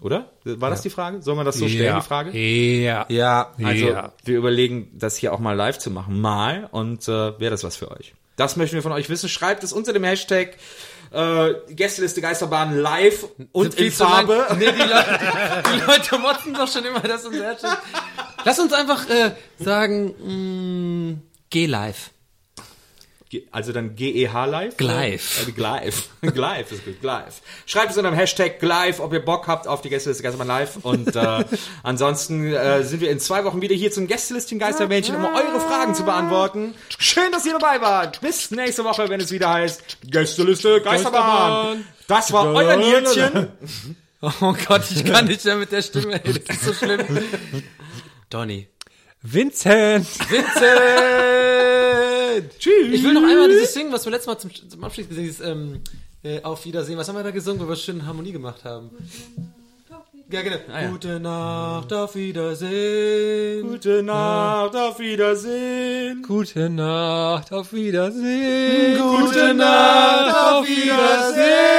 Oder? 0.00 0.30
War 0.44 0.70
das 0.70 0.82
die 0.82 0.90
Frage? 0.90 1.22
Soll 1.22 1.34
man 1.34 1.44
das 1.44 1.58
so 1.58 1.66
stellen, 1.66 1.96
die 1.96 2.06
Frage? 2.06 2.30
Ja. 2.38 3.06
ja. 3.08 3.52
Also 3.60 3.86
Ja. 3.88 4.12
wir 4.24 4.36
überlegen, 4.38 4.92
das 4.94 5.16
hier 5.16 5.32
auch 5.32 5.40
mal 5.40 5.54
live 5.54 5.78
zu 5.78 5.90
machen. 5.90 6.20
Mal. 6.20 6.68
Und 6.70 7.08
äh, 7.08 7.38
wäre 7.40 7.50
das 7.50 7.64
was 7.64 7.74
für 7.74 7.90
euch? 7.90 8.14
Das 8.36 8.54
möchten 8.56 8.76
wir 8.76 8.82
von 8.82 8.92
euch 8.92 9.08
wissen. 9.08 9.28
Schreibt 9.28 9.64
es 9.64 9.72
unter 9.72 9.92
dem 9.92 10.04
Hashtag 10.04 10.56
äh, 11.10 11.54
Gästeliste 11.74 12.20
Geisterbahn 12.20 12.76
live 12.76 13.26
und 13.52 13.74
in. 13.74 13.92
Farbe. 13.92 14.46
Nee, 14.58 14.72
die, 14.72 14.78
Leute, 14.78 15.20
die 15.74 15.80
Leute 15.86 16.18
motzen 16.18 16.54
doch 16.54 16.70
schon 16.70 16.84
immer, 16.84 17.00
dass 17.00 17.24
unser. 17.24 17.56
Lass 18.44 18.58
uns 18.58 18.72
einfach 18.72 19.08
äh, 19.08 19.32
sagen, 19.58 20.14
mh, 21.12 21.18
geh 21.50 21.66
live. 21.66 22.10
Also 23.50 23.72
dann 23.72 23.94
GEH 23.94 24.46
live? 24.46 24.76
Glive. 24.76 25.20
Äh, 25.46 25.52
Glive. 25.52 26.02
Glive 26.22 26.74
ist 26.74 26.84
gut. 26.84 27.00
Glive. 27.00 27.32
Schreibt 27.66 27.90
es 27.90 27.96
unter 27.98 28.10
dem 28.10 28.16
Hashtag 28.16 28.58
Glive, 28.58 29.02
ob 29.02 29.12
ihr 29.12 29.22
Bock 29.22 29.46
habt 29.46 29.68
auf 29.68 29.82
die 29.82 29.90
Gästeliste 29.90 30.22
Geisterbahn 30.22 30.48
live. 30.48 30.76
Und 30.82 31.14
äh, 31.14 31.44
ansonsten 31.82 32.52
äh, 32.52 32.82
sind 32.84 33.00
wir 33.00 33.10
in 33.10 33.20
zwei 33.20 33.44
Wochen 33.44 33.60
wieder 33.60 33.74
hier 33.74 33.92
zum 33.92 34.06
Gästelistchen 34.06 34.58
Geistermännchen, 34.58 35.14
um 35.14 35.24
eure 35.24 35.60
Fragen 35.60 35.94
zu 35.94 36.04
beantworten. 36.04 36.74
Schön, 36.98 37.30
dass 37.32 37.44
ihr 37.44 37.52
dabei 37.58 37.80
wart. 37.82 38.20
Bis 38.22 38.50
nächste 38.50 38.84
Woche, 38.84 39.08
wenn 39.08 39.20
es 39.20 39.30
wieder 39.30 39.50
heißt 39.50 39.98
Gästeliste 40.04 40.80
Geisterbahn. 40.80 41.84
Das 42.06 42.32
war 42.32 42.52
euer 42.52 42.76
Nierchen. 42.76 43.48
Oh 44.20 44.52
Gott, 44.66 44.82
ich 44.90 45.04
kann 45.04 45.26
nicht 45.26 45.44
mehr 45.44 45.54
mit 45.54 45.70
der 45.70 45.80
Stimme. 45.80 46.14
Ey, 46.24 46.32
das 46.32 46.56
ist 46.56 46.64
so 46.64 46.74
schlimm. 46.74 47.06
Donny. 48.30 48.66
Vincent! 49.22 50.08
Vincent! 50.28 51.67
Tschüss. 52.58 52.92
Ich 52.92 53.02
will 53.02 53.12
noch 53.12 53.22
einmal 53.22 53.48
dieses 53.48 53.74
singen, 53.74 53.92
was 53.92 54.04
wir 54.04 54.12
letztes 54.12 54.26
Mal 54.26 54.38
zum, 54.38 54.50
zum 54.70 54.84
Abschluss 54.84 55.08
gesungen 55.08 55.26
haben, 55.26 55.26
dieses 55.26 55.40
ähm, 55.40 55.80
äh, 56.22 56.42
Auf 56.42 56.64
Wiedersehen. 56.64 56.98
Was 56.98 57.08
haben 57.08 57.16
wir 57.16 57.22
da 57.22 57.30
gesungen, 57.30 57.60
wo 57.60 57.68
wir 57.68 57.76
schön 57.76 58.06
Harmonie 58.06 58.32
gemacht 58.32 58.64
haben? 58.64 58.90
Ja, 60.30 60.42
genau. 60.42 60.90
Gute 60.90 61.20
Nacht, 61.20 61.90
auf 61.90 62.14
Wiedersehen. 62.14 63.66
Gute 63.66 64.02
Nacht, 64.02 64.76
auf 64.76 64.98
Wiedersehen. 64.98 66.22
Gute 66.22 66.68
Nacht, 66.68 67.50
auf 67.50 67.72
Wiedersehen. 67.72 68.98
Gute 68.98 69.54
Nacht, 69.54 70.36
auf 70.36 70.68
Wiedersehen. 70.68 71.78